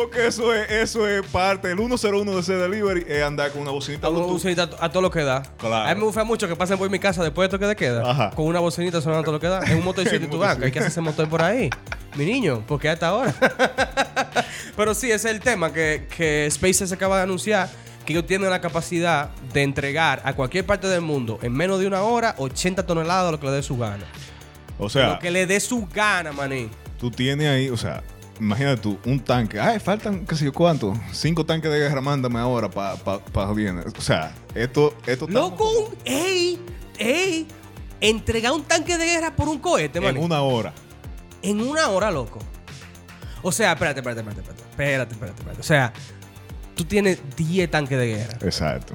Porque 0.01 0.27
eso 0.27 0.55
es, 0.55 0.71
eso 0.71 1.07
es 1.07 1.27
parte. 1.27 1.69
del 1.69 1.77
101 1.77 2.33
de 2.33 2.41
ese 2.41 2.55
delivery 2.55 3.05
es 3.07 3.23
andar 3.23 3.53
con 3.53 3.61
una 3.61 3.71
bocinita. 3.71 4.09
Una 4.09 4.25
bocinita 4.25 4.71
a, 4.81 4.89
todo 4.89 5.03
lo 5.03 5.11
que 5.11 5.23
da. 5.23 5.43
A 5.63 5.95
mí 5.95 6.01
me 6.01 6.07
gusta 6.07 6.25
mucho 6.25 6.49
que 6.49 6.57
pasen 6.57 6.79
por 6.79 6.89
mi 6.89 6.99
casa 6.99 7.23
después 7.23 7.51
de 7.51 7.55
esto 7.55 7.59
que 7.59 7.75
te 7.75 7.77
queda. 7.77 8.31
Con 8.31 8.47
una 8.47 8.61
bocinita 8.61 9.03
sonando 9.03 9.21
a 9.21 9.25
todo 9.25 9.35
lo 9.35 9.41
que 9.41 9.49
da. 9.49 9.63
En 9.71 9.77
un 9.77 9.85
motorcito 9.85 10.25
y 10.25 10.27
tu 10.27 10.39
banca. 10.39 10.65
Hay 10.65 10.73
que 10.73 10.79
hacer 10.79 10.91
ese 10.91 11.03
motor 11.03 11.29
por 11.29 11.43
ahí. 11.43 11.69
Mi 12.17 12.25
niño, 12.25 12.65
porque 12.67 12.89
hasta 12.89 13.09
ahora. 13.09 13.35
Pero 14.75 14.95
sí, 14.95 15.11
ese 15.11 15.29
es 15.29 15.35
el 15.35 15.41
tema 15.41 15.71
que, 15.71 16.07
que 16.17 16.49
SpaceX 16.51 16.93
acaba 16.93 17.19
de 17.19 17.25
anunciar 17.25 17.69
que 18.07 18.15
ellos 18.15 18.27
tienen 18.27 18.49
la 18.49 18.63
capacidad 18.63 19.29
de 19.53 19.63
entregar 19.63 20.23
a 20.25 20.33
cualquier 20.33 20.65
parte 20.65 20.87
del 20.87 21.03
mundo 21.03 21.39
en 21.43 21.53
menos 21.53 21.79
de 21.79 21.87
una 21.87 22.01
hora 22.01 22.37
80 22.39 22.87
toneladas 22.87 23.33
lo 23.33 23.39
que 23.39 23.49
le 23.49 23.53
dé 23.53 23.63
su 23.63 23.77
gana. 23.77 24.07
O 24.79 24.89
sea, 24.89 25.09
lo 25.09 25.19
que 25.19 25.31
le 25.31 25.47
dé 25.47 25.61
su 25.61 25.87
gana, 25.93 26.33
maní. 26.33 26.71
Tú 26.99 27.11
tienes 27.11 27.49
ahí, 27.49 27.69
o 27.69 27.77
sea, 27.77 28.03
imagínate 28.41 28.81
tú, 28.83 28.99
un 29.05 29.21
tanque. 29.21 29.61
Ay, 29.61 29.79
faltan, 29.79 30.27
qué 30.27 30.35
sé 30.35 30.45
yo 30.47 30.53
cuánto. 30.53 30.95
Cinco 31.13 31.45
tanques 31.47 31.71
de 31.71 31.79
guerra, 31.79 32.01
mándame 32.01 32.39
ahora 32.39 32.71
para 32.71 32.97
pa, 32.97 33.19
pa, 33.19 33.51
O 33.51 34.01
sea, 34.01 34.35
esto, 34.55 34.95
esto 35.07 35.27
Loco, 35.29 35.93
ey, 36.05 36.59
ey. 36.99 37.47
entregar 38.01 38.53
un 38.53 38.63
tanque 38.65 38.97
de 38.99 39.05
guerra 39.05 39.35
por 39.37 39.49
un 39.49 39.59
cohete, 39.59 39.99
En 39.99 40.05
manito. 40.05 40.25
una 40.25 40.41
hora. 40.43 40.73
En 41.43 41.61
una 41.61 41.89
hora, 41.89 42.11
loco. 42.11 42.39
O 43.43 43.53
sea, 43.53 43.73
espérate, 43.73 44.01
espérate, 44.01 44.21
espérate, 44.21 44.41
espérate. 44.51 44.71
Espérate, 44.71 45.13
espérate, 45.15 45.39
espérate. 45.41 45.61
O 45.61 45.65
sea, 45.65 45.93
tú 46.75 46.85
tienes 46.85 47.19
10 47.37 47.71
tanques 47.71 47.99
de 47.99 48.07
guerra 48.07 48.39
Exacto. 48.43 48.95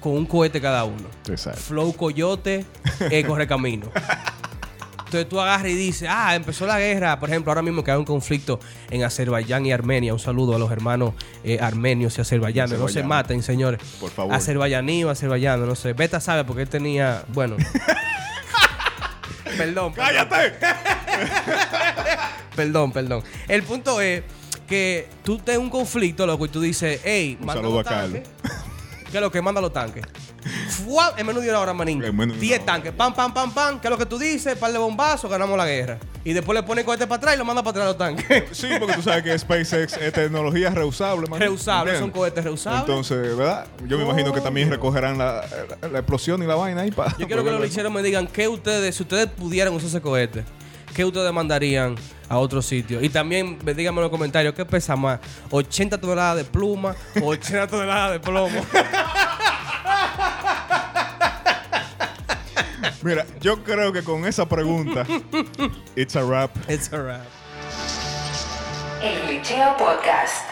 con 0.00 0.12
un 0.12 0.26
cohete 0.26 0.60
cada 0.60 0.84
uno. 0.84 1.08
Exacto. 1.28 1.60
Flow 1.60 1.92
Coyote, 1.94 2.66
eh, 3.10 3.24
corre 3.24 3.46
camino. 3.46 3.90
Entonces 5.10 5.28
tú 5.28 5.40
agarras 5.40 5.66
y 5.66 5.74
dices, 5.74 6.08
ah, 6.08 6.36
empezó 6.36 6.66
la 6.66 6.78
guerra. 6.78 7.18
Por 7.18 7.28
ejemplo, 7.28 7.50
ahora 7.50 7.62
mismo 7.62 7.82
que 7.82 7.90
hay 7.90 7.96
un 7.96 8.04
conflicto 8.04 8.60
en 8.90 9.02
Azerbaiyán 9.02 9.66
y 9.66 9.72
Armenia. 9.72 10.12
Un 10.12 10.20
saludo 10.20 10.54
a 10.54 10.58
los 10.60 10.70
hermanos 10.70 11.14
eh, 11.42 11.58
armenios 11.60 12.16
y 12.16 12.20
azerbaiyanos. 12.20 12.78
No 12.78 12.86
se 12.86 13.02
maten, 13.02 13.42
señores. 13.42 13.80
Por 13.98 14.12
favor. 14.12 14.32
Azerbaiyaní 14.32 15.02
o 15.02 15.10
azerbaiyano, 15.10 15.66
no 15.66 15.74
sé. 15.74 15.94
Beta 15.94 16.20
sabe 16.20 16.44
porque 16.44 16.62
él 16.62 16.68
tenía, 16.68 17.24
bueno. 17.34 17.56
perdón. 19.58 19.94
¡Cállate! 19.94 20.54
Perdón, 22.54 22.92
perdón. 22.92 23.24
El 23.48 23.64
punto 23.64 24.00
es 24.00 24.22
que 24.68 25.08
tú 25.24 25.38
tienes 25.38 25.60
un 25.60 25.70
conflicto, 25.70 26.24
loco, 26.24 26.46
y 26.46 26.50
tú 26.50 26.60
dices, 26.60 27.00
hey, 27.02 27.36
Un 27.40 27.46
manda 27.46 27.62
saludo 27.62 27.78
los 27.78 27.86
a 27.86 27.90
Carlos. 27.90 28.22
tanques. 28.22 28.62
¿Qué 29.10 29.16
es 29.16 29.20
lo 29.20 29.32
que 29.32 29.42
manda 29.42 29.60
los 29.60 29.72
tanques? 29.72 30.04
¡Fua! 30.90 31.14
En 31.16 31.24
menos 31.24 31.42
de 31.44 31.48
una 31.50 31.60
hora, 31.60 31.72
manín. 31.72 32.02
En 32.02 32.16
menos 32.16 32.34
de 32.36 32.40
10 32.40 32.58
una 32.58 32.64
hora. 32.64 32.72
tanques. 32.72 32.92
Pam, 32.92 33.14
pam, 33.14 33.32
pam, 33.32 33.52
pam. 33.52 33.80
¿Qué 33.80 33.86
es 33.86 33.90
lo 33.92 33.96
que 33.98 34.06
tú 34.06 34.18
dices? 34.18 34.56
Par 34.58 34.72
de 34.72 34.78
bombazos, 34.78 35.30
ganamos 35.30 35.56
la 35.56 35.64
guerra. 35.66 35.98
Y 36.24 36.32
después 36.32 36.56
le 36.58 36.64
pones 36.64 36.84
cohete 36.84 37.06
para 37.06 37.16
atrás 37.18 37.34
y 37.36 37.38
lo 37.38 37.44
manda 37.44 37.62
para 37.62 37.70
atrás 37.70 37.86
los 37.86 37.96
tanques. 37.98 38.44
Sí, 38.50 38.66
porque 38.78 38.94
tú 38.94 39.02
sabes 39.02 39.22
que 39.22 39.38
SpaceX 39.38 39.96
es 39.96 40.12
tecnología 40.12 40.70
reusable, 40.70 41.28
man. 41.28 41.38
Reusables, 41.38 41.98
son 42.00 42.10
cohetes 42.10 42.42
reusables. 42.42 42.80
Entonces, 42.80 43.36
¿verdad? 43.36 43.66
Yo 43.86 43.98
me 43.98 44.04
imagino 44.04 44.32
que 44.32 44.40
también 44.40 44.66
Coño. 44.68 44.76
recogerán 44.76 45.16
la, 45.16 45.44
la- 45.80 45.88
la 45.88 45.98
explosión 46.00 46.42
y 46.42 46.46
la 46.46 46.56
vaina 46.56 46.80
ahí 46.82 46.90
para. 46.90 47.16
Yo 47.18 47.26
quiero 47.28 47.44
que 47.44 47.50
los 47.52 47.60
licheros 47.60 47.92
me 47.92 48.02
digan 48.02 48.26
qué 48.26 48.48
ustedes, 48.48 48.96
si 48.96 49.04
ustedes 49.04 49.28
pudieran 49.28 49.72
usar 49.72 49.88
ese 49.88 50.00
cohete, 50.00 50.44
qué 50.94 51.04
ustedes 51.04 51.32
mandarían 51.32 51.94
a 52.28 52.36
otro 52.38 52.60
sitio. 52.62 53.00
Y 53.00 53.08
también 53.10 53.58
me- 53.64 53.74
díganme 53.74 53.98
en 53.98 54.02
los 54.02 54.10
comentarios 54.10 54.54
qué 54.54 54.64
pesa 54.64 54.96
más, 54.96 55.20
80 55.50 55.98
toneladas 56.00 56.36
de 56.38 56.44
pluma 56.44 56.96
o 57.22 57.28
80 57.28 57.66
toneladas 57.68 58.12
de 58.12 58.20
plomo. 58.20 58.60
Mira, 63.02 63.26
yo 63.40 63.62
creo 63.62 63.92
que 63.92 64.02
con 64.02 64.24
esa 64.26 64.46
pregunta, 64.46 65.06
it's 65.96 66.16
a 66.16 66.22
wrap. 66.22 66.50
It's 66.68 66.92
a 66.92 66.98
wrap. 67.02 67.26
El 69.02 69.26
Glitcheo 69.26 69.76
Podcast. 69.76 70.49